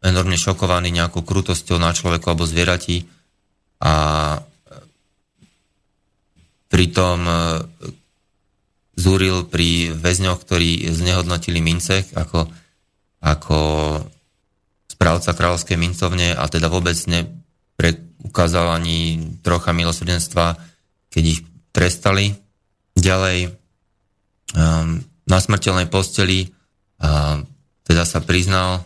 [0.00, 3.04] enormne šokovaný nejakou krutosťou na človeku alebo zvierati
[3.80, 3.94] a
[6.72, 7.34] pritom e,
[8.96, 12.48] zúril pri väzňoch, ktorí znehodnotili mince ako,
[13.24, 13.58] ako
[14.88, 17.24] správca kráľovskej mincovne a teda vôbec ne,
[18.20, 20.60] ukázal ani trocha milosrdenstva,
[21.08, 21.40] keď ich
[21.72, 22.36] trestali.
[22.92, 23.56] Ďalej
[24.52, 26.52] um, na smrteľnej posteli
[27.00, 27.48] um,
[27.88, 28.84] teda sa priznal,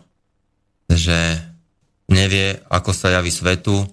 [0.91, 1.41] že
[2.11, 3.85] nevie, ako sa javí svetu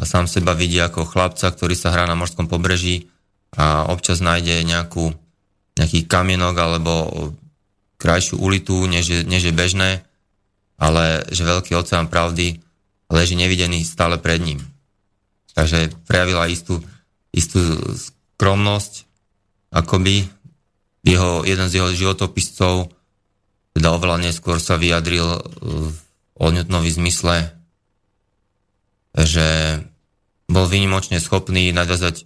[0.00, 3.12] a sám seba vidí ako chlapca, ktorý sa hrá na morskom pobreží
[3.52, 5.12] a občas nájde nejakú,
[5.76, 6.92] nejaký kamienok alebo
[8.00, 9.90] krajšiu ulitu, než je, než je bežné,
[10.80, 12.64] ale že veľký oceán pravdy
[13.12, 14.64] leží nevidený stále pred ním.
[15.52, 16.80] Takže prejavila istú,
[17.34, 17.60] istú
[17.92, 19.04] skromnosť,
[19.74, 20.24] akoby
[21.04, 22.88] jeho, jeden z jeho životopiscov
[23.70, 25.88] teda oveľa neskôr sa vyjadril uh,
[26.40, 27.52] o Newtonovi zmysle,
[29.12, 29.78] že
[30.48, 32.24] bol vynimočne schopný nadviazať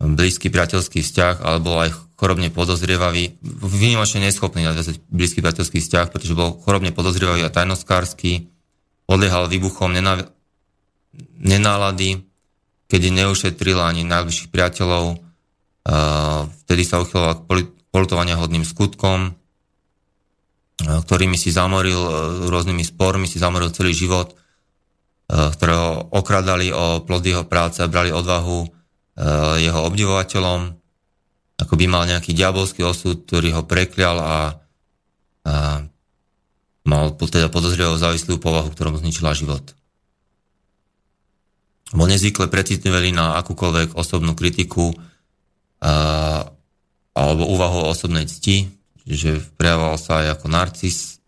[0.00, 6.56] blízky priateľský vzťah, alebo aj chorobne podozrievavý, vynimočne neschopný nadviazať blízky priateľský vzťah, pretože bol
[6.64, 8.48] chorobne podozrievavý a tajnoskársky,
[9.04, 9.92] podliehal výbuchom
[11.36, 12.24] nenálady,
[12.88, 15.20] kedy neušetril ani najbližších priateľov,
[16.64, 19.36] vtedy sa uchyloval k polutovania hodným skutkom,
[20.80, 21.98] ktorými si zamoril
[22.50, 24.34] rôznymi spormi, si zamoril celý život,
[25.30, 28.58] ktorého okradali o plod jeho práce a brali odvahu
[29.62, 30.60] jeho obdivovateľom,
[31.54, 34.58] ako by mal nejaký diabolský osud, ktorý ho preklial a,
[35.46, 35.86] a
[36.84, 39.62] mal teda podozrievo závislú povahu, ktorú mu zničila život.
[41.94, 44.90] Bol nezvykle precitlivý na akúkoľvek osobnú kritiku
[45.78, 46.42] a,
[47.14, 48.66] alebo úvahu o osobnej cti,
[49.04, 51.20] že prejavoval sa aj ako narcis.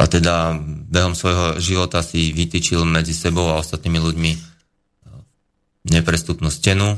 [0.00, 0.56] A teda
[0.90, 4.32] behom svojho života si vytýčil medzi sebou a ostatnými ľuďmi
[5.92, 6.96] neprestupnú stenu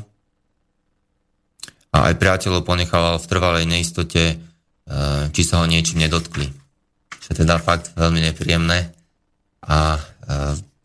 [1.92, 4.38] a aj priateľov ponechával v trvalej neistote,
[5.34, 6.46] či sa ho niečím nedotkli.
[7.22, 8.94] Čo teda fakt veľmi nepríjemné
[9.66, 9.98] a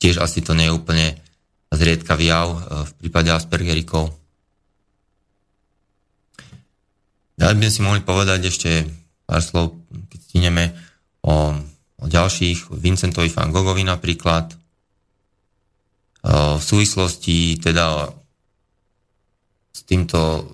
[0.02, 1.08] tiež asi to nie je úplne
[1.70, 2.50] zriedkavý jav
[2.86, 4.17] v prípade Aspergerikov.
[7.38, 8.72] Ďalej by si mohli povedať ešte
[9.30, 9.78] pár slov,
[10.10, 10.66] keď stíneme
[11.22, 11.54] o,
[12.02, 14.58] o ďalších, Vincentovi van Goghovi napríklad.
[16.28, 18.10] V súvislosti teda
[19.70, 20.50] s týmto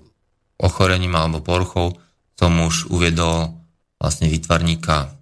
[0.60, 1.96] ochorením alebo poruchou
[2.36, 3.56] som už uviedol
[3.96, 5.16] vlastne vytvarníka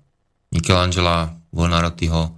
[0.49, 2.33] Michelangela Buonarrotiho.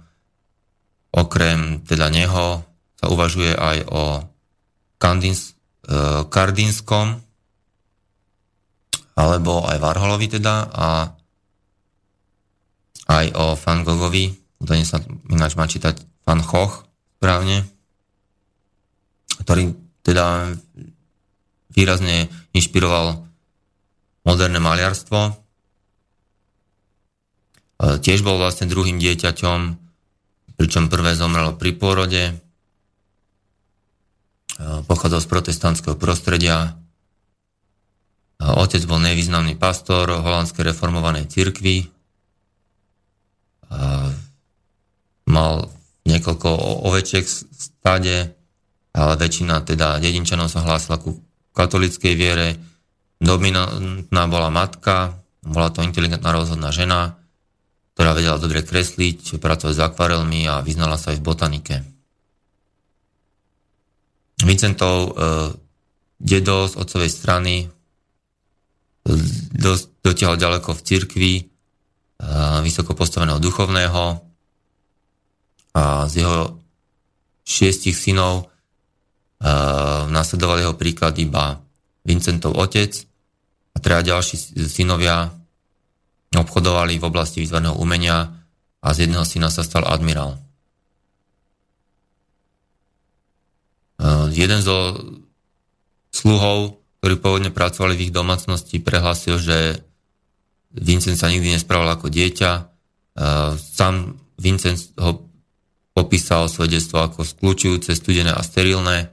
[1.16, 2.60] Okrem teda neho
[3.00, 4.02] sa uvažuje aj o
[5.00, 5.56] Kandins,
[5.88, 7.23] e, Kardinskom
[9.14, 10.86] alebo aj Varholovi teda a
[13.04, 14.98] aj o Van Goghovi, údajne sa
[15.30, 16.84] ináč má čítať Van Gogh
[17.20, 17.64] správne,
[19.44, 20.52] ktorý teda
[21.72, 23.24] výrazne inšpiroval
[24.28, 25.20] moderné maliarstvo.
[25.24, 25.32] E,
[28.00, 29.58] tiež bol vlastne druhým dieťaťom,
[30.60, 32.22] pričom prvé zomrelo pri pôrode.
[32.30, 32.34] E,
[34.84, 36.76] pochádzal z protestantského prostredia.
[38.44, 41.88] Otec bol nevýznamný pastor holandskej reformovanej cirkvi.
[45.24, 45.54] Mal
[46.04, 46.48] niekoľko
[46.84, 48.16] ovečiek v stáde,
[48.92, 51.16] ale väčšina teda dedinčanov sa hlásila ku
[51.56, 52.48] katolickej viere
[53.24, 57.16] Dominantná bola matka, bola to inteligentná rozhodná žena,
[57.96, 61.76] ktorá vedela dobre kresliť, pracovať s akvarelmi a vyznala sa aj v botanike.
[64.44, 65.10] Vincentov e,
[66.20, 67.54] dedo z otcovej strany
[70.00, 71.32] dotiahol ďaleko v cirkvi,
[72.64, 74.04] vysoko postaveného duchovného
[75.76, 76.56] a z jeho
[77.44, 78.48] šiestich synov
[80.08, 81.60] nasledoval jeho príklad iba
[82.04, 82.92] Vincentov otec,
[83.74, 84.36] a teda ďalší
[84.70, 85.34] synovia
[86.34, 88.30] obchodovali v oblasti výzvarného umenia
[88.80, 90.38] a z jedného syna sa stal admirál.
[94.34, 94.98] Jeden zo
[96.14, 99.84] sluhov, ktorí pôvodne pracovali v ich domácnosti, prehlásil, že
[100.72, 102.50] Vincent sa nikdy nesprával ako dieťa.
[103.12, 105.28] Uh, sám Vincent ho
[105.92, 109.12] popísal svoje detstvo ako skľúčujúce, studené a sterilné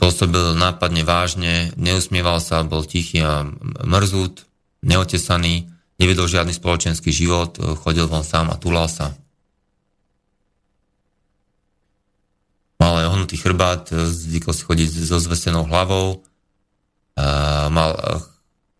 [0.00, 3.44] pôsobil nápadne vážne, neusmieval sa, bol tichý a
[3.84, 4.48] mrzút,
[4.84, 5.68] neotesaný,
[6.00, 9.16] nevedol žiadny spoločenský život, chodil von sám a tulal sa.
[12.82, 16.26] Mal aj ohnutý chrbát, zvykol si chodiť so zvesenou hlavou,
[17.70, 17.94] mal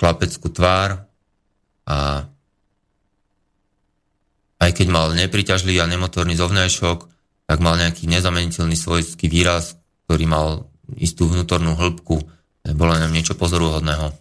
[0.02, 1.06] chlapeckú tvár
[1.86, 2.26] a
[4.58, 6.98] aj keď mal nepriťažlivý a nemotorný zovňajšok,
[7.46, 9.78] tak mal nejaký nezameniteľný svojský výraz,
[10.10, 10.66] ktorý mal
[10.98, 12.26] istú vnútornú hĺbku,
[12.74, 14.18] bolo nám niečo pozoruhodného.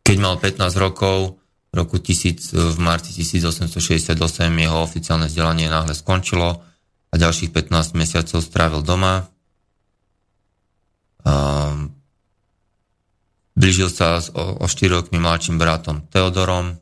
[0.00, 1.36] Keď mal 15 rokov,
[1.76, 4.16] roku 1000, v marci 1868
[4.48, 6.64] jeho oficiálne vzdelanie náhle skončilo
[7.12, 9.28] a ďalších 15 mesiacov strávil doma.
[11.26, 11.92] Um,
[13.52, 16.80] blížil sa o, o 4 rokmi mladším bratom Teodorom,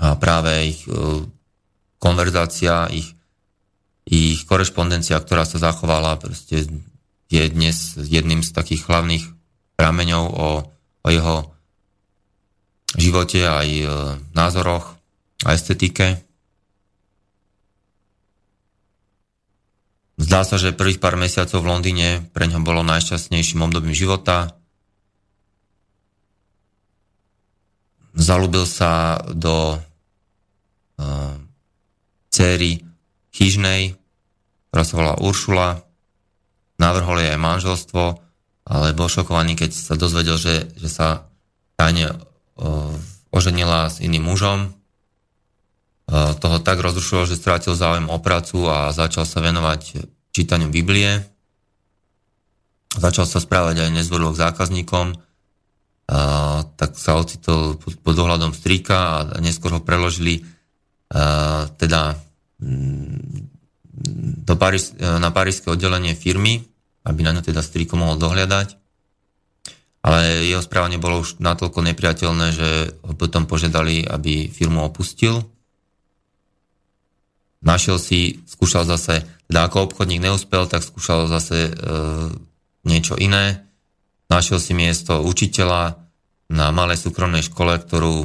[0.00, 0.96] a práve ich e,
[2.00, 3.12] konverzácia, ich,
[4.08, 6.64] ich korešpondencia, ktorá sa zachovala, proste
[7.28, 9.24] je dnes jedným z takých hlavných
[9.76, 10.48] prameňov o,
[11.04, 11.36] o jeho
[12.98, 13.86] živote aj e,
[14.34, 14.98] názoroch
[15.46, 16.20] a estetike.
[20.20, 24.52] Zdá sa, že prvých pár mesiacov v Londýne pre ňo bolo najšťastnejším obdobím života.
[28.12, 29.80] Zalúbil sa do
[32.28, 32.80] céry
[33.30, 33.94] Chyžnej,
[34.70, 35.68] ktorá sa volá Uršula.
[36.80, 38.02] Navrhol jej aj manželstvo,
[38.64, 41.28] ale bol šokovaný, keď sa dozvedel, že, že sa
[41.80, 42.12] tajne
[43.32, 44.74] oženila s iným mužom.
[46.10, 50.04] Toho tak rozrušilo, že strátil záujem o prácu a začal sa venovať
[50.34, 51.22] čítaniu Biblie.
[52.90, 55.14] Začal sa správať aj nezvorilo k zákazníkom,
[56.74, 60.42] tak sa ocitol pod dohľadom strýka a neskôr ho preložili
[61.78, 62.18] teda
[62.58, 63.18] mm,
[64.42, 66.69] do Paris, na parížské oddelenie firmy,
[67.10, 68.78] aby na ňo teda striko mohol dohľadať.
[70.00, 75.44] Ale jeho správanie bolo už natoľko nepriateľné, že ho potom požiadali, aby firmu opustil.
[77.60, 81.72] Našiel si, skúšal zase, teda ako obchodník neúspel, tak skúšal zase e,
[82.88, 83.68] niečo iné.
[84.32, 86.00] Našiel si miesto učiteľa
[86.48, 88.24] na malej súkromnej škole, ktorú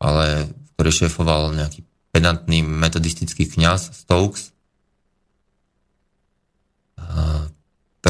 [0.00, 4.54] ale ktorý šéfoval nejaký pedantný metodistický kňaz Stokes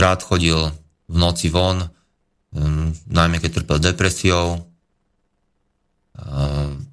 [0.00, 0.58] rád chodil
[1.08, 1.90] v noci von,
[3.10, 4.62] najmä keď trpel depresiou.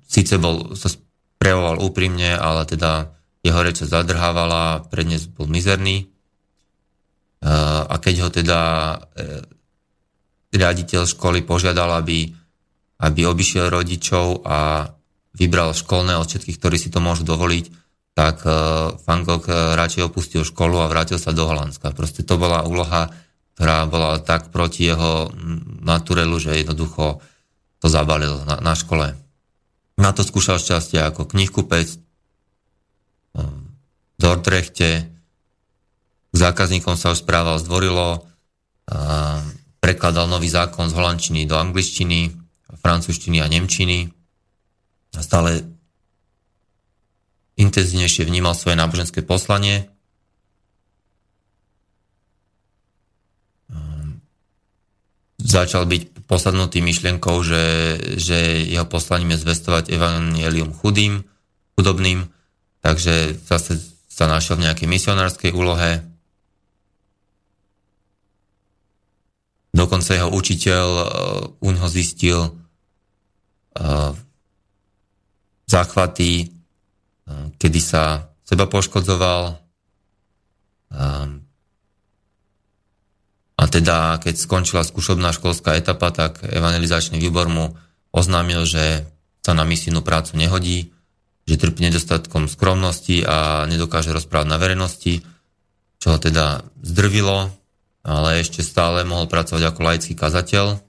[0.06, 0.90] Sice bol, sa
[1.38, 6.10] prejavoval úprimne, ale teda jeho reč sa zadrhávala, prednes bol mizerný.
[7.90, 8.60] A keď ho teda
[9.18, 9.42] e,
[10.54, 12.30] riaditeľ školy požiadal, aby,
[13.02, 14.86] aby obišiel rodičov a
[15.34, 17.81] vybral školné od všetkých, ktorí si to môžu dovoliť,
[18.12, 18.44] tak
[19.08, 21.96] Van Gogh radšej opustil školu a vrátil sa do Holandska.
[21.96, 23.08] Proste to bola úloha,
[23.56, 25.32] ktorá bola tak proti jeho
[25.82, 27.24] naturelu, že jednoducho
[27.80, 29.16] to zabalil na, na škole.
[29.96, 31.88] Na to skúšal šťastie ako knihkupec
[33.32, 35.08] v Dordrechte,
[36.32, 38.24] k zákazníkom sa už správal zdvorilo,
[39.84, 42.32] prekladal nový zákon z holandčiny do angličtiny,
[42.80, 44.08] francúzštiny a nemčiny.
[45.12, 45.68] Stále
[47.62, 49.86] intenzívnejšie vnímal svoje náboženské poslanie.
[53.70, 54.18] Ehm,
[55.38, 57.64] začal byť posadnutý myšlienkou, že,
[58.18, 61.28] že jeho poslaním je zvestovať evangelium chudým,
[61.76, 62.32] chudobným,
[62.82, 63.78] takže zase
[64.08, 66.08] sa našiel v nejakej misionárskej úlohe.
[69.72, 71.08] Dokonca jeho učiteľ uh,
[71.64, 74.12] u neho zistil uh,
[75.72, 76.52] záchvaty,
[77.58, 79.60] kedy sa seba poškodzoval.
[80.92, 81.40] Uh,
[83.62, 87.78] a teda, keď skončila skúšobná školská etapa, tak evangelizačný výbor mu
[88.10, 89.06] oznámil, že
[89.46, 90.90] sa na misijnú prácu nehodí,
[91.46, 95.22] že trpí nedostatkom skromnosti a nedokáže rozprávať na verejnosti,
[96.02, 97.54] čo ho teda zdrvilo,
[98.02, 100.82] ale ešte stále mohol pracovať ako laický kazateľ.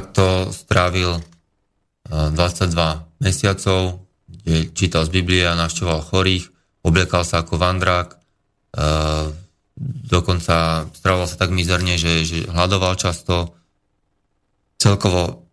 [0.00, 1.20] Takto strávil
[2.08, 2.32] 22
[2.72, 6.48] eh, mesiacov, kde čítal z Biblie a navštevoval chorých,
[6.80, 9.28] obliekal sa ako vandrák, eh,
[10.08, 13.52] dokonca stravoval sa tak mizerne, že, že hľadoval často.
[14.80, 15.44] Celkovo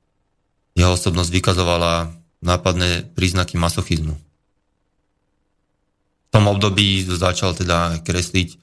[0.79, 4.15] jeho osobnosť vykazovala nápadné príznaky masochizmu.
[6.23, 8.55] V tom období začal teda kresliť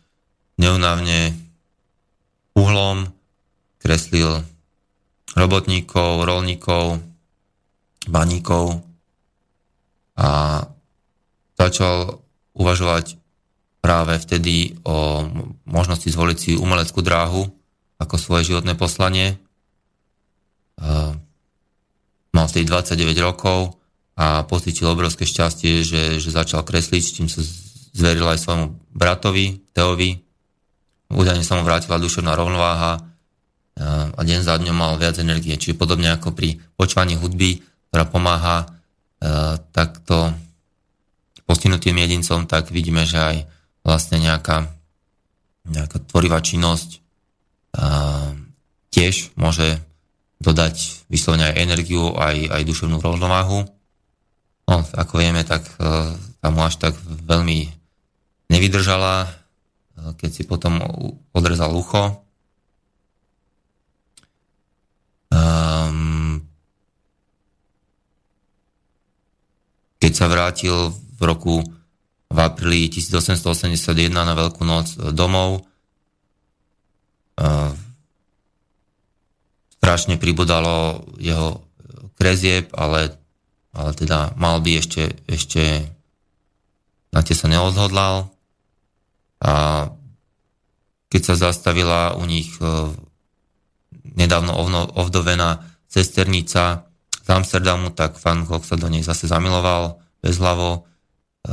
[0.56, 1.36] neunávne
[2.56, 3.12] uhlom,
[3.84, 4.48] kreslil
[5.34, 7.02] robotníkov, rolníkov,
[8.06, 8.82] baníkov
[10.14, 10.62] a
[11.58, 12.22] začal
[12.54, 13.18] uvažovať
[13.82, 15.26] práve vtedy o
[15.66, 17.50] možnosti zvoliť si umeleckú dráhu
[17.98, 19.36] ako svoje životné poslanie
[22.34, 23.78] mal vtedy 29 rokov
[24.18, 27.42] a pocítil obrovské šťastie, že, že začal kresliť, čím sa
[27.94, 30.18] zveril aj svojmu bratovi, Teovi.
[31.14, 33.13] Údajne sa mu vrátila duševná rovnováha
[33.80, 35.58] a deň za dňom mal viac energie.
[35.58, 37.58] Čiže podobne ako pri počúvaní hudby,
[37.90, 38.70] ktorá pomáha
[39.74, 40.30] takto
[41.44, 43.36] postihnutým jedincom, tak vidíme, že aj
[43.82, 44.70] vlastne nejaká,
[45.66, 47.02] nejaká tvorivá činnosť
[48.94, 49.82] tiež môže
[50.38, 53.66] dodať vyslovene aj energiu, aj, aj duševnú rovnováhu.
[54.64, 55.66] No, ako vieme, tak
[56.40, 57.68] tam až tak veľmi
[58.48, 59.28] nevydržala,
[60.20, 60.78] keď si potom
[61.32, 62.20] odrezal ucho.
[65.34, 66.44] Um,
[70.14, 71.58] keď sa vrátil v roku
[72.30, 75.66] v apríli 1881 na Veľkú noc domov,
[77.42, 77.74] uh,
[79.74, 81.66] strašne pribudalo jeho
[82.14, 83.18] krezieb, ale,
[83.74, 85.82] ale teda mal by ešte, ešte
[87.10, 88.30] na tie sa neodhodlal.
[89.42, 89.90] A
[91.10, 92.94] keď sa zastavila u nich e,
[94.14, 94.54] nedávno
[94.94, 96.86] ovdovená cesternica
[97.18, 100.88] z Amsterdamu, tak Van Gogh sa do nej zase zamiloval bez hlavo,
[101.44, 101.52] e,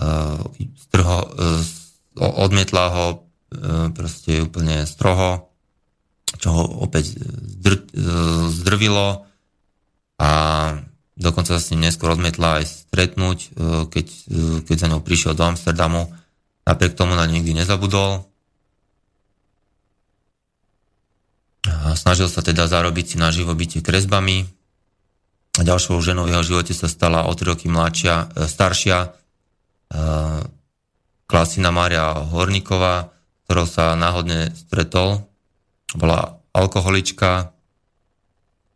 [0.79, 1.51] strho, e,
[2.15, 3.05] odmietla ho
[3.91, 5.51] proste úplne stroho
[6.39, 7.19] čo ho opäť
[7.59, 7.91] zdr,
[8.49, 9.27] zdrvilo
[10.21, 10.29] a
[11.17, 13.49] dokonca sa s ním neskôr odmietla aj stretnúť, e,
[13.89, 16.07] keď, e, keď za ňou prišiel do Amsterdamu.
[16.65, 18.25] Napriek tomu na nikdy nezabudol.
[21.97, 24.49] Snažil sa teda zarobiť si na živobytie kresbami.
[25.51, 29.11] Ďalšou ženou v jeho živote sa stala o 3 roky mladšia, e, staršia
[31.27, 33.11] Klasina Mária Horníková,
[33.43, 35.27] ktorou sa náhodne stretol
[35.91, 37.51] bola alkoholička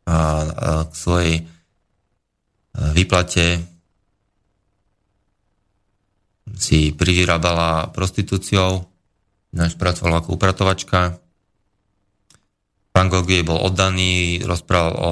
[0.03, 0.17] a,
[0.87, 1.43] k svojej e,
[2.91, 3.63] výplate
[6.55, 8.85] si privyrábala prostitúciou,
[9.55, 11.19] náš pracovala ako upratovačka.
[12.95, 15.11] Pán jej bol oddaný, rozprával o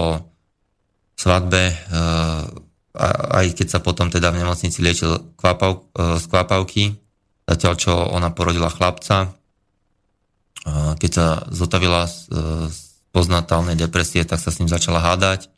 [1.15, 1.75] svadbe, e,
[3.33, 5.81] aj keď sa potom teda v nemocnici liečil kvapav,
[6.21, 6.93] z kvapavky,
[7.49, 9.33] zatiaľ čo ona porodila chlapca.
[11.01, 12.29] Keď sa zotavila z,
[12.69, 12.79] z
[13.09, 15.49] poznatálnej depresie, tak sa s ním začala hádať.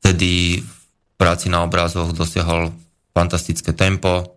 [0.00, 0.74] Vtedy v
[1.20, 2.72] práci na obrazoch dosiahol
[3.12, 4.34] fantastické tempo.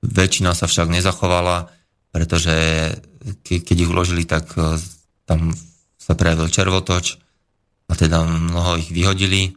[0.00, 1.70] Väčšina sa však nezachovala,
[2.10, 2.56] pretože
[3.44, 4.50] keď ich uložili, tak
[5.28, 5.52] tam
[6.00, 7.27] sa prejavil červotoč
[7.88, 9.56] a teda mnoho ich vyhodili.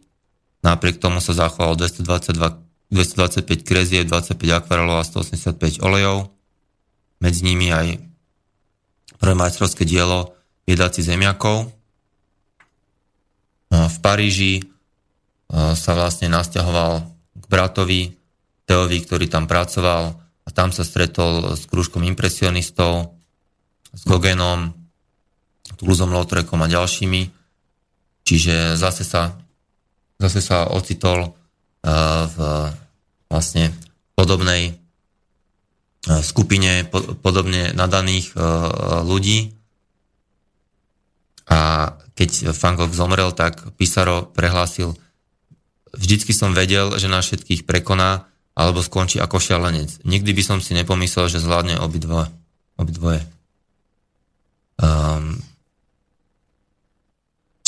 [0.64, 6.32] Napriek tomu sa zachovalo 222, 225 krezie, 25 akvarelov a 185 olejov.
[7.22, 8.02] Medzi nimi aj
[9.22, 10.34] prvé majstrovské dielo
[10.66, 11.70] Jedáci zemiakov.
[13.72, 14.64] V Paríži e,
[15.78, 16.92] sa vlastne nasťahoval
[17.38, 18.02] k bratovi
[18.68, 23.16] Teovi, ktorý tam pracoval a tam sa stretol s krúžkom impresionistov,
[23.92, 24.74] s Gogenom,
[25.80, 27.41] Toulouseom Lautrecom a ďalšími.
[28.22, 29.36] Čiže zase sa,
[30.22, 32.38] zase sa ocitol uh, v
[33.32, 33.74] vlastne
[34.14, 34.76] podobnej
[36.08, 39.56] uh, skupine po, podobne nadaných uh, ľudí.
[41.52, 44.94] A keď Van Gogh zomrel, tak Pissarro prehlásil,
[45.92, 50.04] vždycky som vedel, že nás všetkých prekoná, alebo skončí ako šialenec.
[50.04, 52.28] Nikdy by som si nepomyslel, že zvládne obidvoje.
[52.76, 53.24] obidvoje.
[54.80, 55.40] Um,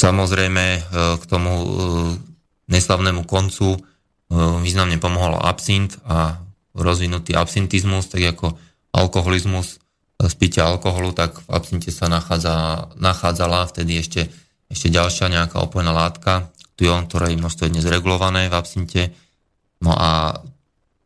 [0.04, 0.82] samozrejme e,
[1.16, 1.66] k tomu e,
[2.68, 3.80] neslavnému koncu e,
[4.60, 6.44] významne pomohol absint a
[6.76, 8.60] rozvinutý absintizmus, tak ako
[8.92, 9.80] alkoholizmus
[10.20, 14.28] z pitia alkoholu, tak v absinte sa nachádza, nachádzala vtedy ešte,
[14.68, 19.02] ešte ďalšia nejaká opojná látka, tujon, ktorej množstvo je dnes regulované v absinte.
[19.84, 20.42] No a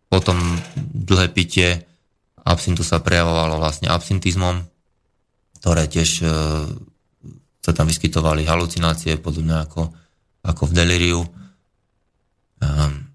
[0.08, 0.38] potom
[0.78, 1.84] dlhé pitie
[2.48, 4.64] absintu sa prejavovalo vlastne absintizmom,
[5.60, 6.24] ktoré tiež
[7.68, 9.92] sa tam vyskytovali halucinácie, podobne ako,
[10.48, 11.20] ako v deliriu.
[12.64, 13.12] Um,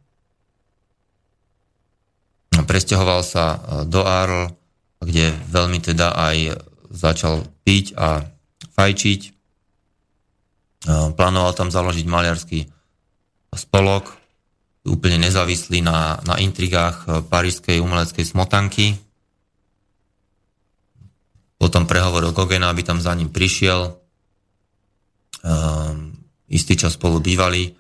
[2.61, 3.59] presťahoval sa e,
[3.89, 4.53] do Arl,
[5.01, 6.37] kde veľmi teda aj
[6.93, 8.29] začal piť a
[8.77, 9.21] fajčiť.
[10.85, 12.69] Um, plánoval tam založiť maliarský
[13.57, 14.13] spolok,
[14.85, 19.01] úplne nezávislý na, na intrigách e, parískej umeleckej smotanky.
[21.57, 24.02] Potom prehovoril Gogena, aby tam za ním prišiel.
[25.43, 26.15] Um,
[26.47, 27.75] istý čas spolu bývali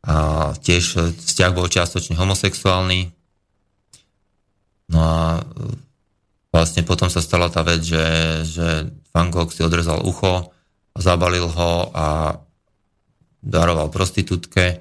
[0.00, 3.12] a tiež vzťah bol čiastočne homosexuálny.
[4.90, 5.42] No a e,
[6.48, 8.04] vlastne potom sa stala tá vec, že,
[8.48, 10.56] že Van Gogh si odrezal ucho,
[10.96, 12.40] zabalil ho a
[13.44, 14.80] daroval prostitútke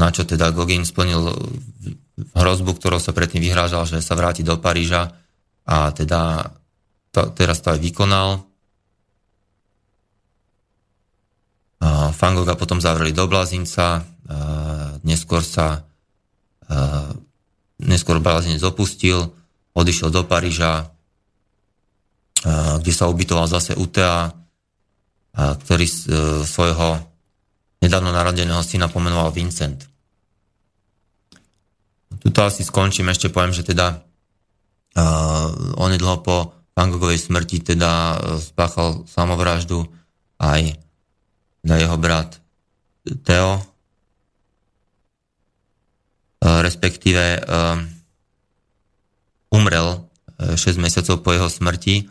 [0.00, 1.28] na čo teda Gogin splnil
[2.32, 5.12] hrozbu, ktorou sa predtým vyhrážal, že sa vráti do Paríža
[5.68, 6.48] a teda
[7.12, 8.48] to, teraz to aj vykonal.
[12.12, 14.04] Fangoga potom zavreli do Blazinca,
[15.00, 15.88] neskôr sa
[17.80, 19.32] neskôr Blazinec opustil,
[19.72, 20.92] odišiel do Paríža,
[22.84, 24.36] kde sa ubytoval zase UTA,
[25.32, 25.94] ktorý e,
[26.44, 27.00] svojho
[27.80, 29.88] nedávno narodeného syna pomenoval Vincent.
[32.20, 34.04] Tuto asi skončím, ešte poviem, že teda
[35.80, 39.84] onedlho po Van Gogovej smrti teda uh, spáchal samovraždu
[40.40, 40.80] aj
[41.64, 42.40] na jeho brat
[43.24, 43.64] Theo, uh,
[46.60, 47.80] respektíve uh,
[49.52, 52.08] umrel uh, 6 mesiacov po jeho smrti.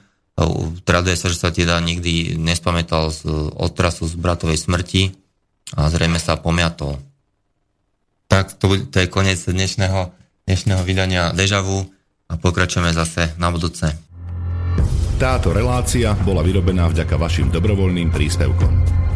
[0.88, 3.28] Traduje sa, že sa teda nikdy nespamätal z
[3.60, 5.12] otrasu z bratovej smrti
[5.76, 6.96] a zrejme sa pomiatol.
[8.32, 10.16] Tak to, to je koniec dnešného,
[10.48, 11.84] dnešného vydania Dežavu
[12.32, 13.92] a pokračujeme zase na budúce.
[15.20, 18.99] Táto relácia bola vyrobená vďaka vašim dobrovoľným príspevkom.